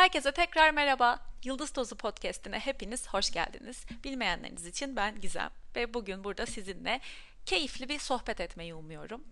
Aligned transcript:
Herkese 0.00 0.32
tekrar 0.32 0.70
merhaba. 0.70 1.20
Yıldız 1.44 1.70
Tozu 1.70 1.96
Podcast'ine 1.96 2.58
hepiniz 2.58 3.08
hoş 3.08 3.30
geldiniz. 3.30 3.84
Bilmeyenleriniz 4.04 4.66
için 4.66 4.96
ben 4.96 5.20
Gizem 5.20 5.50
ve 5.76 5.94
bugün 5.94 6.24
burada 6.24 6.46
sizinle 6.46 7.00
keyifli 7.46 7.88
bir 7.88 7.98
sohbet 7.98 8.40
etmeyi 8.40 8.74
umuyorum. 8.74 9.24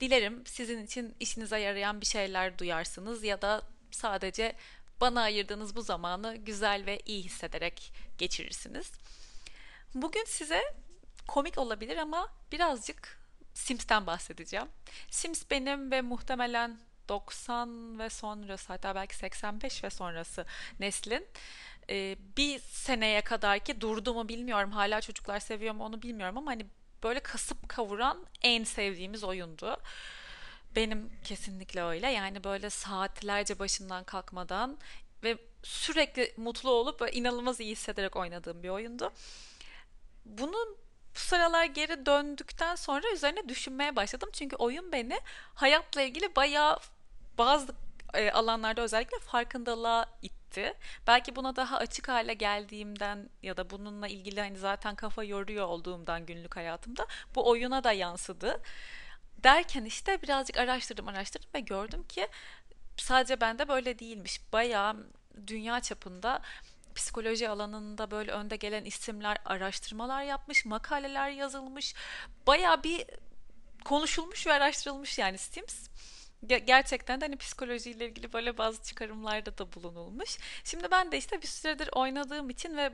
Dilerim 0.00 0.42
sizin 0.46 0.84
için 0.84 1.14
işinize 1.20 1.58
yarayan 1.58 2.00
bir 2.00 2.06
şeyler 2.06 2.58
duyarsınız 2.58 3.24
ya 3.24 3.42
da 3.42 3.62
sadece 3.90 4.56
bana 5.00 5.22
ayırdığınız 5.22 5.76
bu 5.76 5.82
zamanı 5.82 6.36
güzel 6.36 6.86
ve 6.86 7.00
iyi 7.06 7.22
hissederek 7.22 7.92
geçirirsiniz. 8.18 8.92
Bugün 9.94 10.24
size 10.24 10.62
komik 11.28 11.58
olabilir 11.58 11.96
ama 11.96 12.32
birazcık 12.52 13.18
Sims'ten 13.54 14.06
bahsedeceğim. 14.06 14.68
Sims 15.10 15.42
benim 15.50 15.90
ve 15.90 16.00
muhtemelen 16.00 16.78
90 17.08 17.98
ve 17.98 18.10
sonrası 18.10 18.68
hatta 18.68 18.94
belki 18.94 19.16
85 19.16 19.84
ve 19.84 19.90
sonrası 19.90 20.46
neslin 20.80 21.26
e, 21.90 22.16
bir 22.36 22.58
seneye 22.58 23.20
kadar 23.20 23.58
ki 23.58 23.80
durdu 23.80 24.14
mu 24.14 24.28
bilmiyorum 24.28 24.72
hala 24.72 25.00
çocuklar 25.00 25.40
seviyor 25.40 25.74
mu 25.74 25.84
onu 25.84 26.02
bilmiyorum 26.02 26.38
ama 26.38 26.50
hani 26.50 26.66
böyle 27.02 27.20
kasıp 27.20 27.68
kavuran 27.68 28.26
en 28.42 28.64
sevdiğimiz 28.64 29.24
oyundu. 29.24 29.76
Benim 30.76 31.12
kesinlikle 31.24 31.82
öyle 31.82 32.10
yani 32.10 32.44
böyle 32.44 32.70
saatlerce 32.70 33.58
başından 33.58 34.04
kalkmadan 34.04 34.78
ve 35.22 35.38
sürekli 35.62 36.34
mutlu 36.36 36.70
olup 36.70 37.02
ve 37.02 37.12
inanılmaz 37.12 37.60
iyi 37.60 37.72
hissederek 37.72 38.16
oynadığım 38.16 38.62
bir 38.62 38.68
oyundu. 38.68 39.12
Bunun 40.24 40.76
bu 41.14 41.18
sıralar 41.18 41.64
geri 41.64 42.06
döndükten 42.06 42.74
sonra 42.74 43.12
üzerine 43.12 43.48
düşünmeye 43.48 43.96
başladım. 43.96 44.28
Çünkü 44.32 44.56
oyun 44.56 44.92
beni 44.92 45.20
hayatla 45.54 46.02
ilgili 46.02 46.36
bayağı 46.36 46.78
bazı 47.38 47.74
e, 48.14 48.30
alanlarda 48.30 48.82
özellikle 48.82 49.18
farkındalığa 49.18 50.06
itti. 50.22 50.74
Belki 51.06 51.36
buna 51.36 51.56
daha 51.56 51.76
açık 51.76 52.08
hale 52.08 52.34
geldiğimden 52.34 53.30
ya 53.42 53.56
da 53.56 53.70
bununla 53.70 54.08
ilgili 54.08 54.40
hani 54.40 54.58
zaten 54.58 54.94
kafa 54.94 55.24
yoruyor 55.24 55.66
olduğumdan 55.66 56.26
günlük 56.26 56.56
hayatımda 56.56 57.06
bu 57.34 57.48
oyuna 57.48 57.84
da 57.84 57.92
yansıdı. 57.92 58.62
Derken 59.44 59.84
işte 59.84 60.22
birazcık 60.22 60.56
araştırdım 60.56 61.08
araştırdım 61.08 61.50
ve 61.54 61.60
gördüm 61.60 62.04
ki 62.08 62.28
sadece 62.96 63.40
bende 63.40 63.68
böyle 63.68 63.98
değilmiş. 63.98 64.40
Bayağı 64.52 64.96
dünya 65.46 65.80
çapında 65.80 66.42
psikoloji 66.94 67.48
alanında 67.48 68.10
böyle 68.10 68.32
önde 68.32 68.56
gelen 68.56 68.84
isimler 68.84 69.36
araştırmalar 69.44 70.22
yapmış, 70.22 70.64
makaleler 70.64 71.30
yazılmış. 71.30 71.94
Bayağı 72.46 72.82
bir 72.82 73.04
konuşulmuş 73.84 74.46
ve 74.46 74.52
araştırılmış 74.52 75.18
yani 75.18 75.38
Sims 75.38 75.88
gerçekten 76.48 77.20
de 77.20 77.24
hani 77.24 77.36
psikolojiyle 77.36 78.08
ilgili 78.08 78.32
böyle 78.32 78.58
bazı 78.58 78.82
çıkarımlarda 78.82 79.58
da 79.58 79.72
bulunulmuş. 79.72 80.38
Şimdi 80.64 80.90
ben 80.90 81.12
de 81.12 81.18
işte 81.18 81.42
bir 81.42 81.46
süredir 81.46 81.88
oynadığım 81.92 82.50
için 82.50 82.76
ve 82.76 82.92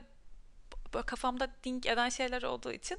kafamda 1.05 1.49
dink 1.63 1.85
eden 1.85 2.09
şeyler 2.09 2.43
olduğu 2.43 2.71
için 2.71 2.97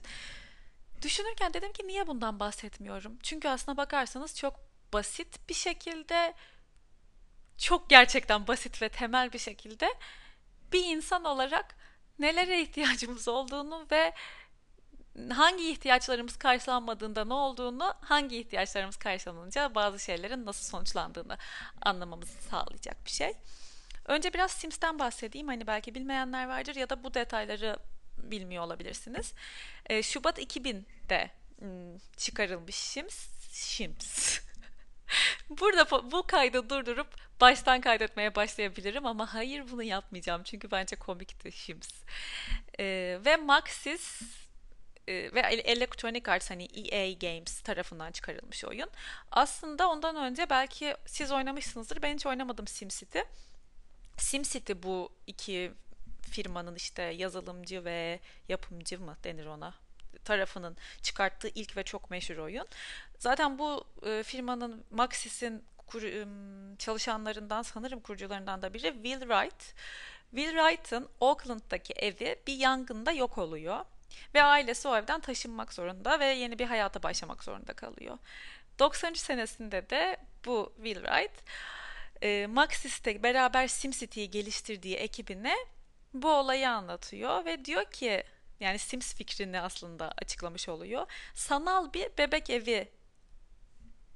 düşünürken 1.02 1.54
dedim 1.54 1.72
ki 1.72 1.86
niye 1.86 2.06
bundan 2.06 2.40
bahsetmiyorum? 2.40 3.18
Çünkü 3.22 3.48
aslına 3.48 3.76
bakarsanız 3.76 4.36
çok 4.36 4.60
basit 4.92 5.48
bir 5.48 5.54
şekilde 5.54 6.34
çok 7.58 7.90
gerçekten 7.90 8.46
basit 8.46 8.82
ve 8.82 8.88
temel 8.88 9.32
bir 9.32 9.38
şekilde 9.38 9.94
bir 10.72 10.84
insan 10.84 11.24
olarak 11.24 11.76
nelere 12.18 12.62
ihtiyacımız 12.62 13.28
olduğunu 13.28 13.86
ve 13.90 14.14
hangi 15.30 15.70
ihtiyaçlarımız 15.70 16.36
karşılanmadığında 16.36 17.24
ne 17.24 17.34
olduğunu, 17.34 17.94
hangi 18.00 18.38
ihtiyaçlarımız 18.38 18.96
karşılanınca 18.96 19.74
bazı 19.74 19.98
şeylerin 19.98 20.46
nasıl 20.46 20.64
sonuçlandığını 20.64 21.38
anlamamızı 21.82 22.42
sağlayacak 22.50 23.04
bir 23.04 23.10
şey. 23.10 23.32
Önce 24.06 24.34
biraz 24.34 24.50
Sims'ten 24.50 24.98
bahsedeyim. 24.98 25.48
Hani 25.48 25.66
belki 25.66 25.94
bilmeyenler 25.94 26.48
vardır 26.48 26.76
ya 26.76 26.90
da 26.90 27.04
bu 27.04 27.14
detayları 27.14 27.76
bilmiyor 28.18 28.64
olabilirsiniz. 28.64 29.32
E, 29.86 30.02
Şubat 30.02 30.38
2000'de 30.38 31.30
hmm, 31.58 31.98
çıkarılmış 32.16 32.74
Sims. 32.74 33.28
Sims. 33.50 34.40
Burada 35.50 36.12
bu 36.12 36.22
kaydı 36.26 36.70
durdurup 36.70 37.06
baştan 37.40 37.80
kaydetmeye 37.80 38.34
başlayabilirim 38.34 39.06
ama 39.06 39.34
hayır 39.34 39.70
bunu 39.70 39.82
yapmayacağım 39.82 40.42
çünkü 40.42 40.70
bence 40.70 40.96
komikti 40.96 41.52
Sims. 41.52 41.88
Ee, 42.78 43.18
ve 43.24 43.36
Maxis 43.36 44.22
e, 45.08 45.34
ve 45.34 45.40
Electronic 45.40 46.30
Arts 46.30 46.50
hani 46.50 46.64
EA 46.64 47.12
Games 47.12 47.60
tarafından 47.60 48.12
çıkarılmış 48.12 48.64
oyun. 48.64 48.90
Aslında 49.30 49.88
ondan 49.88 50.16
önce 50.16 50.50
belki 50.50 50.94
siz 51.06 51.32
oynamışsınızdır. 51.32 52.02
Ben 52.02 52.14
hiç 52.14 52.26
oynamadım 52.26 52.66
SimCity. 52.66 53.18
SimCity 54.16 54.72
bu 54.82 55.12
iki 55.26 55.72
firmanın 56.30 56.74
işte 56.74 57.02
yazılımcı 57.02 57.84
ve 57.84 58.20
yapımcı 58.48 59.00
mı 59.00 59.16
denir 59.24 59.46
ona 59.46 59.74
tarafının 60.24 60.76
çıkarttığı 61.02 61.48
ilk 61.48 61.76
ve 61.76 61.82
çok 61.82 62.10
meşhur 62.10 62.36
oyun. 62.36 62.66
Zaten 63.18 63.58
bu 63.58 63.84
e, 64.06 64.22
firmanın 64.22 64.84
Maxis'in 64.90 65.64
kur, 65.86 66.02
çalışanlarından 66.78 67.62
sanırım 67.62 68.00
kurucularından 68.00 68.62
da 68.62 68.74
biri 68.74 68.92
Will 68.92 69.20
Wright. 69.20 69.74
Will 70.30 70.50
Wright'ın 70.50 71.08
Oakland'daki 71.20 71.92
evi 71.92 72.36
bir 72.46 72.54
yangında 72.54 73.12
yok 73.12 73.38
oluyor. 73.38 73.84
Ve 74.34 74.42
ailesi 74.42 74.88
o 74.88 74.96
evden 74.96 75.20
taşınmak 75.20 75.72
zorunda 75.72 76.20
ve 76.20 76.24
yeni 76.26 76.58
bir 76.58 76.66
hayata 76.66 77.02
başlamak 77.02 77.44
zorunda 77.44 77.72
kalıyor. 77.72 78.18
90. 78.78 79.14
senesinde 79.14 79.90
de 79.90 80.16
bu 80.44 80.72
Will 80.76 81.04
Wright 81.04 81.32
e, 82.22 82.46
Maxis'te 82.46 83.22
beraber 83.22 83.66
SimCity'yi 83.68 84.30
geliştirdiği 84.30 84.96
ekibine 84.96 85.54
bu 86.14 86.32
olayı 86.32 86.70
anlatıyor 86.70 87.44
ve 87.44 87.64
diyor 87.64 87.84
ki 87.84 88.24
yani 88.60 88.78
Sims 88.78 89.14
fikrini 89.14 89.60
aslında 89.60 90.12
açıklamış 90.22 90.68
oluyor. 90.68 91.06
Sanal 91.34 91.92
bir 91.92 92.08
bebek 92.18 92.50
evi 92.50 92.88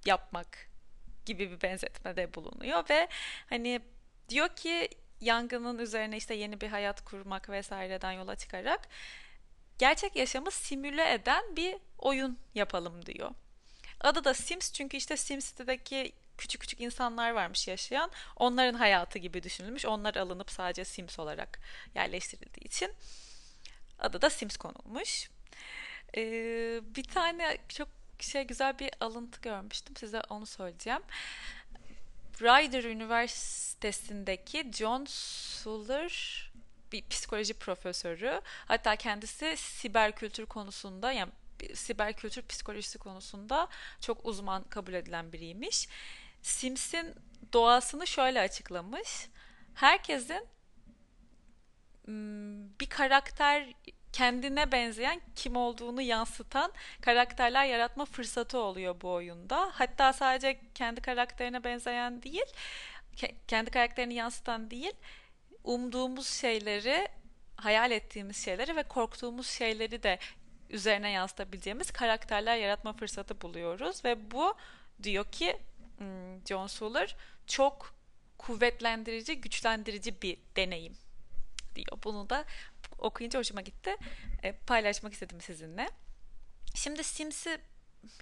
yapmak 0.04 0.68
gibi 1.26 1.50
bir 1.50 1.62
benzetmede 1.62 2.34
bulunuyor 2.34 2.84
ve 2.90 3.08
hani 3.48 3.80
diyor 4.28 4.48
ki 4.48 4.88
yangının 5.20 5.78
üzerine 5.78 6.16
işte 6.16 6.34
yeni 6.34 6.60
bir 6.60 6.68
hayat 6.68 7.04
kurmak 7.04 7.48
vesaireden 7.48 8.12
yola 8.12 8.36
çıkarak 8.36 8.88
gerçek 9.78 10.16
yaşamı 10.16 10.50
simüle 10.50 11.12
eden 11.12 11.56
bir 11.56 11.76
oyun 11.98 12.38
yapalım 12.54 13.06
diyor. 13.06 13.30
Adı 14.00 14.24
da 14.24 14.34
Sims 14.34 14.72
çünkü 14.72 14.96
işte 14.96 15.16
SimCity'deki 15.16 16.12
küçük 16.38 16.60
küçük 16.60 16.80
insanlar 16.80 17.30
varmış 17.30 17.68
yaşayan. 17.68 18.10
Onların 18.36 18.78
hayatı 18.78 19.18
gibi 19.18 19.42
düşünülmüş. 19.42 19.86
Onlar 19.86 20.14
alınıp 20.14 20.50
sadece 20.50 20.84
Sims 20.84 21.18
olarak 21.18 21.60
yerleştirildiği 21.94 22.64
için 22.64 22.92
adı 23.98 24.22
da 24.22 24.30
Sims 24.30 24.56
konulmuş. 24.56 25.30
Ee, 26.16 26.80
bir 26.96 27.04
tane 27.04 27.58
çok 27.68 27.88
şey 28.20 28.42
güzel 28.42 28.78
bir 28.78 28.90
alıntı 29.00 29.40
görmüştüm. 29.40 29.96
Size 29.96 30.20
onu 30.28 30.46
söyleyeceğim. 30.46 31.02
Rider 32.40 32.84
Üniversitesi'ndeki 32.84 34.70
John 34.72 35.04
Suller 35.08 36.45
bir 36.92 37.08
psikoloji 37.08 37.54
profesörü. 37.54 38.40
Hatta 38.44 38.96
kendisi 38.96 39.56
siber 39.56 40.12
kültür 40.12 40.46
konusunda 40.46 41.12
yani 41.12 41.32
siber 41.74 42.12
kültür 42.12 42.42
psikolojisi 42.42 42.98
konusunda 42.98 43.68
çok 44.00 44.26
uzman 44.26 44.64
kabul 44.64 44.92
edilen 44.92 45.32
biriymiş. 45.32 45.88
Sims'in 46.42 47.14
doğasını 47.52 48.06
şöyle 48.06 48.40
açıklamış. 48.40 49.28
Herkesin 49.74 50.46
bir 52.80 52.88
karakter 52.88 53.72
kendine 54.12 54.72
benzeyen 54.72 55.20
kim 55.36 55.56
olduğunu 55.56 56.02
yansıtan 56.02 56.72
karakterler 57.00 57.64
yaratma 57.64 58.04
fırsatı 58.04 58.58
oluyor 58.58 59.00
bu 59.00 59.12
oyunda. 59.12 59.70
Hatta 59.72 60.12
sadece 60.12 60.60
kendi 60.74 61.00
karakterine 61.00 61.64
benzeyen 61.64 62.22
değil, 62.22 62.46
kendi 63.48 63.70
karakterini 63.70 64.14
yansıtan 64.14 64.70
değil, 64.70 64.92
umduğumuz 65.66 66.28
şeyleri, 66.28 67.08
hayal 67.56 67.90
ettiğimiz 67.90 68.44
şeyleri 68.44 68.76
ve 68.76 68.82
korktuğumuz 68.82 69.46
şeyleri 69.46 70.02
de 70.02 70.18
üzerine 70.70 71.10
yansıtabileceğimiz 71.10 71.90
karakterler 71.90 72.56
yaratma 72.56 72.92
fırsatı 72.92 73.40
buluyoruz 73.40 74.04
ve 74.04 74.30
bu 74.30 74.54
diyor 75.02 75.24
ki 75.24 75.58
hmm, 75.98 76.46
John 76.46 76.66
Suller 76.66 77.16
çok 77.46 77.94
kuvvetlendirici, 78.38 79.40
güçlendirici 79.40 80.22
bir 80.22 80.38
deneyim 80.56 80.96
diyor. 81.74 81.98
Bunu 82.04 82.30
da 82.30 82.44
okuyunca 82.98 83.38
hoşuma 83.38 83.60
gitti. 83.60 83.96
E, 84.42 84.52
paylaşmak 84.52 85.12
istedim 85.12 85.40
sizinle. 85.40 85.88
Şimdi 86.74 87.04
Sims'i 87.04 87.58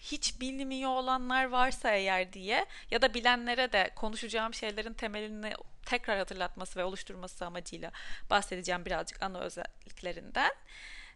hiç 0.00 0.40
bilmiyor 0.40 0.90
olanlar 0.90 1.44
varsa 1.44 1.90
eğer 1.90 2.32
diye 2.32 2.66
ya 2.90 3.02
da 3.02 3.14
bilenlere 3.14 3.72
de 3.72 3.90
konuşacağım 3.96 4.54
şeylerin 4.54 4.94
temelini 4.94 5.54
tekrar 5.86 6.19
hatırlatması 6.19 6.78
ve 6.78 6.84
oluşturması 6.84 7.46
amacıyla 7.46 7.90
bahsedeceğim 8.31 8.84
birazcık 8.84 9.22
ana 9.22 9.40
özelliklerinden. 9.40 10.52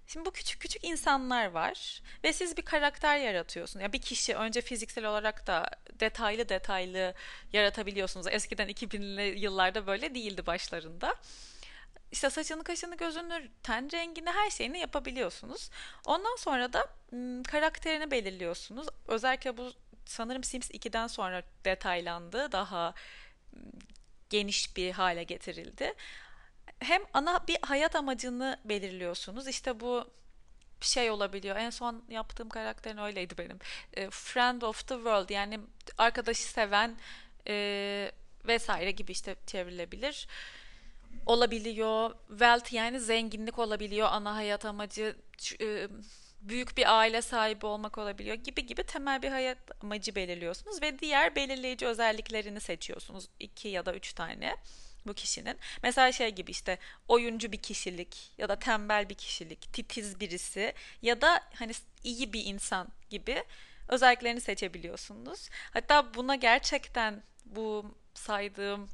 Şimdi 0.06 0.26
bu 0.26 0.30
küçük 0.30 0.60
küçük 0.60 0.84
insanlar 0.84 1.46
var 1.46 2.02
ve 2.24 2.32
siz 2.32 2.56
bir 2.56 2.62
karakter 2.62 3.18
yaratıyorsunuz. 3.18 3.82
Ya 3.82 3.92
bir 3.92 4.00
kişi 4.00 4.34
önce 4.34 4.60
fiziksel 4.60 5.04
olarak 5.04 5.46
da 5.46 5.70
detaylı 6.00 6.48
detaylı 6.48 7.14
yaratabiliyorsunuz. 7.52 8.26
Eskiden 8.30 8.68
2000'li 8.68 9.38
yıllarda 9.38 9.86
böyle 9.86 10.14
değildi 10.14 10.46
başlarında. 10.46 11.14
İşte 12.12 12.30
saçını, 12.30 12.64
kaşını, 12.64 12.96
gözünü, 12.96 13.48
ten 13.62 13.92
rengini, 13.92 14.30
her 14.30 14.50
şeyini 14.50 14.78
yapabiliyorsunuz. 14.78 15.70
Ondan 16.04 16.36
sonra 16.36 16.72
da 16.72 16.86
karakterini 17.48 18.10
belirliyorsunuz. 18.10 18.86
Özellikle 19.08 19.56
bu 19.56 19.72
sanırım 20.06 20.44
Sims 20.44 20.70
2'den 20.70 21.06
sonra 21.06 21.42
detaylandı. 21.64 22.52
Daha 22.52 22.94
geniş 24.30 24.76
bir 24.76 24.92
hale 24.92 25.24
getirildi. 25.24 25.94
Hem 26.78 27.02
ana 27.12 27.46
bir 27.48 27.58
hayat 27.62 27.96
amacını 27.96 28.60
belirliyorsunuz. 28.64 29.48
İşte 29.48 29.80
bu 29.80 30.10
şey 30.80 31.10
olabiliyor. 31.10 31.56
En 31.56 31.70
son 31.70 32.04
yaptığım 32.08 32.48
karakterin 32.48 32.98
öyleydi 32.98 33.38
benim. 33.38 33.58
E, 33.94 34.10
Friend 34.10 34.62
of 34.62 34.88
the 34.88 34.94
World 34.94 35.30
yani 35.30 35.60
arkadaşı 35.98 36.42
seven 36.42 36.96
e, 37.48 38.12
vesaire 38.44 38.90
gibi 38.90 39.12
işte 39.12 39.36
çevrilebilir. 39.46 40.28
Olabiliyor. 41.26 42.14
Wealth 42.28 42.72
yani 42.72 43.00
zenginlik 43.00 43.58
olabiliyor. 43.58 44.08
Ana 44.10 44.34
hayat 44.34 44.64
amacı 44.64 45.16
e, 45.60 45.88
büyük 46.40 46.76
bir 46.76 46.98
aile 46.98 47.22
sahibi 47.22 47.66
olmak 47.66 47.98
olabiliyor 47.98 48.36
gibi 48.36 48.66
gibi 48.66 48.82
temel 48.82 49.22
bir 49.22 49.28
hayat 49.28 49.58
amacı 49.82 50.14
belirliyorsunuz 50.14 50.82
ve 50.82 50.98
diğer 50.98 51.36
belirleyici 51.36 51.86
özelliklerini 51.86 52.60
seçiyorsunuz. 52.60 53.28
iki 53.40 53.68
ya 53.68 53.86
da 53.86 53.94
üç 53.94 54.12
tane 54.12 54.56
bu 55.06 55.14
kişinin. 55.14 55.58
Mesela 55.82 56.12
şey 56.12 56.30
gibi 56.30 56.50
işte 56.50 56.78
oyuncu 57.08 57.52
bir 57.52 57.62
kişilik 57.62 58.32
ya 58.38 58.48
da 58.48 58.58
tembel 58.58 59.08
bir 59.08 59.14
kişilik, 59.14 59.72
titiz 59.72 60.20
birisi 60.20 60.74
ya 61.02 61.20
da 61.20 61.40
hani 61.54 61.72
iyi 62.04 62.32
bir 62.32 62.44
insan 62.44 62.88
gibi 63.10 63.44
özelliklerini 63.88 64.40
seçebiliyorsunuz. 64.40 65.48
Hatta 65.72 66.14
buna 66.14 66.34
gerçekten 66.34 67.22
bu 67.44 67.94
saydığım 68.14 68.88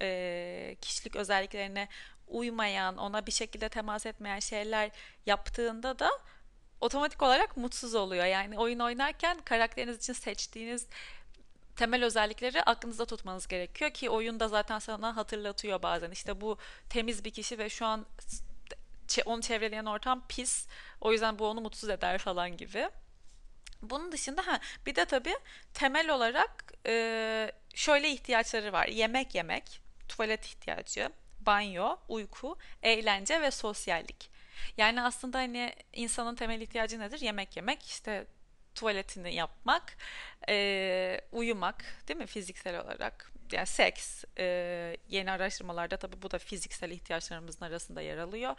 e, 0.00 0.76
kişilik 0.80 1.16
özelliklerine 1.16 1.88
uymayan, 2.28 2.96
ona 2.96 3.26
bir 3.26 3.32
şekilde 3.32 3.68
temas 3.68 4.06
etmeyen 4.06 4.38
şeyler 4.38 4.90
yaptığında 5.26 5.98
da 5.98 6.10
otomatik 6.80 7.22
olarak 7.22 7.56
mutsuz 7.56 7.94
oluyor. 7.94 8.24
Yani 8.24 8.58
oyun 8.58 8.78
oynarken 8.78 9.38
karakteriniz 9.44 9.96
için 9.96 10.12
seçtiğiniz 10.12 10.86
temel 11.76 12.04
özellikleri 12.04 12.62
aklınızda 12.62 13.06
tutmanız 13.06 13.48
gerekiyor 13.48 13.90
ki 13.90 14.10
oyunda 14.10 14.48
zaten 14.48 14.78
sana 14.78 15.16
hatırlatıyor 15.16 15.82
bazen. 15.82 16.10
İşte 16.10 16.40
bu 16.40 16.58
temiz 16.88 17.24
bir 17.24 17.30
kişi 17.30 17.58
ve 17.58 17.68
şu 17.68 17.86
an 17.86 18.06
onu 19.26 19.42
çevreleyen 19.42 19.84
ortam 19.84 20.26
pis. 20.28 20.66
O 21.00 21.12
yüzden 21.12 21.38
bu 21.38 21.46
onu 21.46 21.60
mutsuz 21.60 21.90
eder 21.90 22.18
falan 22.18 22.56
gibi. 22.56 22.88
Bunun 23.82 24.12
dışında 24.12 24.46
ha 24.46 24.60
bir 24.86 24.94
de 24.94 25.04
tabii 25.04 25.36
temel 25.74 26.10
olarak 26.10 26.74
e, 26.86 27.52
şöyle 27.74 28.10
ihtiyaçları 28.10 28.72
var. 28.72 28.86
Yemek 28.86 29.34
yemek, 29.34 29.80
tuvalet 30.10 30.46
ihtiyacı, 30.46 31.10
banyo, 31.40 31.96
uyku, 32.08 32.58
eğlence 32.82 33.40
ve 33.40 33.50
sosyallik. 33.50 34.30
Yani 34.76 35.02
aslında 35.02 35.38
hani 35.38 35.72
insanın 35.92 36.34
temel 36.34 36.60
ihtiyacı 36.60 37.00
nedir? 37.00 37.20
Yemek 37.20 37.56
yemek, 37.56 37.82
işte 37.86 38.26
tuvaletini 38.74 39.34
yapmak, 39.34 39.96
e, 40.48 41.20
uyumak 41.32 41.84
değil 42.08 42.18
mi 42.18 42.26
fiziksel 42.26 42.80
olarak? 42.80 43.32
Yani 43.52 43.66
seks, 43.66 44.24
e, 44.38 44.96
yeni 45.08 45.30
araştırmalarda 45.30 45.96
tabii 45.96 46.22
bu 46.22 46.30
da 46.30 46.38
fiziksel 46.38 46.90
ihtiyaçlarımızın 46.90 47.64
arasında 47.64 48.00
yer 48.02 48.18
alıyor. 48.18 48.54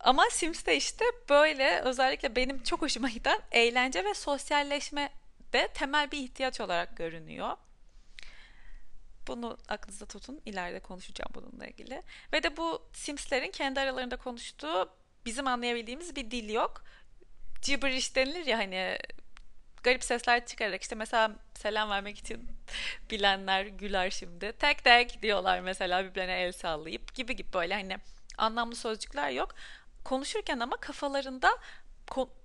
Ama 0.00 0.24
Sims'te 0.30 0.76
işte 0.76 1.04
böyle 1.28 1.80
özellikle 1.80 2.36
benim 2.36 2.62
çok 2.62 2.82
hoşuma 2.82 3.08
giden 3.08 3.40
eğlence 3.52 4.04
ve 4.04 4.14
sosyalleşme 4.14 5.10
de 5.52 5.68
temel 5.68 6.10
bir 6.10 6.18
ihtiyaç 6.18 6.60
olarak 6.60 6.96
görünüyor. 6.96 7.56
Bunu 9.26 9.58
aklınızda 9.68 10.06
tutun. 10.06 10.40
İleride 10.46 10.80
konuşacağım 10.80 11.30
bununla 11.34 11.66
ilgili. 11.66 12.02
Ve 12.32 12.42
de 12.42 12.56
bu 12.56 12.82
Sims'lerin 12.92 13.50
kendi 13.50 13.80
aralarında 13.80 14.16
konuştuğu 14.16 14.90
bizim 15.26 15.46
anlayabildiğimiz 15.46 16.16
bir 16.16 16.30
dil 16.30 16.50
yok. 16.50 16.84
Gibberish 17.62 18.16
denilir 18.16 18.46
ya 18.46 18.58
hani 18.58 18.98
garip 19.82 20.04
sesler 20.04 20.46
çıkararak 20.46 20.82
işte 20.82 20.94
mesela 20.94 21.32
selam 21.54 21.90
vermek 21.90 22.18
için 22.18 22.48
bilenler 23.10 23.66
güler 23.66 24.10
şimdi. 24.10 24.52
Tek 24.52 24.84
tek 24.84 25.22
diyorlar 25.22 25.60
mesela 25.60 26.04
birbirine 26.04 26.42
el 26.42 26.52
sallayıp 26.52 27.14
gibi 27.14 27.36
gibi 27.36 27.52
böyle 27.52 27.74
hani 27.74 27.96
anlamlı 28.38 28.76
sözcükler 28.76 29.30
yok. 29.30 29.54
Konuşurken 30.04 30.58
ama 30.60 30.76
kafalarında 30.76 31.58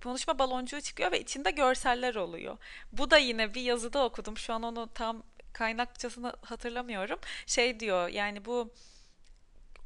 konuşma 0.02 0.38
baloncuğu 0.38 0.80
çıkıyor 0.80 1.12
ve 1.12 1.20
içinde 1.20 1.50
görseller 1.50 2.14
oluyor. 2.14 2.58
Bu 2.92 3.10
da 3.10 3.18
yine 3.18 3.54
bir 3.54 3.62
yazıda 3.62 4.04
okudum. 4.04 4.38
Şu 4.38 4.54
an 4.54 4.62
onu 4.62 4.88
tam 4.94 5.22
kaynakçasını 5.52 6.36
hatırlamıyorum. 6.42 7.18
Şey 7.46 7.80
diyor 7.80 8.08
yani 8.08 8.44
bu 8.44 8.72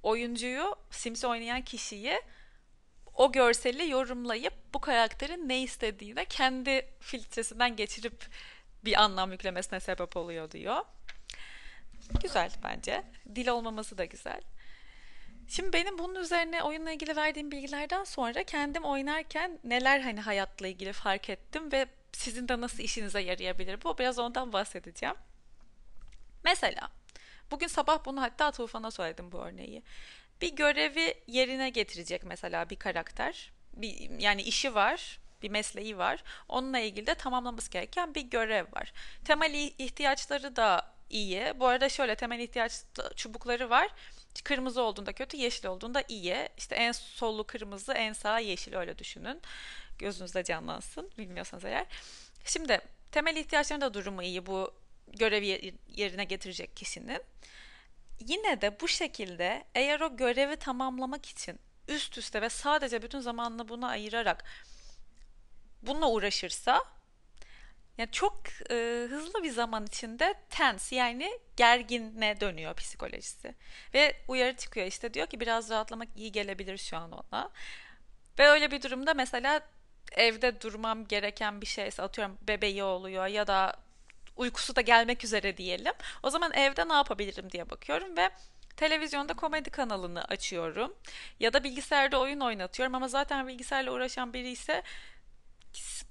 oyuncuyu 0.02 0.76
Sims 0.90 1.25
oynayan 1.25 1.62
kişiyi 1.62 2.20
o 3.14 3.32
görseli 3.32 3.90
yorumlayıp 3.90 4.55
bu 4.75 4.81
karakterin 4.81 5.49
ne 5.49 5.62
istediğine 5.62 6.25
kendi 6.25 6.88
filtresinden 7.00 7.76
geçirip 7.76 8.26
bir 8.84 9.02
anlam 9.02 9.32
yüklemesine 9.32 9.81
sebep 9.81 10.16
oluyor 10.16 10.50
diyor. 10.50 10.76
Güzel 12.22 12.50
bence. 12.64 13.02
Dil 13.34 13.49
olmaması 13.49 13.99
da 13.99 14.05
güzel. 14.05 14.40
Şimdi 15.49 15.72
benim 15.72 15.99
bunun 15.99 16.14
üzerine 16.14 16.62
oyunla 16.62 16.90
ilgili 16.90 17.16
verdiğim 17.16 17.50
bilgilerden 17.50 18.05
sonra 18.05 18.44
kendim 18.44 18.84
oynarken 18.84 19.58
neler 19.64 20.00
hani 20.00 20.20
hayatla 20.20 20.66
ilgili 20.66 20.93
fark 20.93 21.31
ettim 21.31 21.72
ve 21.72 21.87
sizin 22.12 22.49
de 22.49 22.61
nasıl 22.61 22.82
işinize 22.82 23.20
yarayabilir 23.20 23.84
bu 23.84 23.99
biraz 23.99 24.19
ondan 24.19 24.52
bahsedeceğim. 24.52 25.14
Mesela 26.44 26.88
bugün 27.50 27.67
sabah 27.67 28.05
bunu 28.05 28.23
hatta 28.23 28.52
Tufan'a 28.52 28.91
söyledim 28.91 29.32
bu 29.32 29.38
örneği. 29.38 29.82
Bir 30.41 30.56
görevi 30.56 31.14
yerine 31.26 31.70
getirecek 31.70 32.25
mesela 32.25 32.70
bir 32.70 32.76
karakter. 32.76 33.52
Bir, 33.73 34.20
yani 34.20 34.43
işi 34.43 34.75
var, 34.75 35.19
bir 35.43 35.49
mesleği 35.49 35.99
var. 35.99 36.25
Onunla 36.49 36.79
ilgili 36.79 37.06
de 37.06 37.14
tamamlaması 37.14 37.70
gereken 37.70 38.14
bir 38.14 38.23
görev 38.23 38.64
var. 38.73 38.93
Temel 39.25 39.55
ihtiyaçları 39.79 40.56
da 40.56 40.94
iyi. 41.11 41.52
Bu 41.61 41.67
arada 41.67 41.88
şöyle 41.88 42.14
temel 42.14 42.41
ihtiyaç 42.41 42.73
çubukları 43.17 43.70
var. 43.70 43.88
Kırmızı 44.44 44.82
olduğunda 44.82 45.12
kötü, 45.12 45.37
yeşil 45.37 45.67
olduğunda 45.67 46.02
iyi. 46.08 46.49
İşte 46.58 46.75
en 46.75 46.93
sollu 46.93 47.44
kırmızı, 47.44 47.93
en 47.93 48.12
sağ 48.12 48.38
yeşil 48.38 48.75
öyle 48.75 48.99
düşünün. 48.99 49.43
Gözünüzde 49.99 50.44
canlansın 50.44 51.11
bilmiyorsanız 51.19 51.64
eğer. 51.64 51.87
Şimdi 52.44 52.81
temel 53.12 53.37
ihtiyaçların 53.37 53.81
da 53.81 53.94
durumu 53.94 54.23
iyi 54.23 54.47
bu 54.47 54.75
görevi 55.16 55.75
yerine 55.88 56.25
getirecek 56.25 56.76
kişinin. 56.76 57.22
Yine 58.20 58.61
de 58.61 58.81
bu 58.81 58.88
şekilde 58.88 59.64
eğer 59.75 60.00
o 60.00 60.16
görevi 60.16 60.56
tamamlamak 60.56 61.26
için 61.26 61.59
üst 61.88 62.18
üste 62.18 62.42
ve 62.42 62.49
sadece 62.49 63.02
bütün 63.02 63.21
zamanını 63.21 63.68
buna 63.68 63.88
ayırarak 63.88 64.44
bununla 65.83 66.11
uğraşırsa 66.11 66.85
yani 67.99 68.11
çok 68.11 68.42
e, 68.71 69.06
hızlı 69.11 69.42
bir 69.42 69.50
zaman 69.50 69.87
içinde 69.87 70.35
tense 70.50 70.97
yani 70.97 71.38
gerginle 71.56 72.40
dönüyor 72.40 72.75
psikolojisi. 72.75 73.54
Ve 73.94 74.16
uyarı 74.28 74.56
çıkıyor 74.56 74.87
işte 74.87 75.14
diyor 75.14 75.26
ki 75.26 75.40
biraz 75.40 75.71
rahatlamak 75.71 76.09
iyi 76.16 76.33
gelebilir 76.33 76.78
şu 76.78 76.97
an 76.97 77.12
ona. 77.12 77.50
Ve 78.38 78.49
öyle 78.49 78.71
bir 78.71 78.83
durumda 78.83 79.14
mesela 79.14 79.61
evde 80.12 80.61
durmam 80.61 81.06
gereken 81.06 81.61
bir 81.61 81.66
şeyse 81.66 82.02
atıyorum 82.02 82.38
bebeği 82.42 82.85
oluyor 82.85 83.26
ya 83.26 83.47
da 83.47 83.76
uykusu 84.37 84.76
da 84.76 84.81
gelmek 84.81 85.25
üzere 85.25 85.57
diyelim. 85.57 85.93
O 86.23 86.31
zaman 86.31 86.53
evde 86.53 86.88
ne 86.88 86.93
yapabilirim 86.93 87.50
diye 87.50 87.71
bakıyorum 87.71 88.17
ve 88.17 88.31
televizyonda 88.76 89.35
komedi 89.35 89.71
kanalını 89.71 90.25
açıyorum. 90.25 90.95
Ya 91.41 91.53
da 91.53 91.64
bilgisayarda 91.64 92.21
oyun 92.21 92.41
oynatıyorum 92.41 92.95
ama 92.95 93.09
zaten 93.09 93.49
bilgisayarla 93.49 93.93
uğraşan 93.93 94.33
biri 94.33 94.50
ise 94.50 94.83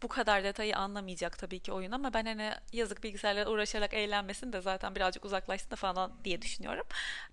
bu 0.02 0.08
kadar 0.08 0.44
detayı 0.44 0.78
anlamayacak 0.78 1.38
tabii 1.38 1.60
ki 1.60 1.72
oyun 1.72 1.92
ama 1.92 2.14
ben 2.14 2.26
hani 2.26 2.52
yazık 2.74 3.04
bilgisayarla 3.04 3.50
uğraşarak 3.50 3.94
eğlenmesin 3.94 4.54
de 4.54 4.62
zaten 4.62 4.96
birazcık 4.96 5.26
uzaklaşsın 5.26 5.72
da 5.72 5.76
falan 5.76 6.24
diye 6.24 6.42
düşünüyorum. 6.42 6.86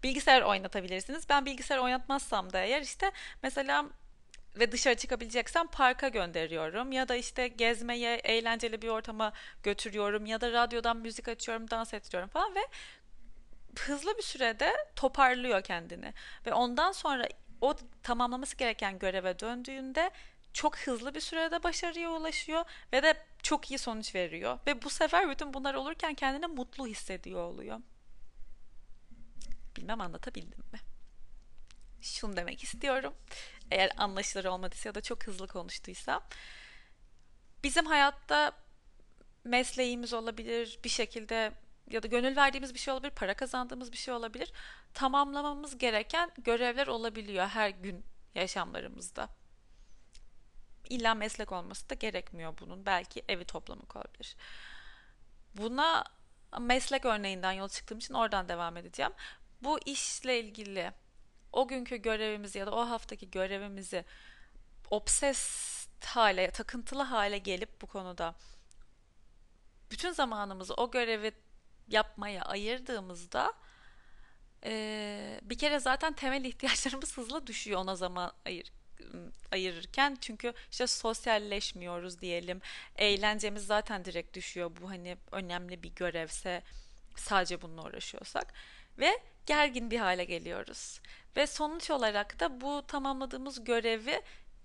Bilgisayar 0.03 0.43
oynatabilirsiniz. 0.43 1.29
Ben 1.29 1.47
bilgisayar 1.47 1.79
oynatmazsam 1.79 2.53
da 2.53 2.61
eğer 2.61 2.83
işte 2.83 3.13
mesela 3.43 3.87
ve 4.57 4.73
dışarı 4.73 4.95
çıkabileceksem 4.95 5.67
parka 5.67 6.09
gönderiyorum 6.09 6.93
ya 6.93 7.09
da 7.09 7.17
işte 7.17 7.49
gezmeye, 7.49 8.15
eğlenceli 8.15 8.83
bir 8.83 8.89
ortama 8.89 9.33
götürüyorum 9.63 10.27
ya 10.27 10.41
da 10.41 10.53
radyodan 10.53 10.97
müzik 10.97 11.29
açıyorum, 11.29 11.71
dans 11.71 11.95
ettiriyorum 11.95 12.29
falan 12.29 12.55
ve 12.55 12.61
hızlı 13.79 14.19
bir 14.19 14.23
sürede 14.23 14.73
toparlıyor 14.97 15.63
kendini 15.63 16.15
ve 16.47 16.53
ondan 16.53 16.93
sonra 16.93 17.29
o 17.61 17.75
tamamlaması 18.03 18.57
gereken 18.57 18.99
göreve 18.99 19.39
döndüğünde 19.39 20.11
çok 20.53 20.79
hızlı 20.79 21.15
bir 21.15 21.21
sürede 21.21 21.63
başarıya 21.63 22.11
ulaşıyor 22.11 22.65
ve 22.93 23.03
de 23.03 23.15
çok 23.43 23.71
iyi 23.71 23.79
sonuç 23.79 24.15
veriyor 24.15 24.59
ve 24.67 24.83
bu 24.83 24.91
sefer 24.91 25.31
bütün 25.31 25.55
bunlar 25.55 25.75
olurken 25.75 26.15
kendini 26.15 26.47
mutlu 26.47 26.87
hissediyor 26.87 27.45
oluyor. 27.45 27.81
Bilmem 29.77 30.01
anlatabildim 30.01 30.65
mi? 30.73 30.81
şunu 32.03 32.37
demek 32.37 32.63
istiyorum. 32.63 33.15
Eğer 33.71 33.91
anlaşılır 33.97 34.45
olmadıysa 34.45 34.89
ya 34.89 34.95
da 34.95 35.01
çok 35.01 35.27
hızlı 35.27 35.49
konuştuysam. 35.49 36.23
Bizim 37.65 37.87
hayatta 37.87 38.53
mesleğimiz 39.45 40.13
olabilir, 40.13 40.79
bir 40.85 40.89
şekilde 40.89 41.53
ya 41.91 42.03
da 42.03 42.07
gönül 42.07 42.37
verdiğimiz 42.37 42.75
bir 42.75 42.79
şey 42.79 42.95
olabilir, 42.95 43.11
para 43.11 43.35
kazandığımız 43.35 43.93
bir 43.93 43.97
şey 43.97 44.15
olabilir. 44.15 44.53
Tamamlamamız 44.95 45.79
gereken 45.79 46.31
görevler 46.39 46.87
olabiliyor 46.87 47.47
her 47.47 47.71
gün 47.71 48.05
yaşamlarımızda. 48.35 49.29
İlla 50.89 51.15
meslek 51.15 51.53
olması 51.53 51.91
da 51.91 51.95
gerekmiyor 51.95 52.55
bunun. 52.61 52.87
Belki 52.87 53.23
evi 53.29 53.45
toplamak 53.45 53.97
olabilir. 53.97 54.37
Buna 55.55 56.05
meslek 56.61 57.05
örneğinden 57.05 57.53
yola 57.53 57.69
çıktığım 57.69 57.99
için 57.99 58.15
oradan 58.15 58.49
devam 58.49 58.77
edeceğim. 58.77 59.13
Bu 59.63 59.79
işle 59.87 60.41
ilgili 60.41 60.93
o 61.53 61.69
günkü 61.69 61.97
görevimizi 61.97 62.59
ya 62.59 62.67
da 62.67 62.71
o 62.71 62.81
haftaki 62.81 63.31
görevimizi 63.31 64.05
obses 64.91 65.71
hale, 66.05 66.51
takıntılı 66.51 67.03
hale 67.03 67.39
gelip 67.39 67.83
bu 67.83 67.87
konuda 67.87 68.35
bütün 69.91 70.11
zamanımızı 70.11 70.75
o 70.75 70.91
görevi 70.91 71.33
yapmaya 71.89 72.43
ayırdığımızda 72.43 73.53
e, 74.65 75.41
bir 75.43 75.59
kere 75.59 75.81
zaten 75.81 76.13
temel 76.13 76.45
ihtiyaçlarımız 76.45 77.17
hızla 77.17 77.47
düşüyor 77.47 77.81
ona 77.81 77.97
zaman 77.97 78.33
ayır, 78.47 78.73
ayırırken. 79.53 80.19
Çünkü 80.21 80.53
işte 80.71 80.87
sosyalleşmiyoruz 80.87 82.21
diyelim. 82.21 82.61
Eğlencemiz 82.97 83.67
zaten 83.67 84.05
direkt 84.05 84.37
düşüyor. 84.37 84.71
Bu 84.81 84.91
hani 84.91 85.17
önemli 85.33 85.83
bir 85.83 85.95
görevse 85.95 86.63
sadece 87.17 87.63
bununla 87.63 87.83
uğraşıyorsak 87.83 88.55
ve 88.99 89.19
gergin 89.47 89.91
bir 89.91 89.99
hale 89.99 90.25
geliyoruz 90.25 91.01
ve 91.37 91.47
sonuç 91.47 91.91
olarak 91.91 92.41
da 92.41 92.61
bu 92.61 92.87
tamamladığımız 92.87 93.65
görevi 93.65 94.23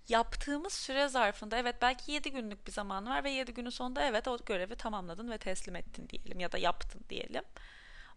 yaptığımız 0.08 0.72
süre 0.72 1.08
zarfında 1.08 1.58
evet 1.58 1.76
belki 1.82 2.12
7 2.12 2.32
günlük 2.32 2.66
bir 2.66 2.72
zaman 2.72 3.06
var 3.06 3.24
ve 3.24 3.30
7 3.30 3.54
günün 3.54 3.70
sonunda 3.70 4.02
evet 4.02 4.28
o 4.28 4.38
görevi 4.46 4.76
tamamladın 4.76 5.30
ve 5.30 5.38
teslim 5.38 5.76
ettin 5.76 6.08
diyelim 6.08 6.40
ya 6.40 6.52
da 6.52 6.58
yaptın 6.58 7.04
diyelim. 7.10 7.42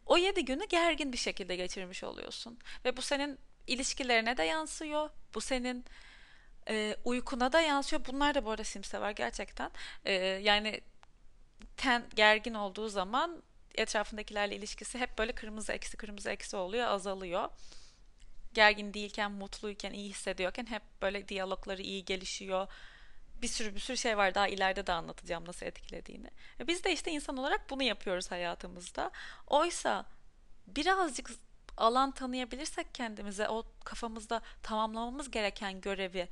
O 0.06 0.18
7 0.18 0.46
günü 0.46 0.68
gergin 0.68 1.14
bir 1.14 1.18
şekilde 1.18 1.56
geçirmiş 1.56 2.04
oluyorsun 2.04 2.60
ve 2.86 2.98
bu 2.98 3.02
senin 3.02 3.40
ilişkilerine 3.68 4.38
de 4.38 4.44
yansıyor. 4.44 5.10
Bu 5.36 5.42
senin 5.42 5.86
e, 6.70 6.96
uykuna 7.06 7.52
da 7.52 7.62
yansıyor. 7.62 8.06
Bunlar 8.06 8.36
da 8.36 8.46
bu 8.46 8.52
arada 8.52 8.64
Sims'te 8.64 9.02
var 9.02 9.12
gerçekten. 9.12 9.72
E, 10.06 10.14
yani 10.14 10.82
ten 11.78 12.04
gergin 12.16 12.54
olduğu 12.54 12.90
zaman 12.90 13.44
etrafındakilerle 13.76 14.56
ilişkisi 14.56 15.00
hep 15.00 15.18
böyle 15.18 15.32
kırmızı 15.32 15.74
eksi 15.74 15.98
kırmızı 15.98 16.30
eksi 16.30 16.58
oluyor, 16.58 16.88
azalıyor 16.88 17.50
gergin 18.60 18.94
değilken, 18.94 19.32
mutluyken, 19.32 19.94
iyi 19.94 20.10
hissediyorken 20.10 20.66
hep 20.66 20.82
böyle 21.02 21.28
diyalogları 21.28 21.82
iyi 21.82 22.06
gelişiyor. 22.06 22.68
Bir 23.42 23.48
sürü 23.48 23.76
bir 23.76 23.80
sürü 23.80 23.98
şey 23.98 24.18
var 24.18 24.36
daha 24.36 24.48
ileride 24.48 24.88
de 24.88 24.94
anlatacağım 24.94 25.46
nasıl 25.48 25.66
etkilediğini. 25.66 26.28
Ve 26.60 26.68
biz 26.68 26.84
de 26.84 26.94
işte 26.94 27.12
insan 27.12 27.38
olarak 27.38 27.70
bunu 27.70 27.84
yapıyoruz 27.84 28.32
hayatımızda. 28.32 29.12
Oysa 29.48 30.06
birazcık 30.68 31.32
alan 31.78 32.12
tanıyabilirsek 32.12 32.96
kendimize 32.96 33.50
o 33.50 33.64
kafamızda 33.84 34.42
tamamlamamız 34.64 35.32
gereken 35.32 35.82
görevi 35.82 36.28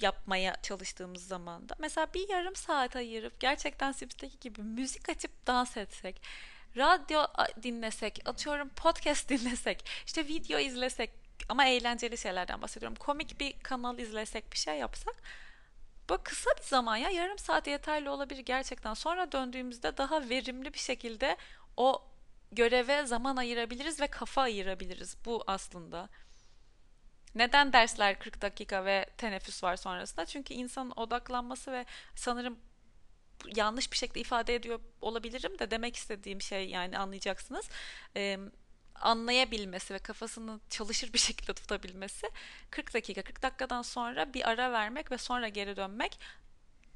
yapmaya 0.00 0.62
çalıştığımız 0.62 1.26
zaman 1.26 1.68
da 1.68 1.74
mesela 1.78 2.06
bir 2.14 2.28
yarım 2.28 2.56
saat 2.56 2.96
ayırıp 2.96 3.40
gerçekten 3.40 3.92
Sips'teki 3.92 4.40
gibi 4.40 4.62
müzik 4.62 5.08
açıp 5.08 5.46
dans 5.46 5.76
etsek 5.76 6.22
radyo 6.76 7.24
dinlesek, 7.62 8.18
atıyorum 8.24 8.68
podcast 8.68 9.28
dinlesek, 9.28 9.84
işte 10.06 10.28
video 10.28 10.58
izlesek 10.58 11.10
ama 11.48 11.66
eğlenceli 11.66 12.18
şeylerden 12.18 12.62
bahsediyorum. 12.62 12.96
Komik 12.96 13.40
bir 13.40 13.52
kanal 13.62 13.98
izlesek, 13.98 14.52
bir 14.52 14.58
şey 14.58 14.78
yapsak 14.78 15.14
bu 16.08 16.18
kısa 16.24 16.50
bir 16.58 16.62
zaman 16.62 16.96
ya 16.96 17.10
yarım 17.10 17.38
saat 17.38 17.66
yeterli 17.66 18.10
olabilir 18.10 18.42
gerçekten. 18.42 18.94
Sonra 18.94 19.32
döndüğümüzde 19.32 19.96
daha 19.96 20.28
verimli 20.28 20.74
bir 20.74 20.78
şekilde 20.78 21.36
o 21.76 22.04
göreve 22.52 23.06
zaman 23.06 23.36
ayırabiliriz 23.36 24.00
ve 24.00 24.06
kafa 24.06 24.42
ayırabiliriz. 24.42 25.16
Bu 25.24 25.44
aslında. 25.46 26.08
Neden 27.34 27.72
dersler 27.72 28.18
40 28.18 28.42
dakika 28.42 28.84
ve 28.84 29.06
teneffüs 29.18 29.64
var 29.64 29.76
sonrasında? 29.76 30.26
Çünkü 30.26 30.54
insanın 30.54 30.92
odaklanması 30.96 31.72
ve 31.72 31.86
sanırım 32.14 32.58
yanlış 33.56 33.92
bir 33.92 33.96
şekilde 33.96 34.20
ifade 34.20 34.54
ediyor 34.54 34.80
olabilirim 35.00 35.58
de 35.58 35.70
demek 35.70 35.96
istediğim 35.96 36.42
şey 36.42 36.68
yani 36.68 36.98
anlayacaksınız. 36.98 37.68
Ee, 38.16 38.38
anlayabilmesi 38.94 39.94
ve 39.94 39.98
kafasını 39.98 40.60
çalışır 40.70 41.12
bir 41.12 41.18
şekilde 41.18 41.52
tutabilmesi 41.52 42.30
40 42.70 42.94
dakika 42.94 43.22
40 43.22 43.42
dakikadan 43.42 43.82
sonra 43.82 44.34
bir 44.34 44.48
ara 44.48 44.72
vermek 44.72 45.10
ve 45.12 45.18
sonra 45.18 45.48
geri 45.48 45.76
dönmek 45.76 46.18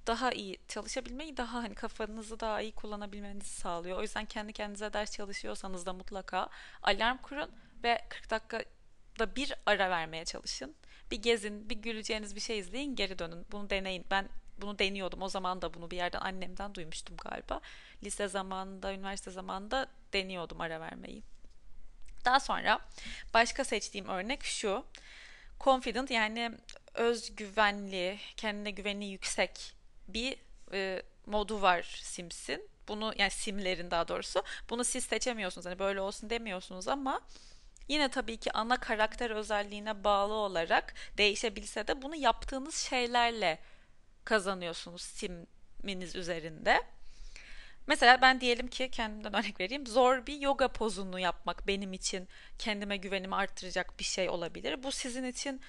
daha 0.06 0.32
iyi 0.32 0.58
çalışabilmeyi 0.68 1.36
daha 1.36 1.62
hani 1.62 1.74
kafanızı 1.74 2.40
daha 2.40 2.60
iyi 2.60 2.72
kullanabilmenizi 2.72 3.50
sağlıyor. 3.50 3.98
O 3.98 4.02
yüzden 4.02 4.24
kendi 4.24 4.52
kendinize 4.52 4.92
ders 4.92 5.12
çalışıyorsanız 5.12 5.86
da 5.86 5.92
mutlaka 5.92 6.48
alarm 6.82 7.18
kurun 7.18 7.50
ve 7.82 8.06
40 8.08 8.30
dakikada 8.30 9.36
bir 9.36 9.54
ara 9.66 9.90
vermeye 9.90 10.24
çalışın. 10.24 10.74
Bir 11.10 11.22
gezin, 11.22 11.70
bir 11.70 11.76
güleceğiniz 11.76 12.34
bir 12.34 12.40
şey 12.40 12.58
izleyin, 12.58 12.96
geri 12.96 13.18
dönün. 13.18 13.46
Bunu 13.52 13.70
deneyin. 13.70 14.04
Ben 14.10 14.28
bunu 14.58 14.78
deniyordum. 14.78 15.22
O 15.22 15.28
zaman 15.28 15.62
da 15.62 15.74
bunu 15.74 15.90
bir 15.90 15.96
yerden 15.96 16.20
annemden 16.20 16.74
duymuştum 16.74 17.16
galiba. 17.16 17.60
Lise 18.04 18.28
zamanında, 18.28 18.92
üniversite 18.92 19.30
zamanında 19.30 19.86
deniyordum 20.12 20.60
ara 20.60 20.80
vermeyi. 20.80 21.22
Daha 22.24 22.40
sonra 22.40 22.80
başka 23.34 23.64
seçtiğim 23.64 24.08
örnek 24.08 24.44
şu. 24.44 24.84
Confident 25.60 26.10
yani 26.10 26.52
özgüvenli, 26.94 28.18
kendine 28.36 28.70
güveni 28.70 29.06
yüksek 29.06 29.74
bir 30.08 30.36
e, 30.72 31.02
modu 31.26 31.62
var 31.62 31.82
Sims'in. 32.02 32.68
Bunu 32.88 33.14
yani 33.18 33.30
simlerin 33.30 33.90
daha 33.90 34.08
doğrusu. 34.08 34.42
Bunu 34.70 34.84
siz 34.84 35.04
seçemiyorsunuz. 35.04 35.66
Hani 35.66 35.78
böyle 35.78 36.00
olsun 36.00 36.30
demiyorsunuz 36.30 36.88
ama 36.88 37.20
yine 37.88 38.08
tabii 38.08 38.36
ki 38.36 38.52
ana 38.52 38.76
karakter 38.76 39.30
özelliğine 39.30 40.04
bağlı 40.04 40.32
olarak 40.32 40.94
değişebilse 41.18 41.88
de 41.88 42.02
bunu 42.02 42.16
yaptığınız 42.16 42.76
şeylerle 42.76 43.58
kazanıyorsunuz 44.26 45.02
siminiz 45.02 46.16
üzerinde. 46.16 46.82
Mesela 47.86 48.22
ben 48.22 48.40
diyelim 48.40 48.68
ki 48.68 48.90
kendimden 48.90 49.34
örnek 49.34 49.60
vereyim. 49.60 49.86
Zor 49.86 50.26
bir 50.26 50.40
yoga 50.40 50.68
pozunu 50.68 51.18
yapmak 51.18 51.66
benim 51.66 51.92
için 51.92 52.28
kendime 52.58 52.96
güvenimi 52.96 53.34
arttıracak 53.34 53.98
bir 53.98 54.04
şey 54.04 54.28
olabilir. 54.28 54.82
Bu 54.82 54.92
sizin 54.92 55.24
için 55.24 55.60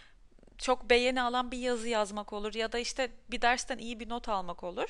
çok 0.57 0.89
beğeni 0.89 1.21
alan 1.21 1.51
bir 1.51 1.57
yazı 1.57 1.87
yazmak 1.87 2.33
olur 2.33 2.53
ya 2.53 2.71
da 2.71 2.79
işte 2.79 3.11
bir 3.31 3.41
dersten 3.41 3.77
iyi 3.77 3.99
bir 3.99 4.09
not 4.09 4.29
almak 4.29 4.63
olur. 4.63 4.89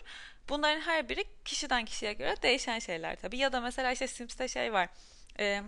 Bunların 0.49 0.81
her 0.81 1.09
biri 1.09 1.23
kişiden 1.45 1.85
kişiye 1.85 2.13
göre 2.13 2.35
değişen 2.41 2.79
şeyler 2.79 3.15
tabii. 3.15 3.37
Ya 3.37 3.53
da 3.53 3.61
mesela 3.61 3.91
işte 3.91 4.07
Sims'te 4.07 4.47
şey 4.47 4.73
var. 4.73 4.89
E, 5.39 5.63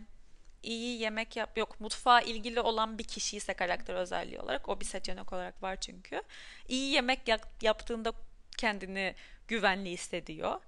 iyi 0.63 1.01
yemek 1.01 1.35
yap 1.35 1.57
yok 1.57 1.79
mutfağa 1.79 2.21
ilgili 2.21 2.59
olan 2.59 2.97
bir 2.97 3.03
kişi 3.03 3.37
ise 3.37 3.53
karakter 3.53 3.93
özelliği 3.95 4.39
olarak 4.39 4.69
o 4.69 4.79
bir 4.79 4.85
seçenek 4.85 5.33
olarak 5.33 5.63
var 5.63 5.75
çünkü. 5.81 6.21
İyi 6.67 6.91
yemek 6.91 7.27
yap, 7.27 7.47
yaptığında 7.61 8.13
kendini 8.57 9.15
güvenli 9.47 9.89
hissediyor 9.89 10.61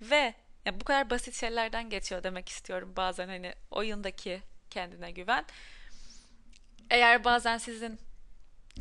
ve 0.00 0.34
yani 0.64 0.80
bu 0.80 0.84
kadar 0.84 1.10
basit 1.10 1.34
şeylerden 1.34 1.90
geçiyor 1.90 2.22
demek 2.22 2.48
istiyorum 2.48 2.92
bazen 2.96 3.28
hani 3.28 3.54
oyundaki 3.70 4.42
kendine 4.70 5.10
güven. 5.10 5.44
Eğer 6.90 7.24
bazen 7.24 7.58
sizin 7.58 7.98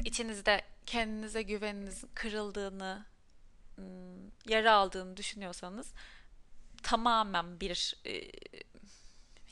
içinizde 0.05 0.62
kendinize 0.86 1.41
güveniniz 1.41 2.03
kırıldığını, 2.13 3.05
yara 4.48 4.74
aldığını 4.74 5.17
düşünüyorsanız 5.17 5.93
tamamen 6.84 7.60
bir 7.60 7.96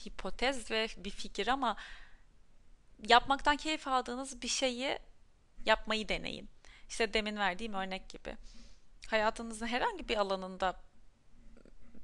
hipotez 0.05 0.71
ve 0.71 0.87
bir 0.97 1.09
fikir 1.09 1.47
ama 1.47 1.75
yapmaktan 3.07 3.57
keyif 3.57 3.87
aldığınız 3.87 4.41
bir 4.41 4.47
şeyi 4.47 4.99
yapmayı 5.65 6.09
deneyin. 6.09 6.49
İşte 6.89 7.13
demin 7.13 7.37
verdiğim 7.37 7.73
örnek 7.73 8.09
gibi. 8.09 8.37
Hayatınızın 9.07 9.67
herhangi 9.67 10.09
bir 10.09 10.17
alanında 10.17 10.75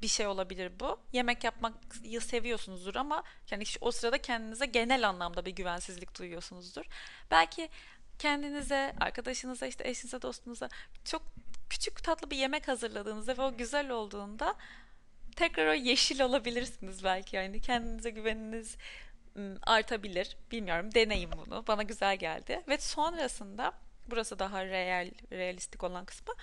bir 0.02 0.08
şey 0.08 0.28
olabilir 0.28 0.72
bu. 0.80 1.00
Yemek 1.14 1.44
yapmayı 1.44 2.22
seviyorsunuzdur 2.22 2.96
ama 2.96 3.24
yani 3.52 3.64
o 3.82 3.92
sırada 3.92 4.18
kendinize 4.18 4.66
genel 4.66 5.10
anlamda 5.10 5.46
bir 5.46 5.52
güvensizlik 5.52 6.20
duyuyorsunuzdur. 6.20 6.86
Belki 7.32 7.70
kendinize, 8.20 8.96
arkadaşınıza, 9.00 9.68
işte 9.68 9.88
eşinize, 9.90 10.22
dostunuza 10.22 10.70
çok 11.06 11.22
küçük 11.70 12.04
tatlı 12.04 12.32
bir 12.32 12.38
yemek 12.38 12.68
hazırladığınızda 12.68 13.38
ve 13.38 13.42
o 13.42 13.58
güzel 13.58 13.90
olduğunda 13.90 14.56
tekrar 15.38 15.68
o 15.68 15.74
yeşil 15.74 16.22
olabilirsiniz 16.22 17.04
belki 17.04 17.36
yani 17.36 17.62
kendinize 17.62 18.10
güveniniz 18.10 18.78
artabilir. 19.64 20.38
Bilmiyorum 20.52 20.94
deneyin 20.94 21.32
bunu. 21.32 21.68
Bana 21.68 21.84
güzel 21.84 22.18
geldi. 22.18 22.64
Ve 22.68 22.78
sonrasında 22.78 23.74
burası 24.08 24.40
daha 24.40 24.66
real, 24.66 25.12
realistik 25.32 25.84
olan 25.84 26.06
kısmı. 26.06 26.34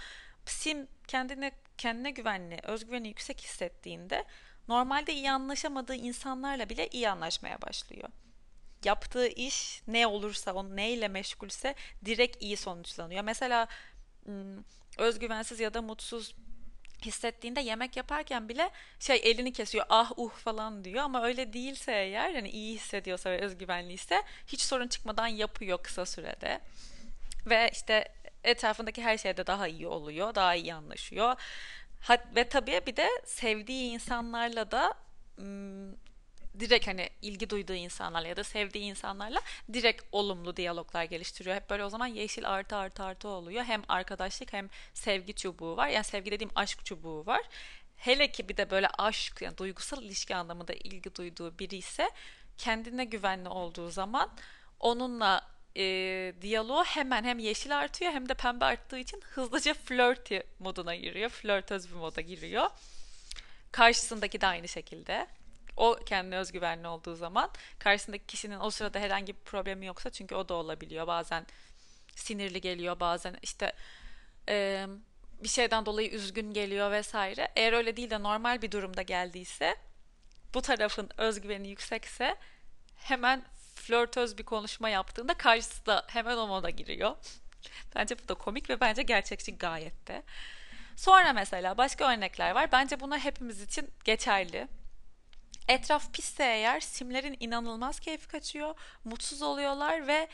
Sim 0.46 0.88
kendine 1.06 1.52
kendine 1.78 2.10
güvenli, 2.10 2.58
özgüveni 2.62 3.08
yüksek 3.08 3.40
hissettiğinde 3.40 4.24
normalde 4.68 5.12
iyi 5.12 5.30
anlaşamadığı 5.30 5.94
insanlarla 5.94 6.68
bile 6.68 6.88
iyi 6.88 7.08
anlaşmaya 7.08 7.62
başlıyor. 7.62 8.08
yaptığı 8.84 9.26
iş 9.26 9.82
ne 9.86 10.06
olursa, 10.06 10.52
o 10.52 10.76
neyle 10.76 11.08
meşgulse 11.08 11.74
direkt 12.04 12.42
iyi 12.42 12.56
sonuçlanıyor. 12.56 13.24
Mesela 13.24 13.68
özgüvensiz 14.98 15.60
ya 15.60 15.74
da 15.74 15.82
mutsuz 15.82 16.34
hissettiğinde 17.06 17.60
yemek 17.60 17.96
yaparken 17.96 18.48
bile 18.48 18.70
şey 18.98 19.20
elini 19.24 19.52
kesiyor 19.52 19.84
ah 19.88 20.12
uh 20.16 20.30
falan 20.30 20.84
diyor. 20.84 21.04
Ama 21.04 21.24
öyle 21.24 21.52
değilse 21.52 21.92
eğer 21.92 22.30
yani 22.30 22.50
iyi 22.50 22.74
hissediyorsa 22.74 23.30
ve 23.30 23.40
özgüvenliyse 23.40 24.22
hiç 24.46 24.60
sorun 24.60 24.88
çıkmadan 24.88 25.26
yapıyor 25.26 25.78
kısa 25.82 26.06
sürede. 26.06 26.60
Ve 27.46 27.70
işte 27.72 28.08
etrafındaki 28.44 29.02
her 29.02 29.18
şeyde 29.18 29.46
daha 29.46 29.68
iyi 29.68 29.86
oluyor 29.86 30.34
daha 30.34 30.54
iyi 30.54 30.74
anlaşıyor. 30.74 31.34
Ve 32.36 32.48
tabii 32.48 32.80
bir 32.86 32.96
de 32.96 33.08
sevdiği 33.24 33.90
insanlarla 33.92 34.70
da 34.70 34.94
direkt 36.60 36.86
hani 36.86 37.08
ilgi 37.22 37.50
duyduğu 37.50 37.74
insanlarla 37.74 38.28
ya 38.28 38.36
da 38.36 38.44
sevdiği 38.44 38.84
insanlarla 38.84 39.40
direkt 39.72 40.02
olumlu 40.12 40.56
diyaloglar 40.56 41.04
geliştiriyor. 41.04 41.56
Hep 41.56 41.70
böyle 41.70 41.84
o 41.84 41.88
zaman 41.88 42.06
yeşil 42.06 42.48
artı 42.48 42.76
artı 42.76 43.02
artı 43.02 43.28
oluyor. 43.28 43.64
Hem 43.64 43.82
arkadaşlık 43.88 44.52
hem 44.52 44.68
sevgi 44.94 45.34
çubuğu 45.34 45.76
var. 45.76 45.88
Yani 45.88 46.04
sevgi 46.04 46.30
dediğim 46.30 46.52
aşk 46.54 46.84
çubuğu 46.84 47.26
var. 47.26 47.42
Hele 47.96 48.32
ki 48.32 48.48
bir 48.48 48.56
de 48.56 48.70
böyle 48.70 48.88
aşk, 48.98 49.42
yani 49.42 49.58
duygusal 49.58 50.02
ilişki 50.02 50.36
anlamında 50.36 50.72
ilgi 50.72 51.14
duyduğu 51.14 51.58
biri 51.58 51.76
ise 51.76 52.10
kendine 52.58 53.04
güvenli 53.04 53.48
olduğu 53.48 53.90
zaman 53.90 54.30
onunla 54.80 55.54
e, 55.76 55.82
diyaloğu 56.42 56.84
hemen 56.84 57.24
hem 57.24 57.38
yeşil 57.38 57.78
artıyor 57.78 58.12
hem 58.12 58.28
de 58.28 58.34
pembe 58.34 58.64
arttığı 58.64 58.98
için 58.98 59.20
hızlıca 59.20 59.74
flirty 59.74 60.38
moduna 60.58 60.94
giriyor. 60.94 61.30
Flörtöz 61.30 61.90
bir 61.90 61.96
moda 61.96 62.20
giriyor. 62.20 62.70
Karşısındaki 63.72 64.40
de 64.40 64.46
aynı 64.46 64.68
şekilde 64.68 65.26
o 65.76 65.98
kendine 66.06 66.36
özgüvenli 66.36 66.88
olduğu 66.88 67.14
zaman 67.14 67.50
karşısındaki 67.78 68.26
kişinin 68.26 68.60
o 68.60 68.70
sırada 68.70 68.98
herhangi 68.98 69.34
bir 69.34 69.40
problemi 69.40 69.86
yoksa 69.86 70.10
çünkü 70.10 70.34
o 70.34 70.48
da 70.48 70.54
olabiliyor 70.54 71.06
bazen 71.06 71.46
sinirli 72.16 72.60
geliyor 72.60 73.00
bazen 73.00 73.36
işte 73.42 73.72
e, 74.48 74.86
bir 75.42 75.48
şeyden 75.48 75.86
dolayı 75.86 76.10
üzgün 76.10 76.52
geliyor 76.52 76.90
vesaire 76.90 77.48
eğer 77.56 77.72
öyle 77.72 77.96
değil 77.96 78.10
de 78.10 78.22
normal 78.22 78.62
bir 78.62 78.70
durumda 78.70 79.02
geldiyse 79.02 79.76
bu 80.54 80.62
tarafın 80.62 81.10
özgüveni 81.18 81.68
yüksekse 81.68 82.36
hemen 82.96 83.42
flörtöz 83.74 84.38
bir 84.38 84.44
konuşma 84.44 84.88
yaptığında 84.88 85.34
karşısı 85.34 85.86
da 85.86 86.04
hemen 86.08 86.36
o 86.36 86.46
moda 86.46 86.70
giriyor. 86.70 87.16
bence 87.94 88.18
bu 88.18 88.28
da 88.28 88.34
komik 88.34 88.70
ve 88.70 88.80
bence 88.80 89.02
gerçekçi 89.02 89.56
gayet 89.56 90.08
de. 90.08 90.22
Sonra 90.96 91.32
mesela 91.32 91.78
başka 91.78 92.12
örnekler 92.12 92.50
var. 92.50 92.72
Bence 92.72 93.00
bunlar 93.00 93.20
hepimiz 93.20 93.62
için 93.62 93.90
geçerli. 94.04 94.68
Etraf 95.68 96.12
pisse 96.12 96.44
eğer 96.44 96.80
simlerin 96.80 97.36
inanılmaz 97.40 98.00
keyfi 98.00 98.28
kaçıyor, 98.28 98.74
mutsuz 99.04 99.42
oluyorlar 99.42 100.06
ve 100.06 100.28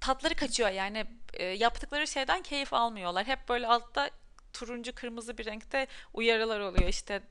tatları 0.00 0.34
kaçıyor 0.34 0.70
yani 0.70 1.06
e, 1.32 1.44
yaptıkları 1.44 2.06
şeyden 2.06 2.42
keyif 2.42 2.74
almıyorlar. 2.74 3.26
Hep 3.26 3.48
böyle 3.48 3.66
altta 3.66 4.10
turuncu 4.52 4.94
kırmızı 4.94 5.38
bir 5.38 5.44
renkte 5.44 5.86
uyarılar 6.14 6.60
oluyor 6.60 6.88
işte 6.88 7.22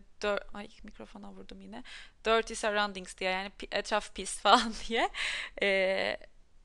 ay 0.53 0.70
mikrofona 0.84 1.32
vurdum 1.32 1.62
yine 1.62 1.84
dirty 2.25 2.53
surroundings 2.53 3.18
diye 3.18 3.32
yani 3.32 3.51
etraf 3.72 4.15
pis 4.15 4.39
falan 4.42 4.74
diye 4.88 5.10
e, 5.62 6.18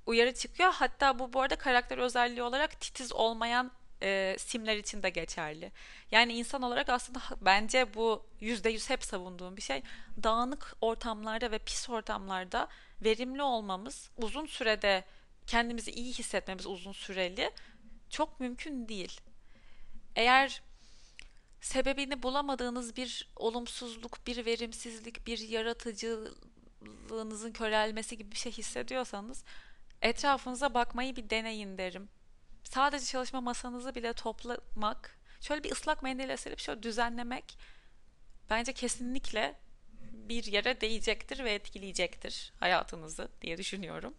uyarı 0.06 0.34
çıkıyor. 0.34 0.72
Hatta 0.72 1.18
bu 1.18 1.32
bu 1.32 1.40
arada 1.40 1.56
karakter 1.56 1.98
özelliği 1.98 2.42
olarak 2.42 2.80
titiz 2.80 3.12
olmayan 3.12 3.70
e, 4.02 4.36
simler 4.38 4.76
için 4.76 5.02
de 5.02 5.10
geçerli. 5.10 5.72
Yani 6.10 6.32
insan 6.32 6.62
olarak 6.62 6.88
aslında 6.88 7.20
bence 7.40 7.94
bu 7.94 8.26
yüzde 8.40 8.70
yüz 8.70 8.90
hep 8.90 9.04
savunduğum 9.04 9.56
bir 9.56 9.62
şey. 9.62 9.82
Dağınık 10.22 10.76
ortamlarda 10.80 11.50
ve 11.50 11.58
pis 11.58 11.90
ortamlarda 11.90 12.68
verimli 13.04 13.42
olmamız, 13.42 14.10
uzun 14.16 14.46
sürede 14.46 15.04
kendimizi 15.46 15.90
iyi 15.90 16.12
hissetmemiz 16.12 16.66
uzun 16.66 16.92
süreli 16.92 17.50
çok 18.10 18.40
mümkün 18.40 18.88
değil. 18.88 19.20
Eğer 20.16 20.62
sebebini 21.60 22.22
bulamadığınız 22.22 22.96
bir 22.96 23.28
olumsuzluk, 23.36 24.26
bir 24.26 24.46
verimsizlik, 24.46 25.26
bir 25.26 25.38
yaratıcılığınızın 25.38 27.52
körelmesi 27.52 28.18
gibi 28.18 28.30
bir 28.30 28.36
şey 28.36 28.52
hissediyorsanız 28.52 29.44
etrafınıza 30.02 30.74
bakmayı 30.74 31.16
bir 31.16 31.30
deneyin 31.30 31.78
derim 31.78 32.08
sadece 32.64 33.06
çalışma 33.06 33.40
masanızı 33.40 33.94
bile 33.94 34.12
toplamak, 34.12 35.18
şöyle 35.40 35.64
bir 35.64 35.72
ıslak 35.72 36.02
mendille 36.02 36.36
silip 36.36 36.58
şöyle 36.58 36.82
düzenlemek 36.82 37.58
bence 38.50 38.72
kesinlikle 38.72 39.54
bir 40.12 40.44
yere 40.44 40.80
değecektir 40.80 41.44
ve 41.44 41.54
etkileyecektir 41.54 42.52
hayatınızı 42.60 43.28
diye 43.42 43.58
düşünüyorum. 43.58 44.14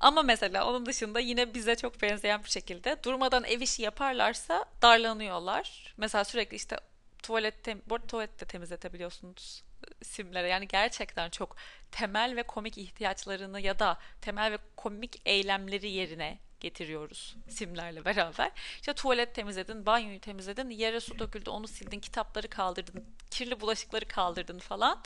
Ama 0.00 0.22
mesela 0.22 0.68
onun 0.68 0.86
dışında 0.86 1.20
yine 1.20 1.54
bize 1.54 1.76
çok 1.76 2.02
benzeyen 2.02 2.44
bir 2.44 2.50
şekilde 2.50 3.02
durmadan 3.02 3.44
ev 3.44 3.60
işi 3.60 3.82
yaparlarsa 3.82 4.64
darlanıyorlar. 4.82 5.94
Mesela 5.96 6.24
sürekli 6.24 6.56
işte 6.56 6.76
tuvalet, 7.22 7.64
tem 7.64 7.82
bu 7.86 8.06
tuvalet 8.06 8.40
de 8.40 8.44
temizletebiliyorsunuz 8.44 9.64
simlere. 10.02 10.48
Yani 10.48 10.68
gerçekten 10.68 11.30
çok 11.30 11.56
temel 11.90 12.36
ve 12.36 12.42
komik 12.42 12.78
ihtiyaçlarını 12.78 13.60
ya 13.60 13.78
da 13.78 13.98
temel 14.20 14.52
ve 14.52 14.58
komik 14.76 15.22
eylemleri 15.26 15.90
yerine 15.90 16.38
getiriyoruz 16.60 17.36
simlerle 17.48 18.04
beraber. 18.04 18.50
İşte 18.76 18.92
tuvalet 18.92 19.34
temizledin, 19.34 19.86
banyoyu 19.86 20.20
temizledin, 20.20 20.70
yere 20.70 21.00
su 21.00 21.18
döküldü 21.18 21.50
onu 21.50 21.68
sildin, 21.68 22.00
kitapları 22.00 22.48
kaldırdın, 22.48 23.04
kirli 23.30 23.60
bulaşıkları 23.60 24.04
kaldırdın 24.04 24.58
falan. 24.58 25.02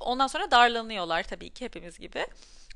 Ondan 0.00 0.26
sonra 0.26 0.50
darlanıyorlar 0.50 1.22
tabii 1.22 1.50
ki 1.50 1.64
hepimiz 1.64 1.98
gibi. 1.98 2.26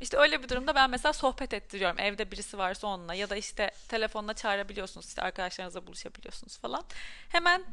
İşte 0.00 0.16
öyle 0.16 0.42
bir 0.42 0.48
durumda 0.48 0.74
ben 0.74 0.90
mesela 0.90 1.12
sohbet 1.12 1.54
ettiriyorum. 1.54 1.98
Evde 1.98 2.30
birisi 2.30 2.58
varsa 2.58 2.86
onunla 2.86 3.14
ya 3.14 3.30
da 3.30 3.36
işte 3.36 3.70
telefonla 3.88 4.34
çağırabiliyorsunuz. 4.34 5.06
işte 5.06 5.22
arkadaşlarınızla 5.22 5.86
buluşabiliyorsunuz 5.86 6.58
falan. 6.58 6.84
Hemen 7.28 7.64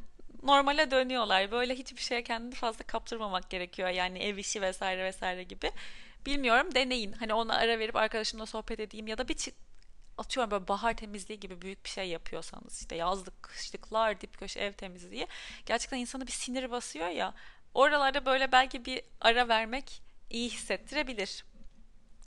normale 0.44 0.92
dönüyorlar. 0.92 1.52
Böyle 1.52 1.76
hiçbir 1.76 2.02
şeye 2.02 2.24
kendini 2.24 2.56
fazla 2.56 2.86
kaptırmamak 2.86 3.50
gerekiyor. 3.50 3.90
Yani 3.90 4.20
ev 4.20 4.38
işi 4.38 4.62
vesaire 4.62 5.04
vesaire 5.04 5.44
gibi. 5.44 5.72
Bilmiyorum 6.26 6.76
deneyin. 6.76 7.12
Hani 7.12 7.34
ona 7.34 7.56
ara 7.56 7.80
verip 7.80 7.96
arkadaşımla 7.96 8.46
sohbet 8.46 8.80
edeyim 8.80 9.08
ya 9.08 9.18
da 9.18 9.28
bir 9.28 9.38
atıyorum 10.18 10.52
böyle 10.52 10.68
bahar 10.68 10.94
temizliği 10.94 11.40
gibi 11.40 11.62
büyük 11.62 11.86
bir 11.86 11.90
şey 11.90 12.10
yapıyorsanız 12.10 12.82
işte 12.82 12.96
yazlık 12.96 13.44
kışlıklar 13.44 14.22
dip 14.22 14.38
köşe 14.38 14.60
ev 14.60 14.74
temizliği 14.74 15.28
gerçekten 15.66 15.98
insanı 15.98 16.28
bir 16.28 16.32
sinir 16.32 16.72
basıyor 16.72 17.08
ya 17.08 17.34
oralarda 17.74 18.26
böyle 18.26 18.52
belki 18.52 18.86
bir 18.86 19.02
ara 19.22 19.48
vermek 19.48 20.02
iyi 20.30 20.50
hissettirebilir. 20.50 21.46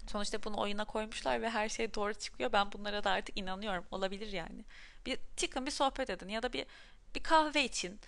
Sonuçta 0.06 0.42
bunu 0.42 0.60
oyuna 0.60 0.84
koymuşlar 0.84 1.42
ve 1.42 1.50
her 1.50 1.68
şey 1.68 1.94
doğru 1.94 2.14
çıkıyor. 2.14 2.52
Ben 2.52 2.72
bunlara 2.72 3.04
da 3.04 3.10
artık 3.10 3.38
inanıyorum. 3.38 3.84
Olabilir 3.90 4.32
yani. 4.32 4.64
Bir 5.06 5.18
çıkın 5.36 5.66
bir 5.66 5.70
sohbet 5.70 6.10
edin 6.10 6.28
ya 6.28 6.42
da 6.42 6.52
bir 6.52 6.66
bir 7.14 7.22
kahve 7.22 7.64
için. 7.64 8.00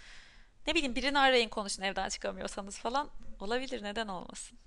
Ne 0.67 0.75
bileyim 0.75 0.95
birini 0.95 1.19
arayın 1.19 1.49
konuşun 1.49 1.83
evden 1.83 2.09
çıkamıyorsanız 2.09 2.79
falan. 2.79 3.11
Olabilir 3.41 3.83
neden 3.83 4.09
olmasın. 4.09 4.59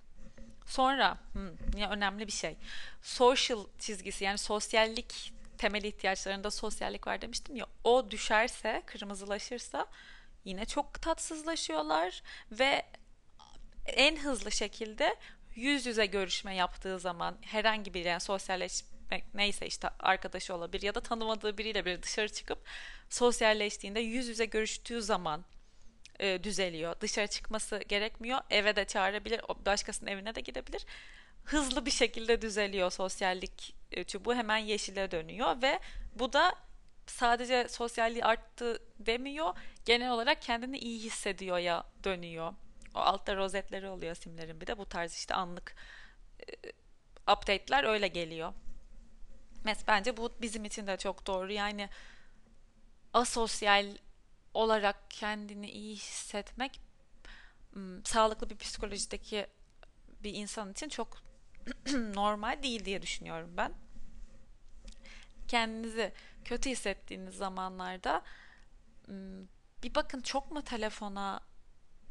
Sonra 0.66 1.18
hmm, 1.34 1.84
önemli 1.92 2.28
bir 2.28 2.32
şey. 2.32 2.58
Social 3.02 3.66
çizgisi 3.80 4.24
yani 4.24 4.38
sosyallik 4.38 5.34
temel 5.58 5.84
ihtiyaçlarında 5.84 6.52
sosyallik 6.52 7.08
var 7.08 7.22
demiştim 7.22 7.56
ya. 7.56 7.66
O 7.84 8.12
düşerse, 8.12 8.84
kırmızılaşırsa 8.86 9.88
yine 10.46 10.66
çok 10.66 11.02
tatsızlaşıyorlar 11.02 12.24
ve 12.52 12.86
en 13.86 14.18
hızlı 14.18 14.52
şekilde 14.52 15.16
yüz 15.56 15.86
yüze 15.86 16.06
görüşme 16.06 16.56
yaptığı 16.56 17.00
zaman 17.00 17.38
herhangi 17.42 17.94
bir 17.94 18.06
yani 18.06 18.20
sosyalleşmek 18.20 19.34
neyse 19.34 19.68
işte 19.68 19.90
arkadaşı 20.00 20.56
olabilir 20.56 20.82
ya 20.82 20.96
da 20.96 21.02
tanımadığı 21.02 21.58
biriyle 21.58 21.86
bir 21.86 22.02
dışarı 22.02 22.30
çıkıp 22.30 22.60
sosyalleştiğinde 23.10 24.00
yüz 24.00 24.28
yüze 24.28 24.46
görüştüğü 24.46 25.02
zaman 25.02 25.46
e, 26.22 26.44
düzeliyor. 26.44 26.96
Dışarı 27.02 27.28
çıkması 27.28 27.80
gerekmiyor. 27.88 28.40
Eve 28.50 28.76
de 28.76 28.86
çağırabilir. 28.86 29.42
Başkasının 29.66 30.10
evine 30.10 30.36
de 30.36 30.42
gidebilir. 30.42 30.86
Hızlı 31.44 31.86
bir 31.86 31.92
şekilde 31.92 32.42
düzeliyor 32.42 32.92
sosyallik 32.92 33.76
e, 33.92 34.04
çubuğu. 34.04 34.36
Hemen 34.36 34.58
yeşile 34.58 35.12
dönüyor 35.12 35.62
ve 35.62 35.80
bu 36.16 36.34
da 36.34 36.56
sadece 37.08 37.68
sosyalliği 37.68 38.26
arttı 38.26 38.84
demiyor. 39.00 39.54
Genel 39.86 40.12
olarak 40.12 40.42
kendini 40.42 40.78
iyi 40.78 41.00
hissediyor 41.00 41.58
ya 41.58 41.84
dönüyor. 42.04 42.54
O 42.96 43.00
altta 43.00 43.36
rozetleri 43.36 43.90
oluyor 43.90 44.16
simlerin 44.16 44.62
bir 44.62 44.68
de 44.68 44.78
bu 44.78 44.86
tarz 44.86 45.14
işte 45.14 45.34
anlık 45.34 45.76
e, 46.48 46.54
update'ler 47.34 47.84
öyle 47.84 48.08
geliyor. 48.08 48.54
Mes 49.64 49.80
bence 49.88 50.18
bu 50.18 50.32
bizim 50.42 50.66
için 50.66 50.88
de 50.88 50.98
çok 50.98 51.28
doğru. 51.28 51.52
Yani 51.52 51.90
asosyal 53.14 53.86
olarak 54.54 55.12
kendini 55.12 55.72
iyi 55.72 55.96
hissetmek 55.96 56.82
sağlıklı 58.04 58.50
bir 58.50 58.58
psikolojideki 58.58 59.48
bir 60.24 60.34
insan 60.34 60.72
için 60.72 60.90
çok 60.90 61.18
normal 62.14 62.64
değil 62.64 62.86
diye 62.86 63.02
düşünüyorum 63.02 63.54
ben. 63.58 63.74
Kendinizi 65.48 66.14
kötü 66.46 66.70
hissettiğiniz 66.70 67.36
zamanlarda 67.36 68.22
bir 69.84 69.96
bakın 69.96 70.22
çok 70.22 70.52
mu 70.52 70.64
telefona 70.64 71.42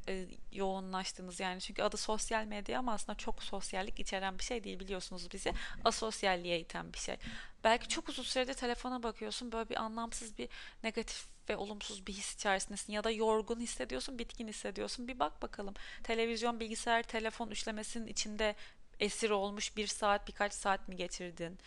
e, 0.08 0.26
yoğunlaştınız 0.52 1.40
yani 1.40 1.60
çünkü 1.60 1.82
adı 1.82 1.96
sosyal 1.96 2.44
medya 2.44 2.78
ama 2.78 2.92
aslında 2.92 3.18
çok 3.18 3.42
sosyallik 3.42 4.00
içeren 4.00 4.38
bir 4.38 4.44
şey 4.44 4.64
değil 4.64 4.80
biliyorsunuz 4.80 5.28
bizi 5.32 5.52
asosyalliğe 5.84 6.60
iten 6.60 6.92
bir 6.92 6.98
şey. 6.98 7.16
Belki 7.64 7.88
çok 7.88 8.08
uzun 8.08 8.22
süredir 8.22 8.54
telefona 8.54 9.02
bakıyorsun 9.02 9.52
böyle 9.52 9.68
bir 9.68 9.82
anlamsız 9.82 10.38
bir 10.38 10.48
negatif 10.82 11.26
ve 11.48 11.56
olumsuz 11.56 12.06
bir 12.06 12.12
his 12.12 12.34
içerisindesin 12.34 12.92
ya 12.92 13.04
da 13.04 13.10
yorgun 13.10 13.60
hissediyorsun, 13.60 14.18
bitkin 14.18 14.48
hissediyorsun. 14.48 15.08
Bir 15.08 15.18
bak 15.18 15.42
bakalım. 15.42 15.74
Televizyon, 16.02 16.60
bilgisayar, 16.60 17.02
telefon 17.02 17.50
üçlemesinin 17.50 18.06
içinde 18.06 18.54
esir 19.00 19.30
olmuş 19.30 19.76
bir 19.76 19.86
saat, 19.86 20.28
birkaç 20.28 20.52
saat 20.52 20.88
mi 20.88 20.96
geçirdin? 20.96 21.58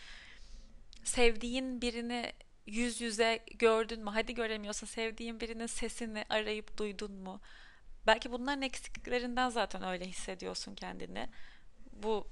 Sevdiğin 1.04 1.82
birini 1.82 2.32
yüz 2.66 3.00
yüze 3.00 3.44
gördün 3.58 4.04
mü? 4.04 4.10
Hadi 4.10 4.34
göremiyorsa 4.34 4.86
sevdiğin 4.86 5.40
birinin 5.40 5.66
sesini 5.66 6.24
arayıp 6.28 6.78
duydun 6.78 7.12
mu? 7.12 7.40
Belki 8.06 8.32
bunların 8.32 8.62
eksikliklerinden 8.62 9.48
zaten 9.48 9.82
öyle 9.82 10.04
hissediyorsun 10.04 10.74
kendini. 10.74 11.28
Bu 11.92 12.26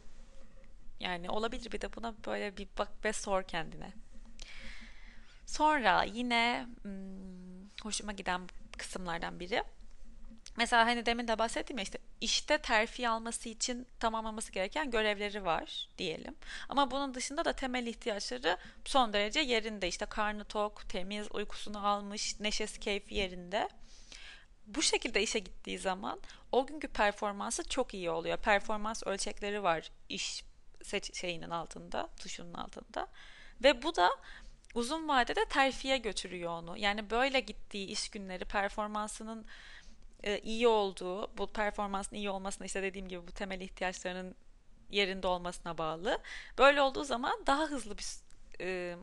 yani 1.00 1.30
olabilir 1.30 1.72
bir 1.72 1.80
de 1.80 1.96
buna 1.96 2.14
böyle 2.26 2.56
bir 2.56 2.68
bak 2.78 3.04
ve 3.04 3.12
sor 3.12 3.42
kendine. 3.42 3.92
Sonra 5.52 6.02
yine 6.02 6.66
hmm, 6.82 7.68
hoşuma 7.82 8.12
giden 8.12 8.40
kısımlardan 8.78 9.40
biri. 9.40 9.62
Mesela 10.56 10.86
hani 10.86 11.06
demin 11.06 11.28
de 11.28 11.38
bahsettim 11.38 11.78
ya 11.78 11.82
işte 11.82 11.98
işte 12.20 12.58
terfi 12.58 13.08
alması 13.08 13.48
için 13.48 13.86
tamamlaması 14.00 14.52
gereken 14.52 14.90
görevleri 14.90 15.44
var 15.44 15.88
diyelim. 15.98 16.34
Ama 16.68 16.90
bunun 16.90 17.14
dışında 17.14 17.44
da 17.44 17.52
temel 17.52 17.86
ihtiyaçları 17.86 18.56
son 18.84 19.12
derece 19.12 19.40
yerinde. 19.40 19.88
İşte 19.88 20.06
karnı 20.06 20.44
tok, 20.44 20.88
temiz, 20.88 21.26
uykusunu 21.32 21.86
almış, 21.86 22.40
neşesi, 22.40 22.80
keyfi 22.80 23.14
yerinde. 23.14 23.68
Bu 24.66 24.82
şekilde 24.82 25.22
işe 25.22 25.38
gittiği 25.38 25.78
zaman 25.78 26.20
o 26.52 26.66
günkü 26.66 26.88
performansı 26.88 27.68
çok 27.68 27.94
iyi 27.94 28.10
oluyor. 28.10 28.38
Performans 28.38 29.02
ölçekleri 29.06 29.62
var 29.62 29.90
iş 30.08 30.44
seç 30.82 31.16
şeyinin 31.16 31.50
altında, 31.50 32.08
tuşunun 32.16 32.54
altında. 32.54 33.08
Ve 33.62 33.82
bu 33.82 33.96
da 33.96 34.10
uzun 34.74 35.08
vadede 35.08 35.44
terfiye 35.44 35.98
götürüyor 35.98 36.50
onu. 36.50 36.76
Yani 36.76 37.10
böyle 37.10 37.40
gittiği 37.40 37.86
iş 37.86 38.08
günleri 38.08 38.44
performansının 38.44 39.46
e, 40.22 40.38
iyi 40.38 40.68
olduğu, 40.68 41.36
bu 41.38 41.46
performansın 41.46 42.16
iyi 42.16 42.30
olmasına 42.30 42.66
işte 42.66 42.82
dediğim 42.82 43.08
gibi 43.08 43.26
bu 43.28 43.32
temel 43.32 43.60
ihtiyaçlarının 43.60 44.34
yerinde 44.90 45.26
olmasına 45.26 45.78
bağlı. 45.78 46.18
Böyle 46.58 46.82
olduğu 46.82 47.04
zaman 47.04 47.46
daha 47.46 47.62
hızlı 47.64 47.98
bir 47.98 48.06
e, 48.60 48.96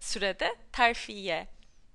sürede 0.00 0.56
terfiye, 0.72 1.48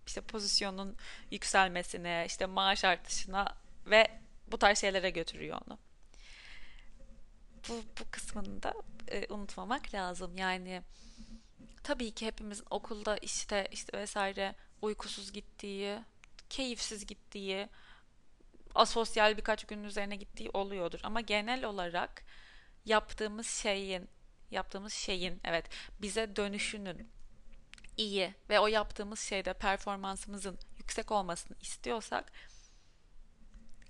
işte 0.07 0.21
pozisyonun 0.21 0.97
yükselmesine, 1.31 2.23
işte 2.27 2.45
maaş 2.45 2.85
artışına 2.85 3.55
ve 3.85 4.07
bu 4.47 4.57
tarz 4.57 4.77
şeylere 4.79 5.09
götürüyor 5.09 5.61
onu. 5.67 5.77
Bu, 7.69 7.73
bu 7.73 8.11
kısmını 8.11 8.63
da 8.63 8.73
e, 9.07 9.33
unutmamak 9.33 9.93
lazım. 9.93 10.37
Yani 10.37 10.81
tabii 11.83 12.11
ki 12.11 12.25
hepimizin 12.25 12.65
okulda 12.69 13.17
işte 13.17 13.67
işte 13.71 13.97
vesaire 13.97 14.55
uykusuz 14.81 15.33
gittiği, 15.33 15.99
keyifsiz 16.49 17.05
gittiği, 17.05 17.69
asosyal 18.75 19.37
birkaç 19.37 19.65
günün 19.65 19.83
üzerine 19.83 20.15
gittiği 20.15 20.49
oluyordur. 20.53 20.99
Ama 21.03 21.21
genel 21.21 21.65
olarak 21.65 22.23
yaptığımız 22.85 23.47
şeyin, 23.47 24.09
yaptığımız 24.51 24.93
şeyin 24.93 25.41
evet 25.43 25.65
bize 26.01 26.35
dönüşünün 26.35 27.09
iyi 27.97 28.33
ve 28.49 28.59
o 28.59 28.67
yaptığımız 28.67 29.19
şeyde 29.19 29.53
performansımızın 29.53 30.59
yüksek 30.77 31.11
olmasını 31.11 31.57
istiyorsak 31.61 32.31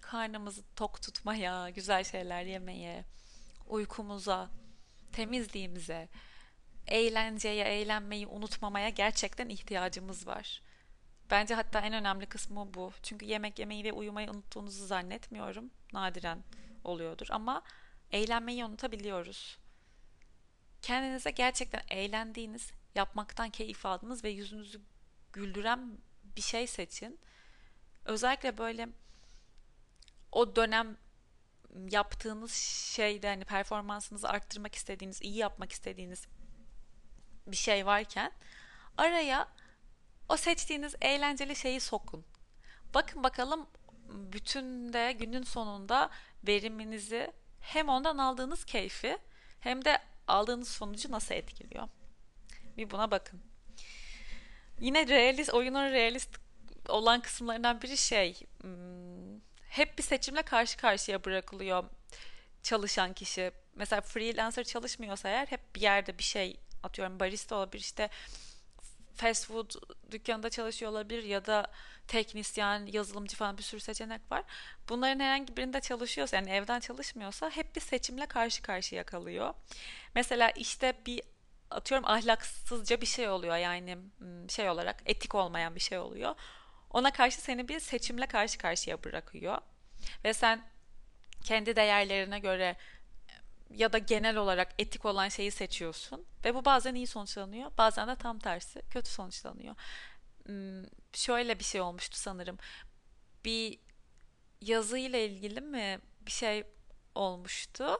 karnımızı 0.02 0.64
tok 0.76 1.02
tutmaya, 1.02 1.70
güzel 1.70 2.04
şeyler 2.04 2.44
yemeye, 2.44 3.06
uykumuza, 3.68 4.50
temizliğimize, 5.12 6.10
eğlenceye, 6.88 7.66
eğlenmeyi 7.66 8.28
unutmamaya 8.28 8.90
gerçekten 8.90 9.50
ihtiyacımız 9.50 10.28
var. 10.28 10.62
Bence 11.32 11.54
hatta 11.54 11.80
en 11.80 11.94
önemli 11.94 12.26
kısmı 12.26 12.74
bu. 12.74 12.92
Çünkü 13.04 13.26
yemek 13.26 13.60
yemeyi 13.60 13.84
ve 13.84 13.94
uyumayı 13.94 14.32
unuttuğunuzu 14.32 14.86
zannetmiyorum. 14.86 15.72
Nadiren 15.94 16.44
oluyordur 16.84 17.28
ama 17.30 17.64
eğlenmeyi 18.12 18.66
unutabiliyoruz. 18.66 19.58
Kendinize 20.82 21.32
gerçekten 21.32 21.82
eğlendiğiniz, 21.90 22.72
yapmaktan 22.96 23.50
keyif 23.50 23.86
aldığınız 23.86 24.24
ve 24.24 24.30
yüzünüzü 24.30 24.82
güldüren 25.34 25.98
bir 26.24 26.42
şey 26.42 26.68
seçin. 26.68 27.20
Özellikle 28.06 28.58
böyle 28.58 28.90
o 30.32 30.56
dönem 30.56 30.98
yaptığınız 31.90 32.54
şeyde 32.96 33.28
hani 33.28 33.46
performansınızı 33.46 34.30
arttırmak 34.30 34.76
istediğiniz, 34.76 35.22
iyi 35.22 35.38
yapmak 35.38 35.72
istediğiniz 35.72 36.28
bir 37.48 37.56
şey 37.56 37.86
varken 37.86 38.32
araya 38.98 39.48
o 40.30 40.38
seçtiğiniz 40.38 40.96
eğlenceli 41.02 41.56
şeyi 41.56 41.80
sokun. 41.80 42.26
Bakın 42.94 43.24
bakalım 43.24 43.68
bütün 44.10 44.94
de 44.94 45.12
günün 45.12 45.44
sonunda 45.44 46.10
veriminizi 46.48 47.32
hem 47.60 47.90
ondan 47.90 48.18
aldığınız 48.18 48.66
keyfi 48.66 49.18
hem 49.60 49.86
de 49.86 50.00
aldığınız 50.28 50.68
sonucu 50.68 51.12
nasıl 51.12 51.36
etkiliyor? 51.36 51.88
Bir 52.78 52.92
buna 52.92 53.12
bakın. 53.12 53.42
Yine 54.80 55.08
realist, 55.08 55.54
oyunun 55.54 55.92
realist 55.92 56.30
olan 56.90 57.22
kısımlarından 57.22 57.82
biri 57.82 57.98
şey, 57.98 58.40
hmm, 58.62 59.40
hep 59.70 59.98
bir 59.98 60.04
seçimle 60.04 60.42
karşı 60.42 60.78
karşıya 60.78 61.24
bırakılıyor 61.24 61.84
çalışan 62.64 63.14
kişi. 63.14 63.52
Mesela 63.76 64.02
freelancer 64.02 64.64
çalışmıyorsa 64.64 65.30
eğer 65.30 65.48
hep 65.48 65.76
bir 65.76 65.82
yerde 65.82 66.18
bir 66.18 66.24
şey 66.24 66.60
atıyorum 66.84 67.20
barista 67.20 67.56
olabilir 67.56 67.82
işte 67.82 68.10
fast 69.16 69.48
food 69.48 69.72
dükkanında 70.12 70.50
çalışıyor 70.50 70.92
olabilir 70.92 71.24
ya 71.24 71.46
da 71.46 71.68
teknisyen, 72.08 72.86
yazılımcı 72.86 73.38
falan 73.38 73.58
bir 73.58 73.64
sürü 73.64 73.82
seçenek 73.82 74.32
var. 74.32 74.44
Bunların 74.90 75.20
herhangi 75.20 75.58
birinde 75.58 75.82
çalışıyorsa 75.82 76.36
yani 76.36 76.50
evden 76.50 76.80
çalışmıyorsa 76.80 77.50
hep 77.50 77.76
bir 77.76 77.82
seçimle 77.82 78.26
karşı 78.26 78.62
karşıya 78.62 79.04
kalıyor. 79.04 79.54
Mesela 80.16 80.50
işte 80.50 80.94
bir 81.06 81.22
atıyorum 81.72 82.08
ahlaksızca 82.08 83.02
bir 83.02 83.06
şey 83.06 83.30
oluyor 83.30 83.58
yani 83.58 83.98
şey 84.50 84.70
olarak 84.70 85.02
etik 85.06 85.36
olmayan 85.36 85.76
bir 85.76 85.80
şey 85.80 85.98
oluyor. 85.98 86.36
Ona 86.90 87.14
karşı 87.14 87.42
seni 87.42 87.68
bir 87.68 87.80
seçimle 87.80 88.26
karşı 88.26 88.58
karşıya 88.58 89.04
bırakıyor. 89.04 89.58
Ve 90.24 90.34
sen 90.34 90.62
kendi 91.44 91.76
değerlerine 91.76 92.40
göre 92.40 92.76
ya 93.70 93.94
da 93.94 93.98
genel 93.98 94.38
olarak 94.38 94.74
etik 94.80 95.06
olan 95.06 95.30
şeyi 95.30 95.52
seçiyorsun 95.52 96.26
ve 96.46 96.56
bu 96.56 96.66
bazen 96.66 96.96
iyi 96.96 97.08
sonuçlanıyor 97.08 97.72
bazen 97.78 98.08
de 98.08 98.16
tam 98.16 98.40
tersi 98.40 98.82
kötü 98.90 99.10
sonuçlanıyor. 99.10 99.76
Hmm, 100.46 100.84
şöyle 101.14 101.60
bir 101.60 101.64
şey 101.64 101.82
olmuştu 101.82 102.18
sanırım. 102.18 102.58
Bir 103.46 103.80
yazı 104.62 104.98
ile 104.98 105.26
ilgili 105.26 105.62
mi 105.62 106.00
bir 106.22 106.32
şey 106.32 106.64
olmuştu? 107.16 107.98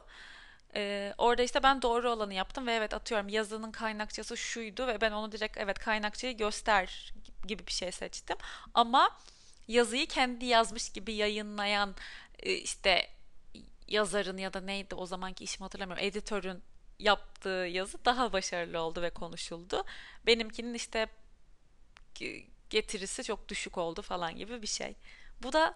Ee, 0.76 1.14
orada 1.18 1.42
işte 1.42 1.62
ben 1.62 1.82
doğru 1.82 2.10
olanı 2.10 2.34
yaptım 2.34 2.66
ve 2.66 2.72
evet 2.72 2.94
atıyorum 2.94 3.28
yazının 3.28 3.72
kaynakçası 3.72 4.36
şuydu 4.36 4.86
ve 4.86 5.00
ben 5.00 5.12
onu 5.12 5.32
direkt 5.32 5.56
evet 5.58 5.78
kaynakçayı 5.78 6.36
göster 6.36 7.14
gibi 7.46 7.66
bir 7.66 7.72
şey 7.72 7.92
seçtim. 7.92 8.36
Ama 8.74 9.18
yazıyı 9.68 10.06
kendi 10.06 10.44
yazmış 10.46 10.92
gibi 10.92 11.14
yayınlayan 11.14 11.94
e, 12.38 12.52
işte 12.52 13.08
yazarın 13.88 14.38
ya 14.38 14.52
da 14.52 14.60
neydi 14.60 14.94
o 14.94 15.06
zamanki 15.06 15.44
işimi 15.44 15.64
hatırlamıyorum. 15.64 16.04
Editörün 16.04 16.62
yaptığı 16.98 17.48
yazı 17.48 18.04
daha 18.04 18.32
başarılı 18.32 18.80
oldu 18.80 19.02
ve 19.02 19.10
konuşuldu. 19.10 19.84
Benimkinin 20.26 20.74
işte 20.74 21.06
getirisi 22.70 23.24
çok 23.24 23.48
düşük 23.48 23.78
oldu 23.78 24.02
falan 24.02 24.36
gibi 24.36 24.62
bir 24.62 24.66
şey. 24.66 24.94
Bu 25.42 25.52
da 25.52 25.74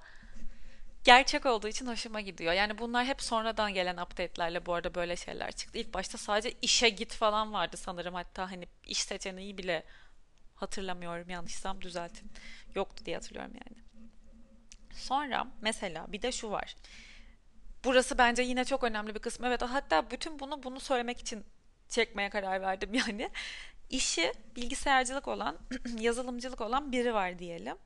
gerçek 1.04 1.46
olduğu 1.46 1.68
için 1.68 1.86
hoşuma 1.86 2.20
gidiyor. 2.20 2.52
Yani 2.52 2.78
bunlar 2.78 3.04
hep 3.06 3.22
sonradan 3.22 3.74
gelen 3.74 3.96
update'lerle 3.96 4.66
bu 4.66 4.74
arada 4.74 4.94
böyle 4.94 5.16
şeyler 5.16 5.52
çıktı. 5.52 5.78
İlk 5.78 5.94
başta 5.94 6.18
sadece 6.18 6.56
işe 6.62 6.88
git 6.88 7.14
falan 7.14 7.52
vardı 7.52 7.76
sanırım. 7.76 8.14
Hatta 8.14 8.50
hani 8.50 8.66
iş 8.86 8.98
seçeneği 8.98 9.58
bile 9.58 9.84
hatırlamıyorum 10.54 11.30
yanlışsam 11.30 11.82
düzeltin. 11.82 12.32
Yoktu 12.74 13.04
diye 13.04 13.16
hatırlıyorum 13.16 13.52
yani. 13.54 13.78
Sonra 14.92 15.46
mesela 15.60 16.12
bir 16.12 16.22
de 16.22 16.32
şu 16.32 16.50
var. 16.50 16.76
Burası 17.84 18.18
bence 18.18 18.42
yine 18.42 18.64
çok 18.64 18.84
önemli 18.84 19.14
bir 19.14 19.20
kısım. 19.20 19.44
Evet 19.44 19.62
hatta 19.62 20.10
bütün 20.10 20.38
bunu 20.38 20.62
bunu 20.62 20.80
söylemek 20.80 21.20
için 21.20 21.44
çekmeye 21.88 22.30
karar 22.30 22.62
verdim 22.62 22.94
yani. 23.08 23.30
İşi 23.90 24.32
bilgisayarcılık 24.56 25.28
olan, 25.28 25.58
yazılımcılık 25.98 26.60
olan 26.60 26.92
biri 26.92 27.14
var 27.14 27.38
diyelim. 27.38 27.76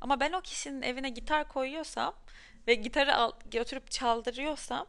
Ama 0.00 0.20
ben 0.20 0.32
o 0.32 0.40
kişinin 0.40 0.82
evine 0.82 1.10
gitar 1.10 1.48
koyuyorsam 1.48 2.14
ve 2.66 2.74
gitarı 2.74 3.14
al, 3.14 3.32
götürüp 3.50 3.90
çaldırıyorsam 3.90 4.86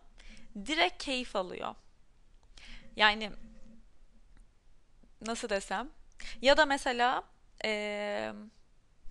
direkt 0.66 1.04
keyif 1.04 1.36
alıyor. 1.36 1.76
Yani 2.96 3.32
nasıl 5.22 5.50
desem 5.50 5.90
ya 6.42 6.58
da 6.58 6.66
mesela 6.66 7.24
ee, 7.66 8.34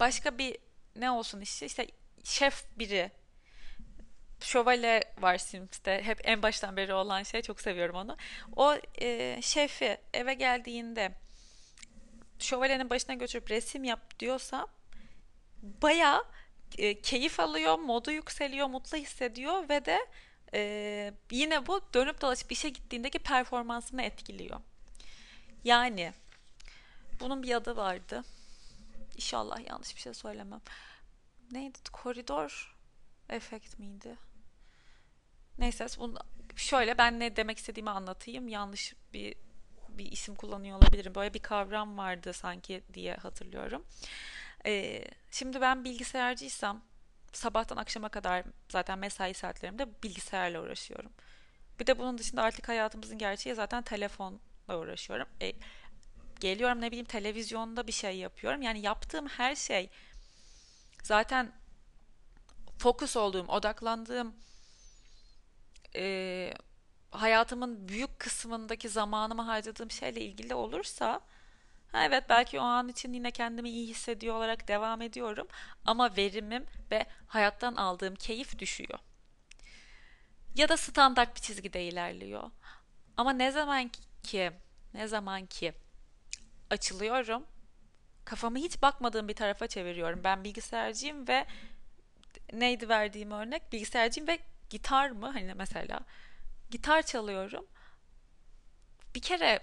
başka 0.01 0.39
bir 0.39 0.59
ne 0.97 1.11
olsun 1.11 1.41
işi 1.41 1.67
işte 1.67 1.87
şef 2.25 2.65
biri 2.79 3.11
şövalye 4.41 5.05
var 5.19 5.39
Sims'te. 5.39 6.03
Hep 6.03 6.21
en 6.25 6.43
baştan 6.43 6.77
beri 6.77 6.95
olan 6.95 7.23
şey. 7.23 7.43
Çok 7.43 7.61
seviyorum 7.61 7.97
onu. 7.97 8.17
O 8.57 8.75
e, 9.01 9.39
şefi 9.43 9.99
eve 10.15 10.35
geldiğinde 10.35 11.13
şövalyenin 12.39 12.91
başına 12.91 13.15
götürüp 13.15 13.51
resim 13.51 13.85
yap 13.85 14.19
diyorsa 14.21 14.67
baya 15.63 16.25
e, 16.79 17.01
keyif 17.01 17.41
alıyor, 17.41 17.79
modu 17.79 18.11
yükseliyor, 18.11 18.67
mutlu 18.67 18.99
hissediyor 18.99 19.69
ve 19.69 19.85
de 19.85 20.07
e, 20.55 21.13
yine 21.31 21.67
bu 21.67 21.81
dönüp 21.95 22.21
dolaşıp 22.21 22.53
işe 22.53 22.69
gittiğindeki 22.69 23.19
performansını 23.19 24.03
etkiliyor. 24.03 24.61
Yani 25.65 26.13
bunun 27.21 27.43
bir 27.43 27.55
adı 27.55 27.77
vardı. 27.77 28.25
İnşallah 29.17 29.67
yanlış 29.67 29.97
bir 29.97 30.01
şey 30.01 30.15
söylemem. 30.15 30.61
Neydi? 31.51 31.79
Koridor 31.93 32.77
efekt 33.29 33.79
miydi? 33.79 34.17
Neyse 35.59 35.87
bunu 35.99 36.19
şöyle 36.57 36.99
ben 36.99 37.21
ne 37.21 37.37
demek 37.37 37.59
istediğimi 37.59 37.91
anlatayım. 37.91 38.49
Yanlış 38.49 38.95
bir 39.13 39.35
bir 39.89 40.13
isim 40.13 40.35
kullanıyor 40.35 40.79
olabilirim. 40.79 41.15
Böyle 41.15 41.35
bir 41.35 41.39
kavram 41.39 41.99
vardı 41.99 42.33
sanki 42.33 42.83
diye 42.95 43.15
hatırlıyorum. 43.15 43.85
Ee, 44.67 45.05
şimdi 45.31 45.61
ben 45.61 45.85
bilgisayarcıysam 45.85 46.85
sabahtan 47.33 47.77
akşama 47.77 48.09
kadar 48.09 48.45
zaten 48.69 48.99
mesai 48.99 49.35
saatlerimde 49.35 50.03
bilgisayarla 50.03 50.63
uğraşıyorum. 50.63 51.13
Bir 51.81 51.87
de 51.87 51.99
bunun 51.99 52.19
dışında 52.19 52.43
artık 52.43 52.69
hayatımızın 52.69 53.19
gerçeği 53.19 53.55
zaten 53.55 53.83
telefonla 53.83 54.39
uğraşıyorum. 54.69 55.29
E, 55.41 55.53
geliyorum 56.41 56.81
ne 56.81 56.87
bileyim 56.87 57.07
televizyonda 57.07 57.87
bir 57.87 57.93
şey 57.93 58.17
yapıyorum. 58.17 58.63
Yani 58.63 58.81
yaptığım 58.81 59.27
her 59.27 59.57
şey 59.57 59.91
zaten 61.03 61.53
fokus 62.79 63.17
olduğum, 63.17 63.47
odaklandığım 63.49 64.35
e, 65.97 66.55
hayatımın 67.11 67.89
büyük 67.89 68.19
kısmındaki 68.19 68.89
zamanımı 68.89 69.43
harcadığım 69.43 69.91
şeyle 69.91 70.21
ilgili 70.21 70.55
olursa 70.55 71.21
ha 71.93 72.05
evet 72.05 72.25
belki 72.29 72.61
o 72.61 72.63
an 72.63 72.89
için 72.89 73.13
yine 73.13 73.31
kendimi 73.31 73.71
iyi 73.71 73.89
hissediyor 73.89 74.35
olarak 74.35 74.69
devam 74.69 75.03
ediyorum 75.03 75.49
ama 75.85 76.17
verimim 76.17 76.67
ve 76.91 77.07
hayattan 77.27 77.75
aldığım 77.75 78.15
keyif 78.15 78.59
düşüyor. 78.59 78.99
Ya 80.55 80.69
da 80.69 80.77
standart 80.77 81.37
bir 81.37 81.41
çizgide 81.41 81.85
ilerliyor. 81.85 82.51
Ama 83.17 83.33
ne 83.33 83.51
zaman 83.51 83.91
ki 84.23 84.51
ne 84.95 85.09
zaman 85.09 85.47
ki 85.47 85.73
açılıyorum 86.71 87.47
kafamı 88.29 88.59
hiç 88.59 88.83
bakmadığım 88.83 89.29
bir 89.29 89.35
tarafa 89.35 89.67
çeviriyorum. 89.67 90.25
Ben 90.25 90.45
bilgisayarcıyım 90.45 91.29
ve 91.29 91.47
neydi 92.53 92.89
verdiğim 92.89 93.31
örnek? 93.31 93.73
Bilgisayarcıyım 93.73 94.29
ve 94.29 94.39
gitar 94.71 95.11
mı? 95.11 95.27
Hani 95.27 95.55
mesela 95.55 96.01
gitar 96.71 97.03
çalıyorum. 97.03 97.67
Bir 99.15 99.23
kere 99.23 99.61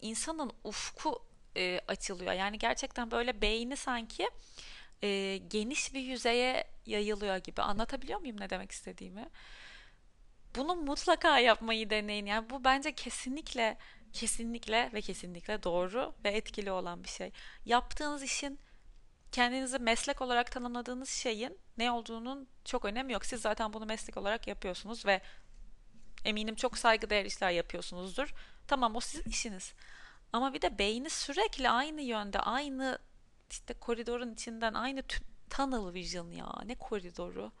insanın 0.00 0.52
ufku 0.64 1.22
e, 1.56 1.80
açılıyor. 1.88 2.32
Yani 2.32 2.58
gerçekten 2.58 3.10
böyle 3.10 3.40
beyni 3.42 3.76
sanki 3.76 4.30
e, 5.02 5.36
geniş 5.48 5.94
bir 5.94 6.00
yüzeye 6.00 6.64
yayılıyor 6.86 7.36
gibi. 7.36 7.62
Anlatabiliyor 7.62 8.20
muyum 8.20 8.40
ne 8.40 8.50
demek 8.50 8.72
istediğimi? 8.72 9.28
Bunu 10.56 10.76
mutlaka 10.76 11.38
yapmayı 11.38 11.90
deneyin. 11.90 12.26
Yani 12.26 12.50
bu 12.50 12.64
bence 12.64 12.92
kesinlikle 12.92 13.78
kesinlikle 14.12 14.90
ve 14.94 15.00
kesinlikle 15.00 15.62
doğru 15.62 16.14
ve 16.24 16.30
etkili 16.30 16.70
olan 16.70 17.04
bir 17.04 17.08
şey. 17.08 17.30
Yaptığınız 17.64 18.22
işin 18.22 18.58
kendinizi 19.36 19.78
meslek 19.78 20.22
olarak 20.22 20.52
tanımladığınız 20.52 21.10
şeyin 21.10 21.58
ne 21.78 21.90
olduğunun 21.90 22.48
çok 22.64 22.84
önemi 22.84 23.12
yok. 23.12 23.26
Siz 23.26 23.40
zaten 23.40 23.72
bunu 23.72 23.86
meslek 23.86 24.16
olarak 24.16 24.46
yapıyorsunuz 24.46 25.06
ve 25.06 25.20
eminim 26.24 26.54
çok 26.54 26.78
saygıdeğer 26.78 27.24
işler 27.24 27.50
yapıyorsunuzdur. 27.50 28.34
Tamam 28.66 28.96
o 28.96 29.00
sizin 29.00 29.30
işiniz. 29.30 29.72
Ama 30.32 30.54
bir 30.54 30.62
de 30.62 30.78
beyni 30.78 31.10
sürekli 31.10 31.70
aynı 31.70 32.02
yönde, 32.02 32.40
aynı 32.40 32.98
işte 33.50 33.74
koridorun 33.74 34.32
içinden 34.32 34.74
aynı 34.74 35.02
tunnel 35.50 35.94
vision 35.94 36.30
ya. 36.30 36.52
Ne 36.66 36.74
koridoru? 36.74 37.52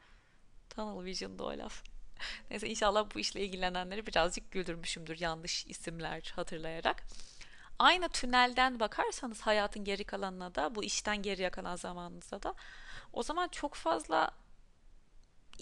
Tunnel 0.70 1.04
vision'da 1.04 1.44
o 1.44 1.58
laf. 1.58 1.82
Neyse 2.50 2.68
inşallah 2.68 3.06
bu 3.14 3.18
işle 3.18 3.40
ilgilenenleri 3.40 4.06
birazcık 4.06 4.50
güldürmüşümdür 4.50 5.20
yanlış 5.20 5.66
isimler 5.66 6.32
hatırlayarak. 6.36 7.02
Aynı 7.78 8.08
tünelden 8.08 8.80
bakarsanız 8.80 9.40
hayatın 9.40 9.84
geri 9.84 10.04
kalanına 10.04 10.54
da 10.54 10.74
bu 10.74 10.84
işten 10.84 11.22
geriye 11.22 11.50
kalan 11.50 11.76
zamanınızda 11.76 12.42
da 12.42 12.54
o 13.12 13.22
zaman 13.22 13.48
çok 13.48 13.74
fazla 13.74 14.30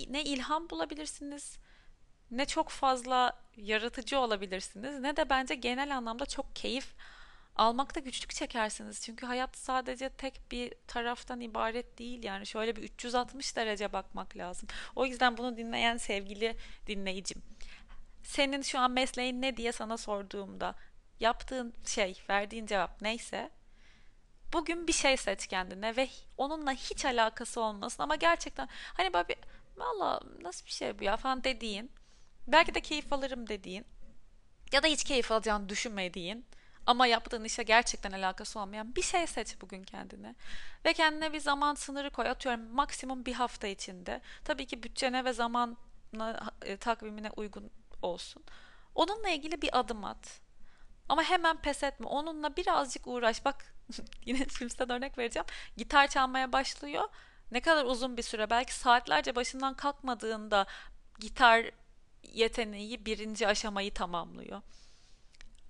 ne 0.08 0.24
ilham 0.24 0.70
bulabilirsiniz 0.70 1.58
ne 2.30 2.46
çok 2.46 2.68
fazla 2.68 3.32
yaratıcı 3.56 4.18
olabilirsiniz 4.18 5.00
ne 5.00 5.16
de 5.16 5.30
bence 5.30 5.54
genel 5.54 5.96
anlamda 5.96 6.26
çok 6.26 6.56
keyif 6.56 6.94
almakta 7.56 8.00
güçlük 8.00 8.30
çekersiniz. 8.34 9.00
Çünkü 9.00 9.26
hayat 9.26 9.56
sadece 9.56 10.08
tek 10.08 10.40
bir 10.50 10.74
taraftan 10.86 11.40
ibaret 11.40 11.98
değil 11.98 12.22
yani 12.22 12.46
şöyle 12.46 12.76
bir 12.76 12.82
360 12.82 13.56
derece 13.56 13.92
bakmak 13.92 14.36
lazım. 14.36 14.68
O 14.96 15.06
yüzden 15.06 15.36
bunu 15.36 15.56
dinleyen 15.56 15.96
sevgili 15.96 16.56
dinleyicim 16.86 17.42
senin 18.22 18.62
şu 18.62 18.78
an 18.78 18.90
mesleğin 18.90 19.42
ne 19.42 19.56
diye 19.56 19.72
sana 19.72 19.96
sorduğumda 19.96 20.74
yaptığın 21.20 21.74
şey, 21.86 22.22
verdiğin 22.30 22.66
cevap 22.66 23.02
neyse 23.02 23.50
bugün 24.52 24.86
bir 24.86 24.92
şey 24.92 25.16
seç 25.16 25.46
kendine 25.46 25.96
ve 25.96 26.08
onunla 26.36 26.72
hiç 26.72 27.04
alakası 27.04 27.60
olmasın 27.60 28.02
ama 28.02 28.16
gerçekten 28.16 28.68
hani 28.94 29.12
böyle 29.12 29.28
bir 29.28 29.36
valla 29.76 30.20
nasıl 30.40 30.66
bir 30.66 30.70
şey 30.70 30.98
bu 30.98 31.04
ya 31.04 31.16
falan 31.16 31.44
dediğin 31.44 31.90
belki 32.46 32.74
de 32.74 32.80
keyif 32.80 33.12
alırım 33.12 33.48
dediğin 33.48 33.86
ya 34.72 34.82
da 34.82 34.86
hiç 34.86 35.04
keyif 35.04 35.32
alacağını 35.32 35.68
düşünmediğin 35.68 36.46
ama 36.86 37.06
yaptığın 37.06 37.44
işe 37.44 37.62
gerçekten 37.62 38.12
alakası 38.12 38.60
olmayan 38.60 38.96
bir 38.96 39.02
şey 39.02 39.26
seç 39.26 39.60
bugün 39.60 39.82
kendine. 39.82 40.34
Ve 40.84 40.92
kendine 40.92 41.32
bir 41.32 41.40
zaman 41.40 41.74
sınırı 41.74 42.10
koy. 42.10 42.28
Atıyorum 42.28 42.74
maksimum 42.74 43.26
bir 43.26 43.32
hafta 43.32 43.66
içinde. 43.66 44.20
Tabii 44.44 44.66
ki 44.66 44.82
bütçene 44.82 45.24
ve 45.24 45.32
zaman 45.32 45.76
e, 46.62 46.76
takvimine 46.76 47.30
uygun 47.30 47.70
olsun. 48.02 48.44
Onunla 48.94 49.28
ilgili 49.28 49.62
bir 49.62 49.78
adım 49.78 50.04
at. 50.04 50.40
Ama 51.08 51.22
hemen 51.22 51.56
pes 51.56 51.82
etme. 51.82 52.06
Onunla 52.06 52.56
birazcık 52.56 53.06
uğraş. 53.06 53.44
Bak 53.44 53.74
yine 54.26 54.44
Sims'ten 54.44 54.90
örnek 54.92 55.18
vereceğim. 55.18 55.46
Gitar 55.76 56.08
çalmaya 56.08 56.52
başlıyor. 56.52 57.08
Ne 57.50 57.60
kadar 57.60 57.84
uzun 57.84 58.16
bir 58.16 58.22
süre 58.22 58.50
belki 58.50 58.74
saatlerce 58.74 59.36
başından 59.36 59.74
kalkmadığında 59.74 60.66
gitar 61.18 61.70
yeteneği 62.22 63.06
birinci 63.06 63.48
aşamayı 63.48 63.94
tamamlıyor. 63.94 64.62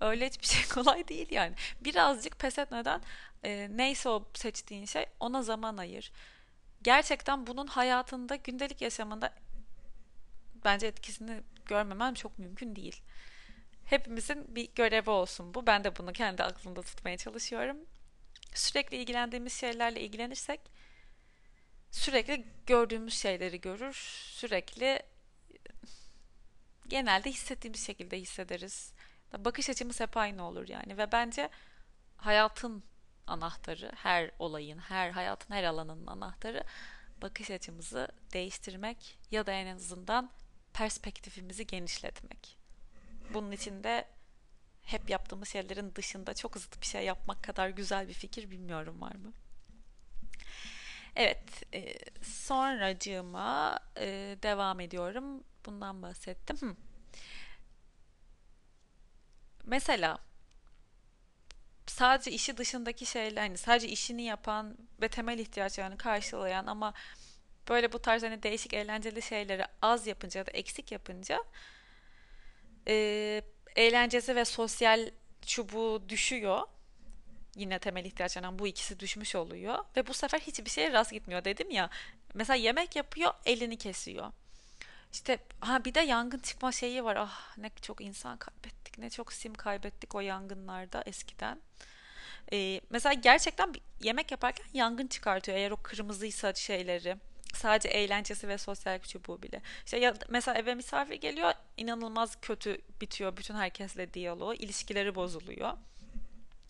Öyle 0.01 0.27
hiçbir 0.27 0.45
şey 0.45 0.67
kolay 0.73 1.07
değil 1.07 1.27
yani. 1.31 1.55
Birazcık 1.81 2.39
pes 2.39 2.59
etmeden 2.59 3.01
e, 3.43 3.67
neyse 3.71 4.09
o 4.09 4.25
seçtiğin 4.33 4.85
şey 4.85 5.05
ona 5.19 5.41
zaman 5.41 5.77
ayır. 5.77 6.11
Gerçekten 6.81 7.47
bunun 7.47 7.67
hayatında 7.67 8.35
gündelik 8.35 8.81
yaşamında 8.81 9.33
bence 10.65 10.87
etkisini 10.87 11.43
görmemen 11.65 12.13
çok 12.13 12.39
mümkün 12.39 12.75
değil. 12.75 13.01
Hepimizin 13.85 14.55
bir 14.55 14.69
görevi 14.75 15.09
olsun 15.09 15.53
bu. 15.53 15.67
Ben 15.67 15.83
de 15.83 15.95
bunu 15.95 16.13
kendi 16.13 16.43
aklımda 16.43 16.81
tutmaya 16.81 17.17
çalışıyorum. 17.17 17.77
Sürekli 18.53 18.97
ilgilendiğimiz 18.97 19.53
şeylerle 19.53 20.01
ilgilenirsek 20.01 20.61
sürekli 21.91 22.45
gördüğümüz 22.65 23.13
şeyleri 23.13 23.61
görür. 23.61 23.93
Sürekli 24.31 25.03
genelde 26.87 27.29
hissettiğimiz 27.29 27.85
şekilde 27.85 28.19
hissederiz. 28.19 28.93
Bakış 29.37 29.69
açımız 29.69 29.99
hep 29.99 30.17
aynı 30.17 30.47
olur 30.47 30.67
yani 30.67 30.97
ve 30.97 31.11
bence 31.11 31.49
hayatın 32.17 32.83
anahtarı, 33.27 33.91
her 33.95 34.31
olayın, 34.39 34.77
her 34.77 35.09
hayatın 35.09 35.53
her 35.53 35.63
alanının 35.63 36.07
anahtarı 36.07 36.63
bakış 37.21 37.51
açımızı 37.51 38.07
değiştirmek 38.33 39.17
ya 39.31 39.45
da 39.45 39.51
en 39.51 39.75
azından 39.75 40.31
perspektifimizi 40.73 41.67
genişletmek. 41.67 42.64
Bunun 43.33 43.51
için 43.51 43.83
de 43.83 44.07
hep 44.81 45.09
yaptığımız 45.09 45.49
şeylerin 45.49 45.95
dışında 45.95 46.33
çok 46.33 46.57
zıt 46.57 46.81
bir 46.81 46.85
şey 46.85 47.05
yapmak 47.05 47.43
kadar 47.43 47.69
güzel 47.69 48.07
bir 48.07 48.13
fikir 48.13 48.51
bilmiyorum 48.51 49.01
var 49.01 49.15
mı? 49.15 49.33
Evet, 51.15 51.73
e, 51.73 51.95
sonracığıma 52.23 53.79
e, 53.97 54.37
devam 54.43 54.79
ediyorum. 54.79 55.43
Bundan 55.65 56.01
bahsettim. 56.01 56.57
Hı. 56.57 56.75
Mesela 59.65 60.19
sadece 61.87 62.31
işi 62.31 62.57
dışındaki 62.57 63.05
şeyler, 63.05 63.41
hani 63.41 63.57
sadece 63.57 63.87
işini 63.87 64.23
yapan 64.23 64.77
ve 65.01 65.07
temel 65.07 65.39
ihtiyaçlarını 65.39 65.97
karşılayan 65.97 66.65
ama 66.65 66.93
böyle 67.69 67.93
bu 67.93 67.99
tarz 67.99 68.23
hani 68.23 68.43
değişik 68.43 68.73
eğlenceli 68.73 69.21
şeyleri 69.21 69.65
az 69.81 70.07
yapınca 70.07 70.39
ya 70.39 70.45
da 70.45 70.51
eksik 70.51 70.91
yapınca 70.91 71.43
e, 72.87 73.41
eğlencesi 73.75 74.35
ve 74.35 74.45
sosyal 74.45 75.09
çubuğu 75.41 76.09
düşüyor. 76.09 76.61
Yine 77.55 77.79
temel 77.79 78.05
ihtiyaçlarından 78.05 78.59
bu 78.59 78.67
ikisi 78.67 78.99
düşmüş 78.99 79.35
oluyor. 79.35 79.79
Ve 79.97 80.07
bu 80.07 80.13
sefer 80.13 80.39
hiçbir 80.39 80.69
şeye 80.69 80.91
rast 80.91 81.11
gitmiyor 81.11 81.45
dedim 81.45 81.71
ya. 81.71 81.89
Mesela 82.33 82.57
yemek 82.57 82.95
yapıyor 82.95 83.33
elini 83.45 83.77
kesiyor. 83.77 84.31
İşte 85.13 85.37
ha 85.59 85.85
bir 85.85 85.93
de 85.93 85.99
yangın 85.99 86.39
çıkma 86.39 86.71
şeyi 86.71 87.03
var. 87.03 87.15
Ah 87.15 87.57
ne 87.57 87.69
çok 87.81 88.01
insan 88.01 88.37
kaybettik, 88.37 88.97
ne 88.97 89.09
çok 89.09 89.33
sim 89.33 89.53
kaybettik 89.53 90.15
o 90.15 90.19
yangınlarda 90.19 91.03
eskiden. 91.05 91.61
Ee, 92.53 92.81
mesela 92.89 93.13
gerçekten 93.13 93.73
yemek 94.01 94.31
yaparken 94.31 94.65
yangın 94.73 95.07
çıkartıyor 95.07 95.57
eğer 95.57 95.71
o 95.71 95.77
kırmızıysa 95.77 96.53
şeyleri. 96.53 97.17
Sadece 97.55 97.89
eğlencesi 97.89 98.47
ve 98.47 98.57
sosyal 98.57 98.99
çubuğu 98.99 99.41
bile. 99.41 99.61
İşte 99.85 99.97
ya 99.97 100.13
mesela 100.29 100.57
eve 100.57 100.75
misafir 100.75 101.15
geliyor, 101.15 101.53
inanılmaz 101.77 102.41
kötü 102.41 102.81
bitiyor 103.01 103.37
bütün 103.37 103.55
herkesle 103.55 104.13
diyaloğu, 104.13 104.53
ilişkileri 104.53 105.15
bozuluyor. 105.15 105.73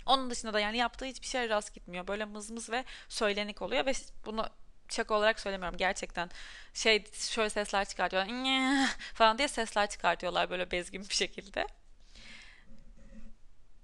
Onun 0.06 0.30
dışında 0.30 0.54
da 0.54 0.60
yani 0.60 0.78
yaptığı 0.78 1.06
hiçbir 1.06 1.28
şey 1.28 1.50
rast 1.50 1.74
gitmiyor. 1.74 2.08
Böyle 2.08 2.26
mızmız 2.26 2.70
ve 2.70 2.86
söylenik 3.10 3.62
oluyor 3.62 3.86
ve 3.86 3.92
bunu 4.26 4.50
şaka 4.90 5.16
olarak 5.16 5.40
söylemiyorum. 5.40 5.78
Gerçekten 5.78 6.30
şey 6.74 7.04
şöyle 7.14 7.50
sesler 7.50 7.86
çıkartıyorlar 7.86 8.90
falan 9.14 9.38
diye 9.38 9.48
sesler 9.48 9.90
çıkartıyorlar 9.90 10.50
böyle 10.50 10.72
bezgin 10.72 11.02
bir 11.10 11.16
şekilde. 11.16 11.68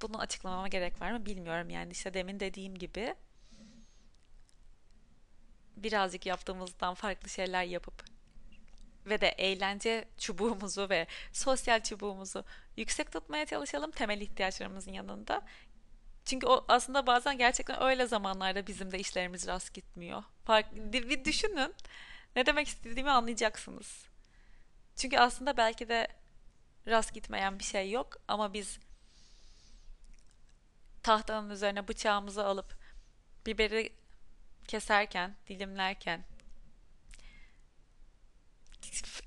Bunu 0.01 0.19
açıklamama 0.19 0.67
gerek 0.67 1.01
var 1.01 1.11
mı 1.11 1.25
bilmiyorum 1.25 1.69
yani 1.69 1.91
işte 1.91 2.13
demin 2.13 2.39
dediğim 2.39 2.75
gibi 2.77 3.15
birazcık 5.77 6.25
yaptığımızdan 6.25 6.93
farklı 6.93 7.29
şeyler 7.29 7.63
yapıp 7.63 8.03
ve 9.05 9.21
de 9.21 9.27
eğlence 9.27 10.05
çubuğumuzu 10.17 10.89
ve 10.89 11.07
sosyal 11.34 11.84
çubuğumuzu 11.84 12.45
yüksek 12.77 13.12
tutmaya 13.12 13.45
çalışalım 13.45 13.91
temel 13.91 14.21
ihtiyaçlarımızın 14.21 14.91
yanında. 14.91 15.41
Çünkü 16.25 16.47
o 16.47 16.65
aslında 16.67 17.07
bazen 17.07 17.38
gerçekten 17.38 17.84
öyle 17.84 18.07
zamanlarda 18.07 18.67
bizim 18.67 18.91
de 18.91 18.99
işlerimiz 18.99 19.47
rast 19.47 19.73
gitmiyor. 19.73 20.23
Fark, 20.45 20.75
bir 20.75 21.25
düşünün. 21.25 21.73
Ne 22.36 22.45
demek 22.45 22.67
istediğimi 22.67 23.12
anlayacaksınız. 23.12 24.05
Çünkü 24.95 25.17
aslında 25.17 25.57
belki 25.57 25.89
de 25.89 26.07
rast 26.88 27.13
gitmeyen 27.13 27.60
bir 27.60 27.63
şey 27.63 27.91
yok 27.91 28.17
ama 28.27 28.53
biz 28.53 28.79
tahtanın 31.03 31.49
üzerine 31.49 31.88
bıçağımızı 31.88 32.45
alıp 32.45 32.77
biberi 33.45 33.93
keserken, 34.67 35.36
dilimlerken 35.47 36.24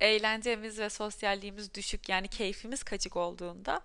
eğlencemiz 0.00 0.78
ve 0.78 0.90
sosyalliğimiz 0.90 1.74
düşük 1.74 2.08
yani 2.08 2.28
keyfimiz 2.28 2.82
kaçık 2.82 3.16
olduğunda 3.16 3.80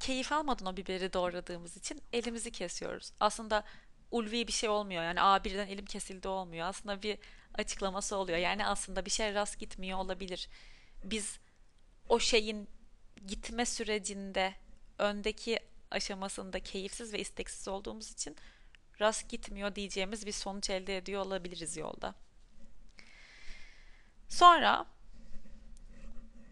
keyif 0.00 0.32
almadan 0.32 0.66
o 0.66 0.76
biberi 0.76 1.12
doğradığımız 1.12 1.76
için 1.76 2.02
elimizi 2.12 2.50
kesiyoruz. 2.50 3.12
Aslında 3.20 3.64
ulvi 4.10 4.46
bir 4.46 4.52
şey 4.52 4.68
olmuyor. 4.68 5.02
Yani 5.02 5.22
a 5.22 5.44
birden 5.44 5.68
elim 5.68 5.84
kesildi 5.84 6.28
olmuyor. 6.28 6.66
Aslında 6.66 7.02
bir 7.02 7.18
açıklaması 7.54 8.16
oluyor. 8.16 8.38
Yani 8.38 8.66
aslında 8.66 9.06
bir 9.06 9.10
şey 9.10 9.34
rast 9.34 9.58
gitmiyor 9.58 9.98
olabilir. 9.98 10.48
Biz 11.04 11.38
o 12.08 12.18
şeyin 12.18 12.68
gitme 13.26 13.66
sürecinde 13.66 14.54
öndeki 14.98 15.60
aşamasında 15.90 16.60
keyifsiz 16.60 17.12
ve 17.12 17.18
isteksiz 17.18 17.68
olduğumuz 17.68 18.12
için 18.12 18.36
rast 19.00 19.28
gitmiyor 19.28 19.74
diyeceğimiz 19.74 20.26
bir 20.26 20.32
sonuç 20.32 20.70
elde 20.70 20.96
ediyor 20.96 21.26
olabiliriz 21.26 21.76
yolda. 21.76 22.14
Sonra 24.28 24.86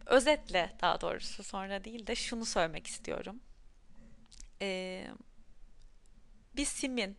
özetle 0.06 0.76
daha 0.80 1.00
doğrusu 1.00 1.42
sonra 1.42 1.84
değil 1.84 2.06
de 2.06 2.14
şunu 2.14 2.44
söylemek 2.44 2.86
istiyorum. 2.86 3.40
Ee, 4.60 5.08
bir 6.56 6.64
simin 6.64 7.16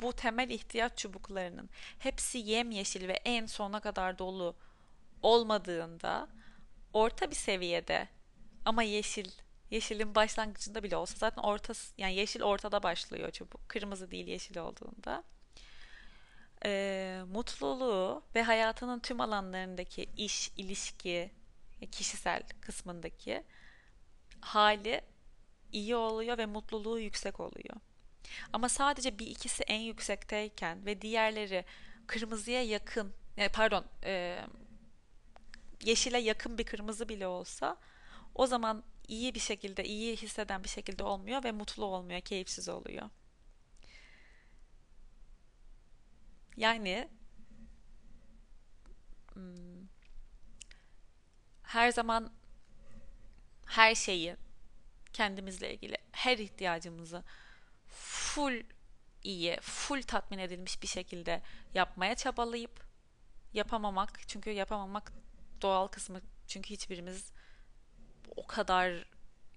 bu 0.00 0.12
temel 0.12 0.50
ihtiyaç 0.50 0.98
çubuklarının 0.98 1.70
hepsi 1.98 2.38
yemyeşil 2.38 3.08
ve 3.08 3.12
en 3.12 3.46
sona 3.46 3.80
kadar 3.80 4.18
dolu 4.18 4.56
olmadığında 5.22 6.28
orta 6.92 7.30
bir 7.30 7.36
seviyede 7.36 8.08
ama 8.64 8.82
yeşil 8.82 9.30
yeşilin 9.70 10.14
başlangıcında 10.14 10.82
bile 10.82 10.96
olsa 10.96 11.14
zaten 11.18 11.42
ortası 11.42 11.94
yani 11.98 12.14
yeşil 12.14 12.42
ortada 12.42 12.82
başlıyor 12.82 13.30
çubuk 13.30 13.68
kırmızı 13.68 14.10
değil 14.10 14.26
yeşil 14.26 14.58
olduğunda 14.58 15.24
e, 16.64 17.22
mutluluğu 17.32 18.22
ve 18.34 18.42
hayatının 18.42 19.00
tüm 19.00 19.20
alanlarındaki 19.20 20.06
iş, 20.16 20.50
ilişki, 20.56 21.30
kişisel 21.92 22.42
kısmındaki 22.60 23.44
hali 24.40 25.00
iyi 25.72 25.96
oluyor 25.96 26.38
ve 26.38 26.46
mutluluğu 26.46 26.98
yüksek 26.98 27.40
oluyor. 27.40 27.76
Ama 28.52 28.68
sadece 28.68 29.18
bir 29.18 29.26
ikisi 29.26 29.62
en 29.62 29.80
yüksekteyken 29.80 30.86
ve 30.86 31.02
diğerleri 31.02 31.64
kırmızıya 32.06 32.62
yakın, 32.62 33.12
yani 33.36 33.48
pardon, 33.52 33.84
e, 34.04 34.38
yeşile 35.84 36.18
yakın 36.18 36.58
bir 36.58 36.64
kırmızı 36.64 37.08
bile 37.08 37.26
olsa 37.26 37.76
o 38.34 38.46
zaman 38.46 38.82
iyi 39.10 39.34
bir 39.34 39.40
şekilde, 39.40 39.84
iyi 39.84 40.16
hisseden 40.16 40.64
bir 40.64 40.68
şekilde 40.68 41.02
olmuyor 41.02 41.44
ve 41.44 41.52
mutlu 41.52 41.84
olmuyor, 41.84 42.20
keyifsiz 42.20 42.68
oluyor. 42.68 43.10
Yani 46.56 47.08
hmm, 49.32 49.88
her 51.62 51.92
zaman 51.92 52.32
her 53.66 53.94
şeyi 53.94 54.36
kendimizle 55.12 55.74
ilgili 55.74 55.96
her 56.12 56.38
ihtiyacımızı 56.38 57.24
full 57.88 58.62
iyi, 59.22 59.56
full 59.60 60.02
tatmin 60.02 60.38
edilmiş 60.38 60.82
bir 60.82 60.86
şekilde 60.86 61.42
yapmaya 61.74 62.14
çabalayıp 62.14 62.84
yapamamak 63.52 64.28
çünkü 64.28 64.50
yapamamak 64.50 65.12
doğal 65.62 65.88
kısmı 65.88 66.20
çünkü 66.46 66.70
hiçbirimiz 66.70 67.32
o 68.36 68.46
kadar 68.46 69.04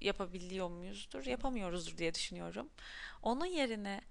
yapabiliyor 0.01 0.69
muyuzdur? 0.69 1.25
Yapamıyoruzdur 1.25 1.97
diye 1.97 2.13
düşünüyorum. 2.13 2.69
Onun 3.21 3.45
yerine 3.45 4.01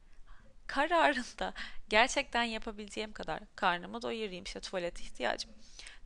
kararında 0.67 1.55
gerçekten 1.89 2.43
yapabileceğim 2.43 3.13
kadar 3.13 3.41
karnımı 3.57 4.03
doyurayım 4.03 4.45
işte 4.45 4.61
tuvalet 4.61 5.01
ihtiyacım, 5.01 5.51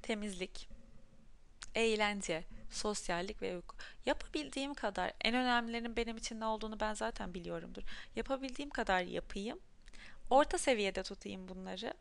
temizlik, 0.02 0.68
eğlence, 1.74 2.44
sosyallik 2.70 3.42
ve 3.42 3.56
uyku. 3.56 3.76
Yapabildiğim 4.06 4.74
kadar 4.74 5.12
en 5.20 5.34
önemlilerinin 5.34 5.96
benim 5.96 6.16
için 6.16 6.40
ne 6.40 6.44
olduğunu 6.44 6.80
ben 6.80 6.94
zaten 6.94 7.34
biliyorumdur. 7.34 7.82
Yapabildiğim 8.16 8.70
kadar 8.70 9.02
yapayım. 9.02 9.60
Orta 10.30 10.58
seviyede 10.58 11.02
tutayım 11.02 11.48
bunları. 11.48 11.94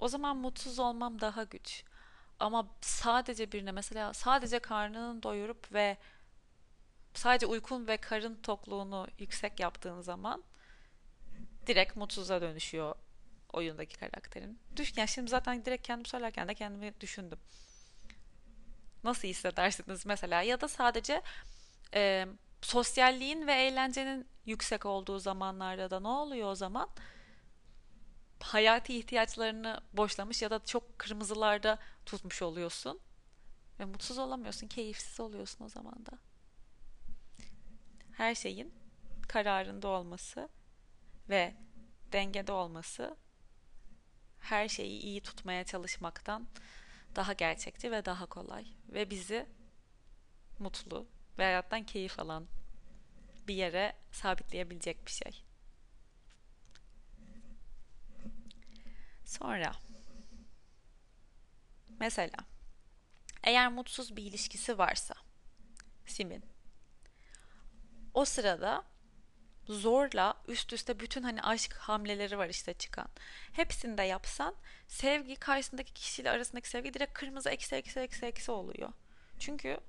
O 0.00 0.08
zaman 0.08 0.36
mutsuz 0.36 0.78
olmam 0.78 1.20
daha 1.20 1.44
güç. 1.44 1.84
Ama 2.40 2.68
sadece 2.80 3.52
birine 3.52 3.72
mesela 3.72 4.14
sadece 4.14 4.58
karnını 4.58 5.22
doyurup 5.22 5.72
ve 5.72 5.96
sadece 7.14 7.46
uykun 7.46 7.86
ve 7.86 7.96
karın 7.96 8.34
tokluğunu 8.34 9.06
yüksek 9.18 9.60
yaptığın 9.60 10.00
zaman 10.00 10.44
direkt 11.66 11.96
mutsuza 11.96 12.40
dönüşüyor 12.40 12.94
oyundaki 13.52 13.96
karakterin. 13.96 14.58
Düş, 14.76 14.96
yani 14.96 15.08
şimdi 15.08 15.30
zaten 15.30 15.64
direkt 15.64 15.86
kendim 15.86 16.06
söylerken 16.06 16.48
de 16.48 16.54
kendimi 16.54 17.00
düşündüm. 17.00 17.38
Nasıl 19.04 19.28
hissedersiniz 19.28 20.06
mesela? 20.06 20.42
Ya 20.42 20.60
da 20.60 20.68
sadece 20.68 21.22
e, 21.94 22.26
sosyalliğin 22.62 23.46
ve 23.46 23.52
eğlencenin 23.52 24.28
yüksek 24.46 24.86
olduğu 24.86 25.18
zamanlarda 25.18 25.90
da 25.90 26.00
ne 26.00 26.08
oluyor 26.08 26.50
o 26.50 26.54
zaman? 26.54 26.88
Hayati 28.40 28.98
ihtiyaçlarını 28.98 29.80
boşlamış 29.92 30.42
ya 30.42 30.50
da 30.50 30.64
çok 30.64 30.98
kırmızılarda 30.98 31.78
tutmuş 32.06 32.42
oluyorsun. 32.42 33.00
Ve 33.80 33.84
mutsuz 33.84 34.18
olamıyorsun, 34.18 34.66
keyifsiz 34.66 35.20
oluyorsun 35.20 35.64
o 35.64 35.68
zaman 35.68 36.06
da. 36.06 36.18
Her 38.12 38.34
şeyin 38.34 38.74
kararında 39.28 39.88
olması 39.88 40.48
ve 41.28 41.54
dengede 42.12 42.52
olması 42.52 43.16
her 44.40 44.68
şeyi 44.68 45.00
iyi 45.00 45.20
tutmaya 45.20 45.64
çalışmaktan 45.64 46.48
daha 47.16 47.32
gerçekçi 47.32 47.92
ve 47.92 48.04
daha 48.04 48.26
kolay 48.26 48.66
ve 48.88 49.10
bizi 49.10 49.46
mutlu 50.58 51.06
ve 51.38 51.44
hayattan 51.44 51.82
keyif 51.82 52.20
alan 52.20 52.46
bir 53.48 53.54
yere 53.54 53.96
sabitleyebilecek 54.12 55.06
bir 55.06 55.10
şey. 55.10 55.44
Sonra 59.28 59.72
mesela 62.00 62.38
eğer 63.42 63.72
mutsuz 63.72 64.16
bir 64.16 64.22
ilişkisi 64.22 64.78
varsa 64.78 65.14
Sim'in 66.06 66.44
o 68.14 68.24
sırada 68.24 68.84
zorla 69.66 70.34
üst 70.48 70.72
üste 70.72 71.00
bütün 71.00 71.22
hani 71.22 71.42
aşk 71.42 71.74
hamleleri 71.74 72.38
var 72.38 72.48
işte 72.48 72.74
çıkan. 72.74 73.08
Hepsini 73.52 73.98
de 73.98 74.02
yapsan 74.02 74.54
sevgi 74.88 75.36
karşısındaki 75.36 75.92
kişiyle 75.92 76.30
arasındaki 76.30 76.68
sevgi 76.68 76.94
direkt 76.94 77.12
kırmızı 77.12 77.50
eksi 77.50 77.74
eksi 77.74 78.00
eksi 78.00 78.26
eksi 78.26 78.50
oluyor. 78.50 78.92
Çünkü 79.38 79.80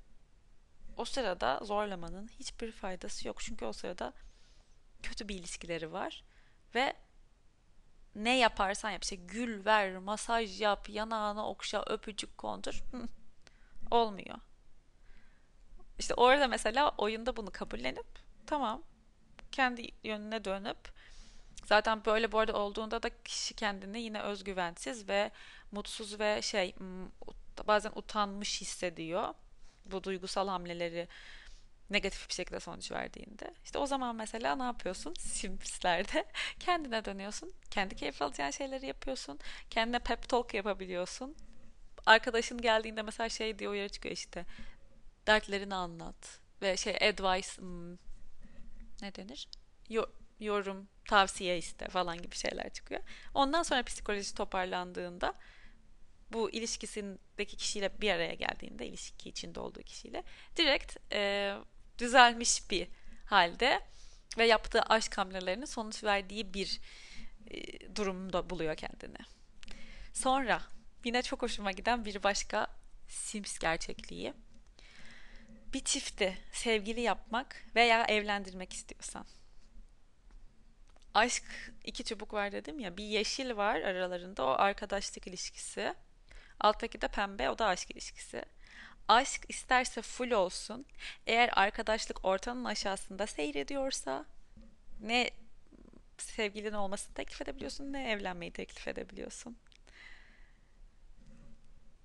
o 0.97 1.05
sırada 1.05 1.59
zorlamanın 1.63 2.27
hiçbir 2.27 2.71
faydası 2.71 3.27
yok. 3.27 3.41
Çünkü 3.41 3.65
o 3.65 3.73
sırada 3.73 4.13
kötü 5.03 5.27
bir 5.27 5.35
ilişkileri 5.35 5.91
var 5.91 6.23
ve 6.75 6.95
ne 8.15 8.37
yaparsan 8.37 8.89
yap 8.89 9.03
işte 9.03 9.15
gül 9.15 9.65
ver, 9.65 9.97
masaj 9.97 10.61
yap, 10.61 10.89
yanağına 10.89 11.49
okşa, 11.49 11.83
öpücük 11.87 12.37
kondur. 12.37 12.83
Olmuyor. 13.91 14.35
İşte 15.99 16.13
orada 16.13 16.47
mesela 16.47 16.91
oyunda 16.97 17.37
bunu 17.37 17.51
kabullenip 17.51 18.07
tamam 18.47 18.83
kendi 19.51 19.87
yönüne 20.03 20.45
dönüp 20.45 20.77
zaten 21.65 22.05
böyle 22.05 22.31
bu 22.31 22.39
arada 22.39 22.53
olduğunda 22.53 23.03
da 23.03 23.09
kişi 23.23 23.53
kendini 23.55 24.01
yine 24.01 24.21
özgüvensiz 24.21 25.09
ve 25.09 25.31
mutsuz 25.71 26.19
ve 26.19 26.41
şey 26.41 26.75
bazen 27.67 27.91
utanmış 27.95 28.61
hissediyor. 28.61 29.33
Bu 29.85 30.03
duygusal 30.03 30.47
hamleleri 30.47 31.07
negatif 31.89 32.29
bir 32.29 32.33
şekilde 32.33 32.59
sonuç 32.59 32.91
verdiğinde. 32.91 33.53
İşte 33.63 33.79
o 33.79 33.85
zaman 33.85 34.15
mesela 34.15 34.55
ne 34.55 34.63
yapıyorsun? 34.63 35.13
Simslerde 35.13 36.25
kendine 36.59 37.05
dönüyorsun. 37.05 37.53
Kendi 37.71 37.95
keyif 37.95 38.21
alacağın 38.21 38.51
şeyleri 38.51 38.85
yapıyorsun. 38.85 39.39
Kendine 39.69 39.99
pep 39.99 40.29
talk 40.29 40.53
yapabiliyorsun. 40.53 41.35
Arkadaşın 42.05 42.61
geldiğinde 42.61 43.01
mesela 43.01 43.29
şey 43.29 43.59
diye 43.59 43.69
uyarı 43.69 43.89
çıkıyor 43.89 44.15
işte. 44.15 44.45
Dertlerini 45.27 45.75
anlat. 45.75 46.39
Ve 46.61 46.77
şey 46.77 46.95
advice 46.95 47.47
hmm, 47.57 47.93
ne 49.01 49.15
denir? 49.15 49.47
yorum, 50.39 50.87
tavsiye 51.05 51.57
iste 51.57 51.87
falan 51.89 52.21
gibi 52.21 52.35
şeyler 52.35 52.69
çıkıyor. 52.69 53.01
Ondan 53.33 53.63
sonra 53.63 53.83
psikoloji 53.83 54.35
toparlandığında 54.35 55.33
bu 56.33 56.51
ilişkisindeki 56.51 57.57
kişiyle 57.57 58.01
bir 58.01 58.11
araya 58.11 58.33
geldiğinde 58.33 58.87
ilişki 58.87 59.29
içinde 59.29 59.59
olduğu 59.59 59.81
kişiyle 59.81 60.23
direkt 60.55 60.97
e, 61.13 61.53
düzelmiş 61.99 62.71
bir 62.71 62.87
halde 63.25 63.81
ve 64.37 64.45
yaptığı 64.45 64.81
aşk 64.81 65.17
hamlelerinin 65.17 65.65
sonuç 65.65 66.03
verdiği 66.03 66.53
bir 66.53 66.79
e, 67.51 67.95
durumda 67.95 68.49
buluyor 68.49 68.75
kendini. 68.75 69.17
Sonra 70.13 70.61
yine 71.03 71.21
çok 71.21 71.41
hoşuma 71.41 71.71
giden 71.71 72.05
bir 72.05 72.23
başka 72.23 72.67
Sims 73.07 73.59
gerçekliği. 73.59 74.33
Bir 75.73 75.79
çifti 75.79 76.37
sevgili 76.51 77.01
yapmak 77.01 77.65
veya 77.75 78.05
evlendirmek 78.05 78.73
istiyorsan. 78.73 79.25
Aşk 81.13 81.43
iki 81.83 82.03
çubuk 82.03 82.33
var 82.33 82.51
dedim 82.51 82.79
ya. 82.79 82.97
Bir 82.97 83.03
yeşil 83.03 83.57
var 83.57 83.75
aralarında 83.75 84.45
o 84.45 84.49
arkadaşlık 84.49 85.27
ilişkisi. 85.27 85.93
Alttaki 86.59 87.01
de 87.01 87.07
pembe 87.07 87.49
o 87.49 87.57
da 87.57 87.67
aşk 87.67 87.91
ilişkisi. 87.91 88.45
Aşk 89.09 89.45
isterse 89.49 90.01
full 90.01 90.31
olsun. 90.31 90.85
Eğer 91.27 91.49
arkadaşlık 91.53 92.25
ortanın 92.25 92.65
aşağısında 92.65 93.27
seyrediyorsa 93.27 94.25
ne 95.01 95.31
sevgilin 96.17 96.73
olmasını 96.73 97.15
teklif 97.15 97.41
edebiliyorsun 97.41 97.93
ne 97.93 98.11
evlenmeyi 98.11 98.51
teklif 98.53 98.87
edebiliyorsun. 98.87 99.57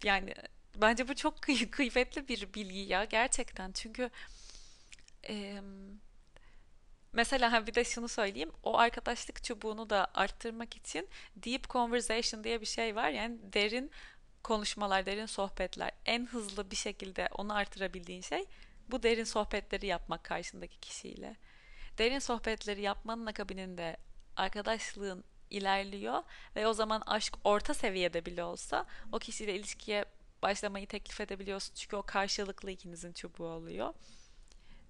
Yani 0.05 0.35
bence 0.77 1.09
bu 1.09 1.15
çok 1.15 1.37
kıy- 1.43 1.71
kıymetli 1.71 2.29
bir 2.29 2.55
bilgi 2.55 2.79
ya 2.79 3.05
gerçekten. 3.05 3.73
Çünkü 3.73 4.11
e, 5.29 5.61
mesela 7.13 7.67
bir 7.67 7.75
de 7.75 7.85
şunu 7.85 8.09
söyleyeyim. 8.09 8.53
O 8.63 8.79
arkadaşlık 8.79 9.45
çubuğunu 9.45 9.91
da 9.91 10.07
arttırmak 10.15 10.77
için 10.77 11.09
deep 11.37 11.71
conversation 11.71 12.45
diye 12.45 12.61
bir 12.61 12.67
şey 12.67 12.97
var. 12.97 13.11
Yani 13.11 13.39
derin 13.53 13.91
konuşmalar, 14.45 15.07
derin 15.07 15.27
sohbetler 15.27 15.91
en 16.07 16.27
hızlı 16.27 16.71
bir 16.71 16.77
şekilde 16.77 17.29
onu 17.33 17.55
artırabildiğin 17.55 18.21
şey 18.21 18.45
bu 18.91 19.03
derin 19.03 19.25
sohbetleri 19.25 19.87
yapmak 19.87 20.25
karşındaki 20.25 20.81
kişiyle. 20.81 21.37
Derin 21.99 22.19
sohbetleri 22.19 22.81
yapmanın 22.83 23.27
akabininde 23.27 23.97
arkadaşlığın 24.37 25.25
ilerliyor 25.51 26.23
ve 26.57 26.67
o 26.67 26.73
zaman 26.73 27.03
aşk 27.07 27.35
orta 27.45 27.75
seviyede 27.75 28.27
bile 28.27 28.45
olsa 28.45 28.87
o 29.13 29.19
kişiyle 29.19 29.55
ilişkiye 29.55 30.05
başlamayı 30.43 30.87
teklif 30.87 31.21
edebiliyorsun. 31.21 31.75
Çünkü 31.75 31.97
o 31.97 32.03
karşılıklı 32.03 32.71
ikinizin 32.71 33.13
çubuğu 33.13 33.49
oluyor. 33.49 33.95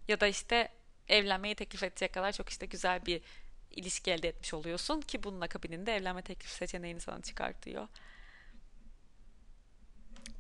Ya 0.09 0.21
da 0.21 0.27
işte 0.27 0.69
evlenmeyi 1.09 1.55
teklif 1.55 1.83
edecek 1.83 2.15
kadar 2.15 2.33
çok 2.33 2.49
işte 2.49 2.67
güzel 2.67 3.07
bir 3.07 3.23
ilişki 3.71 4.11
elde 4.11 4.29
etmiş 4.29 4.55
oluyorsun 4.55 5.01
ki 5.01 5.23
bunun 5.23 5.41
akabininde 5.41 5.97
evlenme 5.97 6.23
teklif 6.23 6.51
seçeneğini 6.51 7.01
sana 7.01 7.23
çıkartıyor 7.23 7.89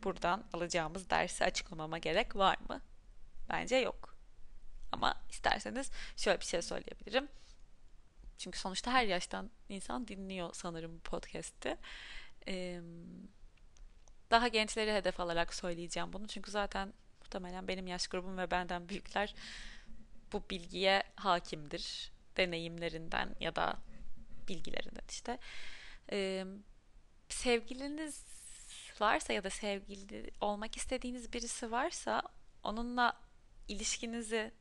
buradan 0.04 0.44
alacağımız 0.52 1.10
dersi 1.10 1.44
açıklamama 1.44 1.98
gerek 1.98 2.36
var 2.36 2.58
mı? 2.68 2.80
Bence 3.48 3.76
yok. 3.76 4.16
Ama 4.92 5.22
isterseniz 5.30 5.90
şöyle 6.16 6.40
bir 6.40 6.44
şey 6.44 6.62
söyleyebilirim. 6.62 7.28
Çünkü 8.38 8.58
sonuçta 8.58 8.92
her 8.92 9.04
yaştan 9.04 9.50
insan 9.68 10.08
dinliyor 10.08 10.50
sanırım 10.52 10.96
bu 10.96 11.00
podcast'i. 11.00 11.76
Daha 14.30 14.48
gençleri 14.48 14.92
hedef 14.92 15.20
alarak 15.20 15.54
söyleyeceğim 15.54 16.12
bunu. 16.12 16.26
Çünkü 16.26 16.50
zaten 16.50 16.92
muhtemelen 17.20 17.68
benim 17.68 17.86
yaş 17.86 18.06
grubum 18.06 18.38
ve 18.38 18.50
benden 18.50 18.88
büyükler 18.88 19.34
bu 20.32 20.42
bilgiye 20.50 21.02
hakimdir. 21.16 22.12
Deneyimlerinden 22.36 23.36
ya 23.40 23.56
da 23.56 23.76
bilgilerinden 24.48 25.04
işte. 25.10 25.38
Sevgiliniz 27.28 28.24
varsa 29.00 29.32
ya 29.32 29.44
da 29.44 29.50
sevgili 29.50 30.30
olmak 30.40 30.76
istediğiniz 30.76 31.32
birisi 31.32 31.72
varsa 31.72 32.22
onunla 32.62 33.20
ilişkinizi 33.68 34.52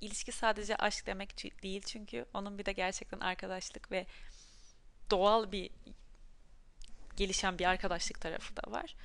ilişki 0.00 0.32
sadece 0.32 0.76
aşk 0.76 1.06
demek 1.06 1.62
değil 1.62 1.82
çünkü 1.86 2.26
onun 2.34 2.58
bir 2.58 2.66
de 2.66 2.72
gerçekten 2.72 3.20
arkadaşlık 3.20 3.90
ve 3.90 4.06
doğal 5.10 5.52
bir 5.52 5.70
gelişen 7.16 7.58
bir 7.58 7.64
arkadaşlık 7.64 8.20
tarafı 8.20 8.56
da 8.56 8.70
var. 8.70 8.96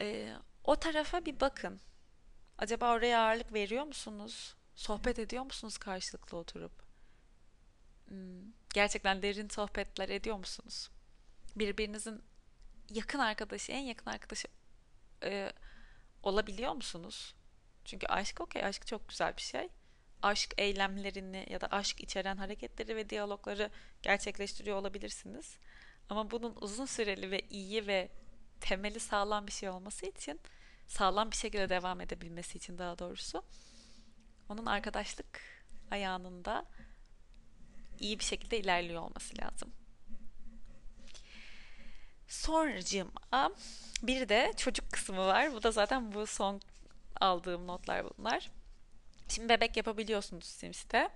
Ee, 0.00 0.36
o 0.64 0.76
tarafa 0.76 1.24
bir 1.24 1.40
bakın. 1.40 1.80
Acaba 2.58 2.94
oraya 2.94 3.20
ağırlık 3.20 3.52
veriyor 3.52 3.84
musunuz? 3.84 4.54
Sohbet 4.74 5.18
ediyor 5.18 5.44
musunuz 5.44 5.78
karşılıklı 5.78 6.38
oturup? 6.38 6.72
Hmm, 8.08 8.52
gerçekten 8.74 9.22
derin 9.22 9.48
sohbetler 9.48 10.08
ediyor 10.08 10.36
musunuz? 10.36 10.90
Birbirinizin 11.56 12.22
yakın 12.94 13.18
arkadaşı, 13.18 13.72
en 13.72 13.82
yakın 13.82 14.10
arkadaşı 14.10 14.48
e, 15.24 15.52
olabiliyor 16.22 16.72
musunuz? 16.72 17.34
Çünkü 17.84 18.06
aşk 18.06 18.40
okey, 18.40 18.64
aşk 18.64 18.86
çok 18.86 19.08
güzel 19.08 19.36
bir 19.36 19.42
şey. 19.42 19.68
Aşk 20.22 20.54
eylemlerini 20.58 21.46
ya 21.50 21.60
da 21.60 21.66
aşk 21.66 22.00
içeren 22.00 22.36
hareketleri 22.36 22.96
ve 22.96 23.10
diyalogları 23.10 23.70
gerçekleştiriyor 24.02 24.76
olabilirsiniz. 24.76 25.58
Ama 26.08 26.30
bunun 26.30 26.56
uzun 26.60 26.86
süreli 26.86 27.30
ve 27.30 27.40
iyi 27.50 27.86
ve 27.86 28.08
temeli 28.60 29.00
sağlam 29.00 29.46
bir 29.46 29.52
şey 29.52 29.68
olması 29.68 30.06
için, 30.06 30.40
sağlam 30.86 31.30
bir 31.30 31.36
şekilde 31.36 31.68
devam 31.68 32.00
edebilmesi 32.00 32.58
için 32.58 32.78
daha 32.78 32.98
doğrusu, 32.98 33.44
onun 34.48 34.66
arkadaşlık 34.66 35.40
ayağında 35.90 36.66
iyi 38.00 38.18
bir 38.18 38.24
şekilde 38.24 38.58
ilerliyor 38.58 39.02
olması 39.02 39.38
lazım. 39.38 39.72
Sonracığıma 42.32 43.50
bir 44.02 44.28
de 44.28 44.52
çocuk 44.56 44.92
kısmı 44.92 45.26
var. 45.26 45.52
Bu 45.52 45.62
da 45.62 45.70
zaten 45.70 46.12
bu 46.12 46.26
son 46.26 46.60
aldığım 47.20 47.66
notlar 47.66 48.06
bunlar. 48.18 48.50
Şimdi 49.28 49.48
bebek 49.48 49.76
yapabiliyorsunuz 49.76 50.44
Sims'te. 50.44 51.08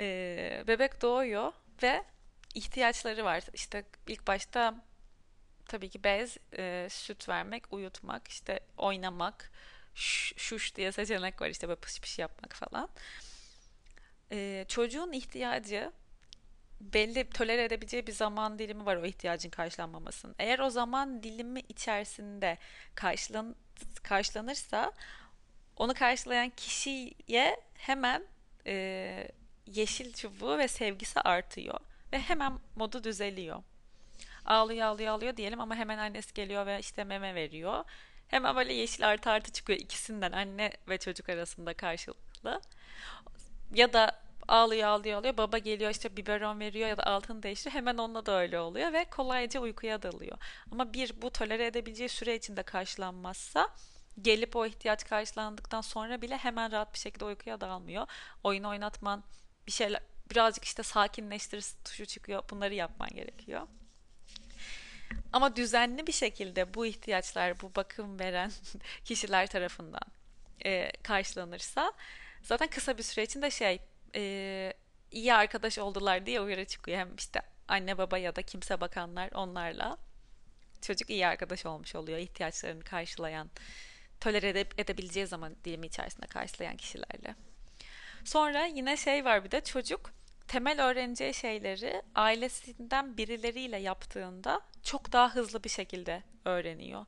Ee, 0.00 0.64
bebek 0.66 1.02
doğuyor 1.02 1.52
ve 1.82 2.04
ihtiyaçları 2.54 3.24
var. 3.24 3.42
İşte 3.54 3.84
ilk 4.06 4.26
başta 4.26 4.74
tabii 5.68 5.88
ki 5.88 6.04
bez, 6.04 6.36
e, 6.58 6.86
süt 6.90 7.28
vermek, 7.28 7.72
uyutmak, 7.72 8.28
işte 8.28 8.60
oynamak, 8.76 9.52
şuş 9.94 10.74
diye 10.74 10.92
seçenek 10.92 11.40
var 11.40 11.48
işte 11.48 11.68
böyle 11.68 11.80
pış 11.80 12.00
pış 12.00 12.18
yapmak 12.18 12.54
falan. 12.54 12.88
Ee, 14.32 14.64
çocuğun 14.68 15.12
ihtiyacı 15.12 15.92
belli 16.92 17.30
tolere 17.30 17.64
edebileceği 17.64 18.06
bir 18.06 18.12
zaman 18.12 18.58
dilimi 18.58 18.86
var 18.86 18.96
o 18.96 19.04
ihtiyacın 19.06 19.50
karşılanmamasının. 19.50 20.34
Eğer 20.38 20.58
o 20.58 20.70
zaman 20.70 21.22
dilimi 21.22 21.60
içerisinde 21.68 22.58
karşılan, 22.94 23.56
karşılanırsa 24.02 24.92
onu 25.76 25.94
karşılayan 25.94 26.50
kişiye 26.50 27.60
hemen 27.74 28.24
e, 28.66 29.28
yeşil 29.66 30.12
çubuğu 30.12 30.58
ve 30.58 30.68
sevgisi 30.68 31.20
artıyor 31.20 31.80
ve 32.12 32.18
hemen 32.18 32.58
modu 32.76 33.04
düzeliyor. 33.04 33.62
Ağlıyor 34.44 34.86
ağlıyor 34.86 35.12
ağlıyor 35.12 35.36
diyelim 35.36 35.60
ama 35.60 35.76
hemen 35.76 35.98
annesi 35.98 36.34
geliyor 36.34 36.66
ve 36.66 36.78
işte 36.80 37.04
meme 37.04 37.34
veriyor. 37.34 37.84
Hemen 38.28 38.56
böyle 38.56 38.72
yeşil 38.72 39.08
artı 39.08 39.30
artı 39.30 39.52
çıkıyor 39.52 39.78
ikisinden 39.78 40.32
anne 40.32 40.72
ve 40.88 40.98
çocuk 40.98 41.28
arasında 41.28 41.74
karşılıklı. 41.74 42.60
Ya 43.74 43.92
da 43.92 44.23
ağlıyor 44.48 44.88
ağlıyor 44.88 45.18
ağlıyor. 45.18 45.36
Baba 45.36 45.58
geliyor 45.58 45.90
işte 45.90 46.16
biberon 46.16 46.60
veriyor 46.60 46.88
ya 46.88 46.96
da 46.96 47.02
altını 47.06 47.42
değiştiriyor. 47.42 47.74
Hemen 47.74 47.98
onunla 47.98 48.26
da 48.26 48.40
öyle 48.40 48.60
oluyor 48.60 48.92
ve 48.92 49.04
kolayca 49.04 49.60
uykuya 49.60 50.02
dalıyor. 50.02 50.38
Ama 50.72 50.92
bir 50.92 51.22
bu 51.22 51.30
tolere 51.30 51.66
edebileceği 51.66 52.08
süre 52.08 52.36
içinde 52.36 52.62
karşılanmazsa 52.62 53.68
gelip 54.22 54.56
o 54.56 54.66
ihtiyaç 54.66 55.04
karşılandıktan 55.04 55.80
sonra 55.80 56.22
bile 56.22 56.36
hemen 56.36 56.72
rahat 56.72 56.94
bir 56.94 56.98
şekilde 56.98 57.24
uykuya 57.24 57.60
dalmıyor. 57.60 58.06
Oyun 58.44 58.64
oynatman 58.64 59.24
bir 59.66 59.72
şeyler 59.72 60.00
birazcık 60.30 60.64
işte 60.64 60.82
sakinleştir 60.82 61.64
tuşu 61.84 62.06
çıkıyor. 62.06 62.42
Bunları 62.50 62.74
yapman 62.74 63.08
gerekiyor. 63.08 63.68
Ama 65.32 65.56
düzenli 65.56 66.06
bir 66.06 66.12
şekilde 66.12 66.74
bu 66.74 66.86
ihtiyaçlar, 66.86 67.60
bu 67.60 67.74
bakım 67.74 68.20
veren 68.20 68.52
kişiler 69.04 69.46
tarafından 69.46 70.02
e, 70.64 70.92
karşılanırsa 71.02 71.92
zaten 72.42 72.68
kısa 72.68 72.98
bir 72.98 73.02
süre 73.02 73.24
içinde 73.24 73.50
şey 73.50 73.80
e, 74.14 74.72
iyi 75.10 75.34
arkadaş 75.34 75.78
oldular 75.78 76.26
diye 76.26 76.40
uyarı 76.40 76.64
çıkıyor. 76.64 76.98
Hem 76.98 77.16
işte 77.16 77.42
anne 77.68 77.98
baba 77.98 78.18
ya 78.18 78.36
da 78.36 78.42
kimse 78.42 78.80
bakanlar 78.80 79.30
onlarla 79.32 79.98
çocuk 80.82 81.10
iyi 81.10 81.26
arkadaş 81.26 81.66
olmuş 81.66 81.94
oluyor. 81.94 82.18
ihtiyaçlarını 82.18 82.84
karşılayan, 82.84 83.50
tolere 84.20 84.48
ede- 84.48 84.82
edebileceği 84.82 85.26
zaman 85.26 85.56
dilimi 85.64 85.86
içerisinde 85.86 86.26
karşılayan 86.26 86.76
kişilerle. 86.76 87.34
Sonra 88.24 88.66
yine 88.66 88.96
şey 88.96 89.24
var 89.24 89.44
bir 89.44 89.50
de 89.50 89.60
çocuk 89.60 90.10
temel 90.48 90.84
öğreneceği 90.84 91.34
şeyleri 91.34 92.02
ailesinden 92.14 93.16
birileriyle 93.16 93.76
yaptığında 93.76 94.60
çok 94.82 95.12
daha 95.12 95.34
hızlı 95.34 95.64
bir 95.64 95.68
şekilde 95.68 96.22
öğreniyor. 96.44 97.06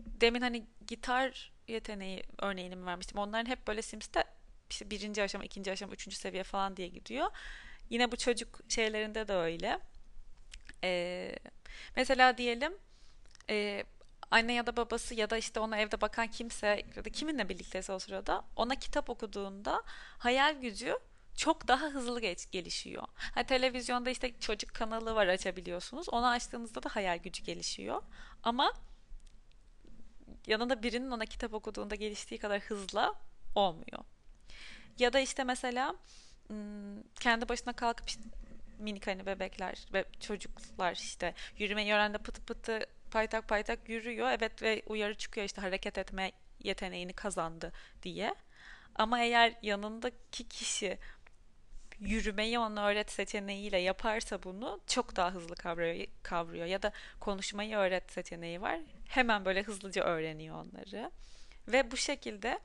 Demin 0.00 0.40
hani 0.40 0.66
gitar 0.86 1.52
yeteneği 1.68 2.22
örneğini 2.38 2.76
mi 2.76 2.86
vermiştim? 2.86 3.18
Onların 3.18 3.50
hep 3.50 3.66
böyle 3.66 3.82
Sims'te 3.82 4.24
işte 4.70 4.90
birinci 4.90 5.22
aşama, 5.22 5.44
ikinci 5.44 5.72
aşama, 5.72 5.92
üçüncü 5.92 6.16
seviye 6.16 6.42
falan 6.42 6.76
diye 6.76 6.88
gidiyor. 6.88 7.26
Yine 7.90 8.12
bu 8.12 8.16
çocuk 8.16 8.60
şeylerinde 8.68 9.28
de 9.28 9.34
öyle. 9.34 9.78
Ee, 10.84 11.36
mesela 11.96 12.38
diyelim 12.38 12.74
e, 13.50 13.84
anne 14.30 14.52
ya 14.52 14.66
da 14.66 14.76
babası 14.76 15.14
ya 15.14 15.30
da 15.30 15.36
işte 15.36 15.60
ona 15.60 15.78
evde 15.78 16.00
bakan 16.00 16.26
kimse 16.26 16.82
ya 16.96 17.04
da 17.04 17.10
kiminle 17.10 17.48
birlikteyse 17.48 17.92
o 17.92 17.98
sırada 17.98 18.44
ona 18.56 18.74
kitap 18.74 19.10
okuduğunda 19.10 19.82
hayal 20.18 20.60
gücü 20.60 20.98
çok 21.36 21.68
daha 21.68 21.86
hızlı 21.86 22.20
geç, 22.20 22.50
gelişiyor. 22.50 23.02
Ha, 23.14 23.42
televizyonda 23.42 24.10
işte 24.10 24.40
çocuk 24.40 24.74
kanalı 24.74 25.14
var 25.14 25.26
açabiliyorsunuz. 25.26 26.08
Onu 26.08 26.26
açtığınızda 26.26 26.82
da 26.82 26.88
hayal 26.88 27.18
gücü 27.18 27.44
gelişiyor. 27.44 28.02
Ama 28.42 28.72
yanında 30.46 30.82
birinin 30.82 31.10
ona 31.10 31.26
kitap 31.26 31.54
okuduğunda 31.54 31.94
geliştiği 31.94 32.38
kadar 32.38 32.60
hızla 32.60 33.14
olmuyor. 33.54 34.04
Ya 35.00 35.12
da 35.12 35.20
işte 35.20 35.44
mesela 35.44 35.96
kendi 37.20 37.48
başına 37.48 37.72
kalkıp 37.72 38.08
işte 38.08 38.22
minik 38.78 39.06
hani 39.06 39.26
bebekler 39.26 39.86
ve 39.92 40.04
çocuklar 40.20 40.92
işte 40.92 41.34
yürümeyi 41.58 41.92
öğrendi 41.92 42.18
pıtı 42.18 42.42
pıtı 42.42 42.86
paytak 43.10 43.48
paytak 43.48 43.88
yürüyor. 43.88 44.30
Evet 44.30 44.62
ve 44.62 44.82
uyarı 44.86 45.14
çıkıyor 45.14 45.46
işte 45.46 45.60
hareket 45.60 45.98
etme 45.98 46.32
yeteneğini 46.62 47.12
kazandı 47.12 47.72
diye. 48.02 48.34
Ama 48.94 49.20
eğer 49.20 49.54
yanındaki 49.62 50.48
kişi 50.48 50.98
yürümeyi 52.00 52.58
ona 52.58 52.86
öğret 52.86 53.10
seçeneğiyle 53.10 53.78
yaparsa 53.78 54.42
bunu 54.42 54.80
çok 54.86 55.16
daha 55.16 55.30
hızlı 55.30 55.54
kavruyor, 55.54 56.06
kavruyor. 56.22 56.66
Ya 56.66 56.82
da 56.82 56.92
konuşmayı 57.20 57.76
öğret 57.76 58.12
seçeneği 58.12 58.60
var. 58.60 58.80
Hemen 59.08 59.44
böyle 59.44 59.62
hızlıca 59.62 60.04
öğreniyor 60.04 60.56
onları. 60.56 61.10
Ve 61.68 61.90
bu 61.90 61.96
şekilde 61.96 62.60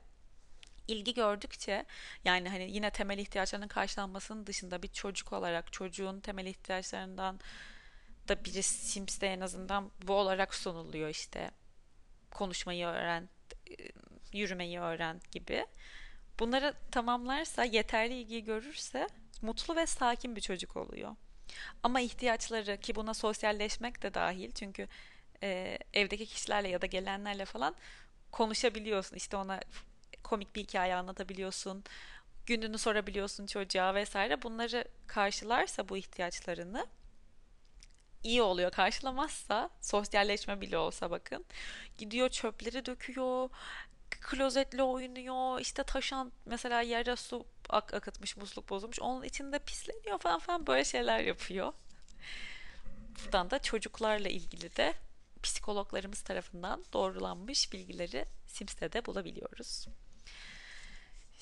ilgi 0.88 1.14
gördükçe 1.14 1.86
yani 2.24 2.48
hani 2.48 2.70
yine 2.70 2.90
temel 2.90 3.18
ihtiyaçlarının 3.18 3.68
karşılanmasının 3.68 4.46
dışında 4.46 4.82
bir 4.82 4.88
çocuk 4.88 5.32
olarak 5.32 5.72
çocuğun 5.72 6.20
temel 6.20 6.46
ihtiyaçlarından 6.46 7.40
da 8.28 8.44
biri 8.44 8.62
Sims'te 8.62 9.26
en 9.26 9.40
azından 9.40 9.90
bu 10.06 10.12
olarak 10.12 10.54
sunuluyor 10.54 11.08
işte 11.08 11.50
konuşmayı 12.30 12.86
öğren, 12.86 13.28
yürümeyi 14.32 14.80
öğren 14.80 15.20
gibi. 15.32 15.66
Bunları 16.38 16.74
tamamlarsa, 16.90 17.64
yeterli 17.64 18.14
ilgi 18.14 18.44
görürse 18.44 19.08
mutlu 19.42 19.76
ve 19.76 19.86
sakin 19.86 20.36
bir 20.36 20.40
çocuk 20.40 20.76
oluyor. 20.76 21.16
Ama 21.82 22.00
ihtiyaçları 22.00 22.80
ki 22.80 22.94
buna 22.94 23.14
sosyalleşmek 23.14 24.02
de 24.02 24.14
dahil 24.14 24.52
çünkü 24.52 24.88
e, 25.42 25.78
evdeki 25.92 26.26
kişilerle 26.26 26.68
ya 26.68 26.82
da 26.82 26.86
gelenlerle 26.86 27.44
falan 27.44 27.74
konuşabiliyorsun. 28.32 29.16
İşte 29.16 29.36
ona 29.36 29.60
komik 30.26 30.56
bir 30.56 30.62
hikaye 30.62 30.94
anlatabiliyorsun. 30.94 31.84
Gününü 32.46 32.78
sorabiliyorsun 32.78 33.46
çocuğa 33.46 33.94
vesaire. 33.94 34.42
Bunları 34.42 34.84
karşılarsa 35.06 35.88
bu 35.88 35.96
ihtiyaçlarını 35.96 36.86
iyi 38.22 38.42
oluyor. 38.42 38.70
Karşılamazsa 38.70 39.70
sosyalleşme 39.80 40.60
bile 40.60 40.78
olsa 40.78 41.10
bakın. 41.10 41.44
Gidiyor 41.98 42.28
çöpleri 42.28 42.86
döküyor. 42.86 43.50
Klozetle 44.10 44.82
oynuyor. 44.82 45.60
işte 45.60 45.82
taşan 45.82 46.32
mesela 46.46 46.80
yere 46.80 47.16
su 47.16 47.46
ak 47.68 47.94
akıtmış 47.94 48.36
musluk 48.36 48.68
bozulmuş. 48.68 49.00
Onun 49.00 49.22
içinde 49.22 49.58
pisleniyor 49.58 50.18
falan 50.18 50.38
falan 50.38 50.66
böyle 50.66 50.84
şeyler 50.84 51.20
yapıyor. 51.20 51.72
Buradan 53.24 53.50
da 53.50 53.58
çocuklarla 53.58 54.28
ilgili 54.28 54.76
de 54.76 54.94
psikologlarımız 55.42 56.22
tarafından 56.22 56.84
doğrulanmış 56.92 57.72
bilgileri 57.72 58.24
Sims'te 58.46 59.06
bulabiliyoruz. 59.06 59.86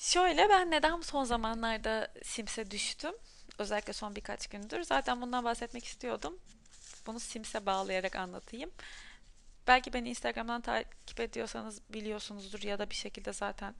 Şöyle 0.05 0.49
ben 0.49 0.71
neden 0.71 1.01
son 1.01 1.23
zamanlarda 1.23 2.11
Sims'e 2.23 2.71
düştüm? 2.71 3.13
Özellikle 3.57 3.93
son 3.93 4.15
birkaç 4.15 4.47
gündür. 4.47 4.83
Zaten 4.83 5.21
bundan 5.21 5.43
bahsetmek 5.43 5.85
istiyordum. 5.85 6.39
Bunu 7.05 7.19
Sims'e 7.19 7.65
bağlayarak 7.65 8.15
anlatayım. 8.15 8.71
Belki 9.67 9.93
beni 9.93 10.09
Instagram'dan 10.09 10.61
takip 10.61 11.19
ediyorsanız 11.19 11.81
biliyorsunuzdur 11.89 12.61
ya 12.61 12.79
da 12.79 12.89
bir 12.89 12.95
şekilde 12.95 13.33
zaten 13.33 13.75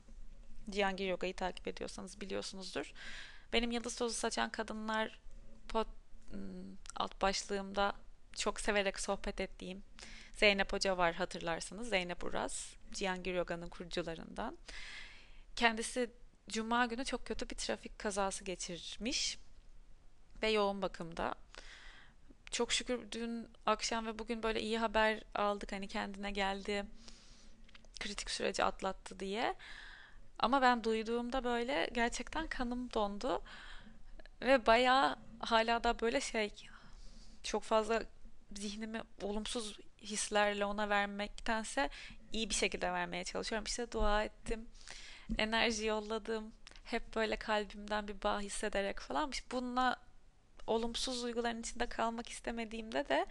Cihangir 0.70 1.08
Yoga'yı 1.08 1.36
takip 1.36 1.68
ediyorsanız 1.68 2.22
biliyorsunuzdur. 2.22 2.94
Benim 3.54 3.72
Yıldız 3.72 3.96
Tozu 3.96 4.16
Saçan 4.16 4.50
Kadınlar 4.50 5.20
pod, 5.68 5.88
hmm, 6.32 6.40
alt 6.96 7.22
başlığımda 7.22 7.94
çok 8.36 8.60
severek 8.60 9.00
sohbet 9.00 9.42
ettiğim 9.42 9.84
Zeynep 10.34 10.74
Hoca 10.74 10.98
var 10.98 11.14
hatırlarsınız. 11.14 11.90
Zeynep 11.90 12.24
Uras, 12.24 12.74
Cihangir 12.94 13.34
Yoga'nın 13.34 13.70
kurucularından. 13.70 14.58
Kendisi 15.56 16.10
Cuma 16.50 16.86
günü 16.86 17.06
çok 17.06 17.26
kötü 17.26 17.50
bir 17.50 17.56
trafik 17.56 18.00
kazası 18.00 18.44
geçirmiş 18.44 19.38
ve 20.42 20.50
yoğun 20.50 20.82
bakımda. 20.82 21.36
Çok 22.52 22.72
şükür 22.72 23.12
dün 23.12 23.48
akşam 23.66 24.06
ve 24.06 24.20
bugün 24.20 24.44
böyle 24.44 24.62
iyi 24.62 24.78
haber 24.80 25.24
aldık 25.36 25.72
hani 25.72 25.88
kendine 25.88 26.32
geldi 26.32 26.86
kritik 28.00 28.32
süreci 28.32 28.64
atlattı 28.64 29.20
diye. 29.20 29.56
Ama 30.40 30.62
ben 30.62 30.84
duyduğumda 30.84 31.44
böyle 31.44 31.90
gerçekten 31.94 32.48
kanım 32.48 32.94
dondu 32.94 33.44
ve 34.42 34.66
bayağı 34.66 35.16
hala 35.40 35.84
da 35.84 36.00
böyle 36.00 36.22
şey 36.22 36.50
çok 37.44 37.64
fazla 37.64 38.04
zihnimi 38.56 39.02
olumsuz 39.22 39.80
hislerle 40.02 40.66
ona 40.66 40.90
vermektense 40.90 41.90
iyi 42.32 42.50
bir 42.50 42.56
şekilde 42.56 42.92
vermeye 42.94 43.24
çalışıyorum. 43.24 43.66
İşte 43.66 43.92
dua 43.92 44.24
ettim 44.24 44.68
enerji 45.38 45.86
yolladım. 45.86 46.52
Hep 46.84 47.16
böyle 47.16 47.36
kalbimden 47.36 48.08
bir 48.08 48.22
bağ 48.24 48.40
hissederek 48.42 49.00
falan. 49.00 49.32
Bununla 49.52 49.96
olumsuz 50.68 51.24
duyguların 51.24 51.62
içinde 51.62 51.90
kalmak 51.90 52.30
istemediğimde 52.30 53.10
de 53.10 53.26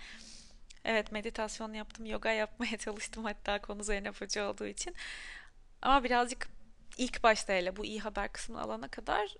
evet 0.84 1.12
meditasyon 1.12 1.72
yaptım, 1.72 2.06
yoga 2.06 2.30
yapmaya 2.30 2.76
çalıştım 2.78 3.24
hatta 3.24 3.60
konu 3.60 3.84
Zeynep 3.84 4.20
Hoca 4.20 4.50
olduğu 4.50 4.66
için. 4.66 4.94
Ama 5.82 6.04
birazcık 6.04 6.48
ilk 6.98 7.22
başta 7.22 7.52
hele 7.52 7.76
bu 7.76 7.84
iyi 7.84 8.00
haber 8.00 8.32
kısmını 8.32 8.60
alana 8.62 8.88
kadar 8.88 9.34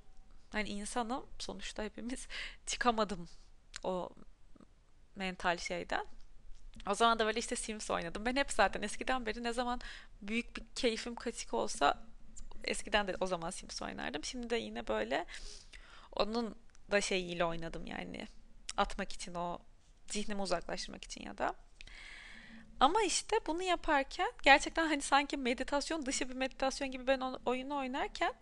hani 0.53 0.69
insanım 0.69 1.27
sonuçta 1.39 1.83
hepimiz 1.83 2.29
çıkamadım 2.67 3.29
o 3.85 4.11
mental 5.17 5.59
şeyden. 5.59 6.07
O 6.89 6.95
zaman 6.95 7.19
da 7.19 7.27
böyle 7.27 7.39
işte 7.39 7.57
Sims 7.57 7.91
oynadım. 7.91 8.25
Ben 8.25 8.37
hep 8.37 8.53
zaten 8.53 8.83
eskiden 8.83 9.27
beri 9.27 9.43
ne 9.43 9.53
zaman 9.53 9.81
büyük 10.23 10.57
bir 10.57 10.63
keyfim 10.75 11.15
kaçık 11.15 11.55
olsa 11.55 12.05
eskiden 12.67 13.09
de 13.09 13.15
o 13.21 13.27
zaman 13.27 13.51
Sims 13.51 13.83
oynardım. 13.83 14.25
Şimdi 14.25 14.51
de 14.51 14.57
yine 14.57 14.87
böyle 14.87 15.27
onun 16.13 16.57
da 16.91 17.01
şeyiyle 17.01 17.45
oynadım 17.45 17.87
yani. 17.87 18.29
Atmak 18.77 19.13
için 19.13 19.35
o 19.35 19.59
zihnimi 20.07 20.43
uzaklaştırmak 20.43 21.05
için 21.05 21.25
ya 21.25 21.39
da. 21.39 21.55
Ama 22.81 23.03
işte 23.03 23.37
bunu 23.47 23.63
yaparken 23.63 24.33
gerçekten 24.43 24.87
hani 24.87 25.03
sanki 25.03 25.37
meditasyon 25.37 26.07
dışı 26.07 26.29
bir 26.29 26.35
meditasyon 26.35 26.91
gibi 26.91 27.07
ben 27.07 27.21
oyunu 27.47 27.77
oynarken 27.77 28.35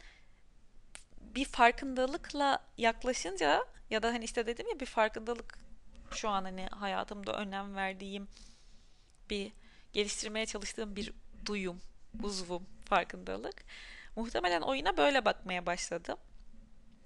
bir 1.20 1.44
farkındalıkla 1.44 2.58
yaklaşınca 2.78 3.66
ya 3.90 4.02
da 4.02 4.08
hani 4.08 4.24
işte 4.24 4.46
dedim 4.46 4.68
ya 4.68 4.80
bir 4.80 4.86
farkındalık 4.86 5.58
şu 6.10 6.28
an 6.28 6.44
hani 6.44 6.66
hayatımda 6.66 7.32
önem 7.32 7.74
verdiğim 7.74 8.28
bir 9.30 9.52
geliştirmeye 9.92 10.46
çalıştığım 10.46 10.96
bir 10.96 11.12
duyum, 11.46 11.80
uzvum, 12.22 12.66
farkındalık. 12.84 13.64
Muhtemelen 14.16 14.60
oyuna 14.60 14.96
böyle 14.96 15.24
bakmaya 15.24 15.66
başladım. 15.66 16.16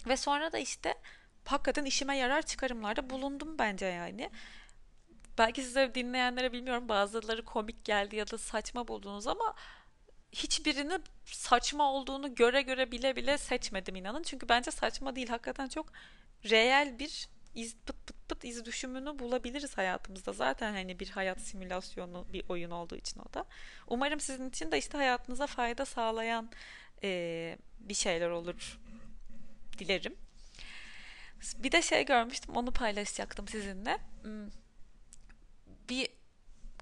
Ve 0.07 0.17
sonra 0.17 0.51
da 0.51 0.57
işte 0.57 0.95
hakikaten 1.45 1.85
işime 1.85 2.17
yarar 2.17 2.41
çıkarımlarda 2.41 3.09
bulundum 3.09 3.57
bence 3.59 3.85
yani. 3.85 4.29
Belki 5.37 5.63
size 5.63 5.95
dinleyenlere 5.95 6.53
bilmiyorum 6.53 6.89
bazıları 6.89 7.45
komik 7.45 7.85
geldi 7.85 8.15
ya 8.15 8.31
da 8.31 8.37
saçma 8.37 8.87
buldunuz 8.87 9.27
ama 9.27 9.55
hiçbirini 10.31 10.99
saçma 11.25 11.91
olduğunu 11.91 12.35
göre 12.35 12.61
göre 12.61 12.91
bile 12.91 13.15
bile 13.15 13.37
seçmedim 13.37 13.95
inanın. 13.95 14.23
Çünkü 14.23 14.49
bence 14.49 14.71
saçma 14.71 15.15
değil. 15.15 15.27
Hakikaten 15.27 15.67
çok 15.67 15.91
reel 16.49 16.99
bir 16.99 17.29
iz 17.55 17.75
pıt 17.75 18.07
pıt 18.07 18.29
pıt 18.29 18.43
iz 18.43 18.65
düşümünü 18.65 19.19
bulabiliriz 19.19 19.77
hayatımızda. 19.77 20.33
Zaten 20.33 20.73
hani 20.73 20.99
bir 20.99 21.09
hayat 21.09 21.41
simülasyonu 21.41 22.25
bir 22.33 22.43
oyun 22.49 22.71
olduğu 22.71 22.95
için 22.95 23.19
o 23.19 23.33
da. 23.33 23.45
Umarım 23.87 24.19
sizin 24.19 24.49
için 24.49 24.71
de 24.71 24.77
işte 24.77 24.97
hayatınıza 24.97 25.47
fayda 25.47 25.85
sağlayan 25.85 26.49
e, 27.03 27.57
bir 27.79 27.93
şeyler 27.93 28.29
olur 28.29 28.79
dilerim. 29.77 30.15
Bir 31.57 31.71
de 31.71 31.81
şey 31.81 32.05
görmüştüm 32.05 32.55
onu 32.55 32.71
paylaşacaktım 32.71 33.47
sizinle. 33.47 33.97
Hmm. 34.21 34.49
Bir 35.89 36.09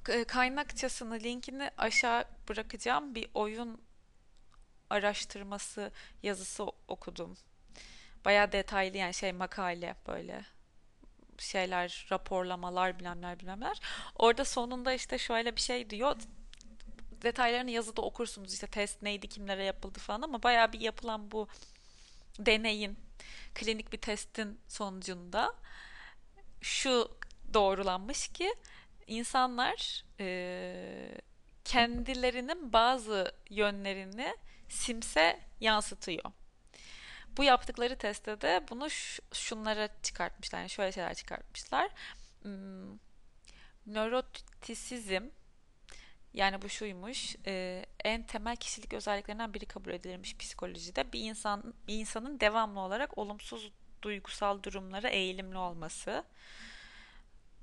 e, 0.10 0.24
kaynakçasını 0.24 1.20
linkini 1.20 1.72
aşağı 1.78 2.26
bırakacağım 2.50 3.16
bir 3.16 3.30
oyun 3.34 3.82
araştırması 4.90 5.92
yazısı 6.24 6.64
okudum. 6.88 7.38
Baya 8.26 8.52
detaylı 8.52 8.98
yani 8.98 9.14
şey 9.14 9.32
makale 9.32 9.96
böyle 10.08 10.46
şeyler, 11.38 12.08
raporlamalar 12.12 13.00
bilemler 13.00 13.40
bilemler. 13.40 13.80
Orada 14.16 14.46
sonunda 14.46 14.94
işte 14.94 15.18
şöyle 15.18 15.56
bir 15.56 15.62
şey 15.62 15.90
diyor. 15.90 16.16
Detaylarını 17.26 17.72
yazıda 17.72 18.02
okursunuz 18.02 18.54
işte 18.54 18.68
test 18.68 19.02
neydi, 19.02 19.30
kimlere 19.30 19.64
yapıldı 19.64 20.00
falan 20.00 20.22
ama 20.22 20.44
baya 20.44 20.74
bir 20.74 20.80
yapılan 20.80 21.32
bu 21.32 21.48
deneyin, 22.40 23.00
klinik 23.56 23.94
bir 23.94 23.98
testin 23.98 24.60
sonucunda 24.68 25.56
şu 26.62 27.18
doğrulanmış 27.54 28.28
ki 28.28 28.56
insanlar 29.08 30.06
e, 30.20 31.18
kendilerinin 31.66 32.74
bazı 32.74 33.32
yönlerini 33.50 34.36
simse 34.70 35.40
yansıtıyor. 35.60 36.32
Bu 37.38 37.44
yaptıkları 37.44 37.98
testte 37.98 38.42
de 38.42 38.64
bunu 38.70 38.88
şunlara 39.34 39.90
çıkartmışlar. 40.04 40.60
Yani 40.60 40.70
şöyle 40.70 40.92
şeyler 40.92 41.14
çıkartmışlar. 41.14 41.90
Hmm, 42.42 42.98
nörotisizm 43.86 45.24
yani 46.36 46.62
bu 46.62 46.70
şuymuş 46.70 47.36
e, 47.46 47.86
en 48.04 48.24
temel 48.24 48.56
kişilik 48.56 48.94
özelliklerinden 48.94 49.54
biri 49.54 49.66
kabul 49.66 49.92
edilirmiş 49.92 50.38
psikolojide. 50.38 51.14
Bir 51.14 51.20
insan 51.20 51.74
bir 51.88 51.94
insanın 51.94 52.40
devamlı 52.40 52.80
olarak 52.80 53.18
olumsuz 53.18 53.72
duygusal 54.02 54.64
durumlara 54.64 55.10
eğilimli 55.10 55.58
olması. 55.58 56.24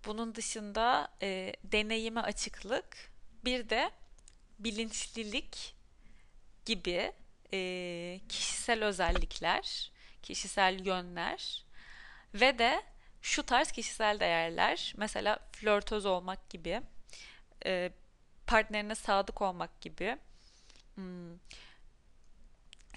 Bunun 0.07 0.35
dışında 0.35 1.09
e, 1.23 1.53
deneyime 1.65 2.21
açıklık, 2.21 3.13
bir 3.45 3.69
de 3.69 3.91
bilinçlilik 4.59 5.75
gibi 6.65 7.13
e, 7.53 8.21
kişisel 8.29 8.85
özellikler, 8.85 9.93
kişisel 10.23 10.87
yönler 10.87 11.65
ve 12.35 12.59
de 12.59 12.83
şu 13.23 13.43
tarz 13.43 13.73
kişisel 13.73 14.21
değerler, 14.21 14.95
mesela 14.97 15.39
flörtöz 15.53 16.07
olmak 16.07 16.51
gibi, 16.51 16.83
e, 17.67 17.93
partnerine 18.53 18.95
sadık 18.95 19.43
olmak 19.43 19.81
gibi, 19.81 20.19
hmm, 20.95 21.39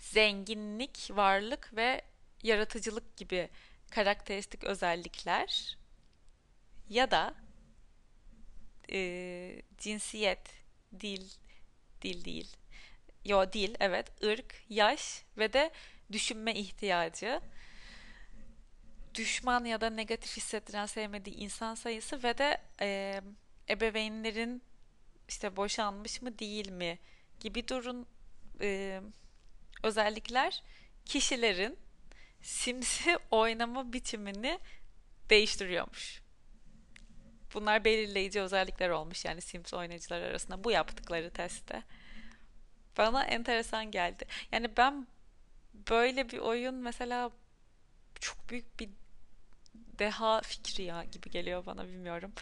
zenginlik, 0.01 1.09
varlık 1.11 1.75
ve 1.75 2.01
yaratıcılık 2.43 3.17
gibi 3.17 3.49
karakteristik 3.91 4.63
özellikler 4.63 5.77
ya 6.89 7.11
da 7.11 7.33
e, 8.91 9.61
cinsiyet, 9.77 10.49
dil, 10.99 11.29
dil 12.01 12.25
değil, 12.25 12.55
yo 13.25 13.53
değil, 13.53 13.75
evet, 13.79 14.23
ırk, 14.23 14.63
yaş 14.69 15.23
ve 15.37 15.53
de 15.53 15.71
düşünme 16.11 16.55
ihtiyacı, 16.55 17.41
düşman 19.13 19.65
ya 19.65 19.81
da 19.81 19.89
negatif 19.89 20.37
hissettiren 20.37 20.85
sevmediği 20.85 21.35
insan 21.35 21.75
sayısı 21.75 22.23
ve 22.23 22.37
de 22.37 22.57
e, 22.81 23.21
ebeveynlerin 23.69 24.61
işte 25.27 25.55
boşanmış 25.55 26.21
mı 26.21 26.39
değil 26.39 26.71
mi 26.71 26.99
gibi 27.39 27.67
durun 27.67 28.07
e, 28.61 29.01
özellikler 29.83 30.63
kişilerin 31.05 31.77
simsi 32.41 33.17
oynama 33.31 33.93
biçimini 33.93 34.59
değiştiriyormuş. 35.29 36.21
Bunlar 37.53 37.85
belirleyici 37.85 38.41
özellikler 38.41 38.89
olmuş 38.89 39.25
yani 39.25 39.41
Sims 39.41 39.73
oynayıcılar 39.73 40.21
arasında 40.21 40.63
bu 40.63 40.71
yaptıkları 40.71 41.31
testte. 41.31 41.83
Bana 42.97 43.23
enteresan 43.23 43.91
geldi. 43.91 44.25
Yani 44.51 44.77
ben 44.77 45.07
böyle 45.73 46.29
bir 46.29 46.37
oyun 46.37 46.75
mesela 46.75 47.31
çok 48.19 48.49
büyük 48.49 48.79
bir 48.79 48.89
deha 49.99 50.41
fikri 50.41 50.83
ya 50.83 51.03
gibi 51.03 51.29
geliyor 51.29 51.65
bana 51.65 51.87
bilmiyorum. 51.87 52.33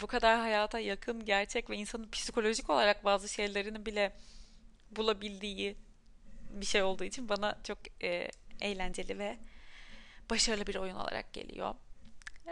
Bu 0.00 0.06
kadar 0.06 0.38
hayata 0.38 0.78
yakın, 0.78 1.24
gerçek 1.24 1.70
ve 1.70 1.76
insanın 1.76 2.10
psikolojik 2.10 2.70
olarak 2.70 3.04
bazı 3.04 3.28
şeylerini 3.28 3.86
bile 3.86 4.12
bulabildiği 4.90 5.76
bir 6.50 6.66
şey 6.66 6.82
olduğu 6.82 7.04
için 7.04 7.28
bana 7.28 7.58
çok 7.64 7.78
e, 8.02 8.28
eğlenceli 8.60 9.18
ve 9.18 9.38
başarılı 10.30 10.66
bir 10.66 10.76
oyun 10.76 10.94
olarak 10.94 11.32
geliyor. 11.32 11.74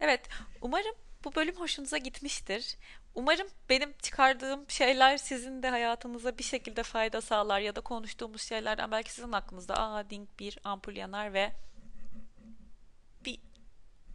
Evet, 0.00 0.28
umarım 0.60 0.94
bu 1.24 1.34
bölüm 1.34 1.56
hoşunuza 1.56 1.98
gitmiştir. 1.98 2.76
Umarım 3.14 3.48
benim 3.68 3.92
çıkardığım 3.92 4.70
şeyler 4.70 5.16
sizin 5.16 5.62
de 5.62 5.70
hayatınıza 5.70 6.38
bir 6.38 6.44
şekilde 6.44 6.82
fayda 6.82 7.20
sağlar 7.20 7.60
ya 7.60 7.76
da 7.76 7.80
konuştuğumuz 7.80 8.42
şeylerden 8.42 8.90
belki 8.90 9.12
sizin 9.12 9.32
aklınızda 9.32 9.74
aa 9.74 10.10
ding 10.10 10.28
bir 10.38 10.58
ampul 10.64 10.96
yanar 10.96 11.34
ve 11.34 11.52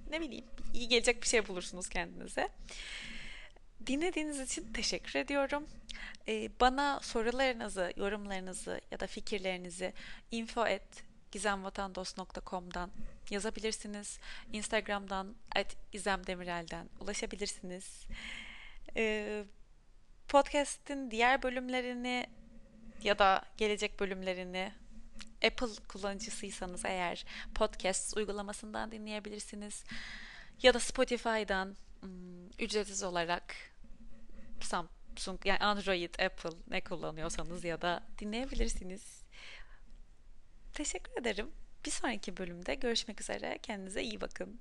ne 0.09 0.21
bileyim 0.21 0.45
iyi 0.73 0.87
gelecek 0.87 1.21
bir 1.21 1.27
şey 1.27 1.47
bulursunuz 1.47 1.89
kendinize. 1.89 2.49
Dinlediğiniz 3.87 4.39
için 4.39 4.73
teşekkür 4.73 5.19
ediyorum. 5.19 5.67
Ee, 6.27 6.49
bana 6.59 6.99
sorularınızı, 6.99 7.93
yorumlarınızı 7.95 8.81
ya 8.91 8.99
da 8.99 9.07
fikirlerinizi 9.07 9.93
info 10.31 10.61
at 10.61 11.03
gizemvatandos.com'dan 11.31 12.91
yazabilirsiniz. 13.29 14.19
Instagram'dan 14.53 15.35
at 15.55 15.75
gizemdemirel'den 15.91 16.89
ulaşabilirsiniz. 16.99 18.07
Ee, 18.95 19.43
podcast'in 20.27 21.11
diğer 21.11 21.43
bölümlerini 21.43 22.27
ya 23.03 23.19
da 23.19 23.45
gelecek 23.57 23.99
bölümlerini 23.99 24.71
Apple 25.47 25.85
kullanıcısıysanız 25.87 26.85
eğer 26.85 27.25
podcast 27.55 28.17
uygulamasından 28.17 28.91
dinleyebilirsiniz. 28.91 29.83
Ya 30.61 30.73
da 30.73 30.79
Spotify'dan 30.79 31.75
ım, 32.03 32.49
ücretsiz 32.59 33.03
olarak 33.03 33.55
Samsung 34.61 35.45
yani 35.45 35.59
Android, 35.59 36.15
Apple 36.19 36.57
ne 36.67 36.81
kullanıyorsanız 36.81 37.63
ya 37.63 37.81
da 37.81 38.03
dinleyebilirsiniz. 38.19 39.21
Teşekkür 40.73 41.21
ederim. 41.21 41.51
Bir 41.85 41.91
sonraki 41.91 42.37
bölümde 42.37 42.75
görüşmek 42.75 43.21
üzere. 43.21 43.59
Kendinize 43.63 44.03
iyi 44.03 44.21
bakın. 44.21 44.59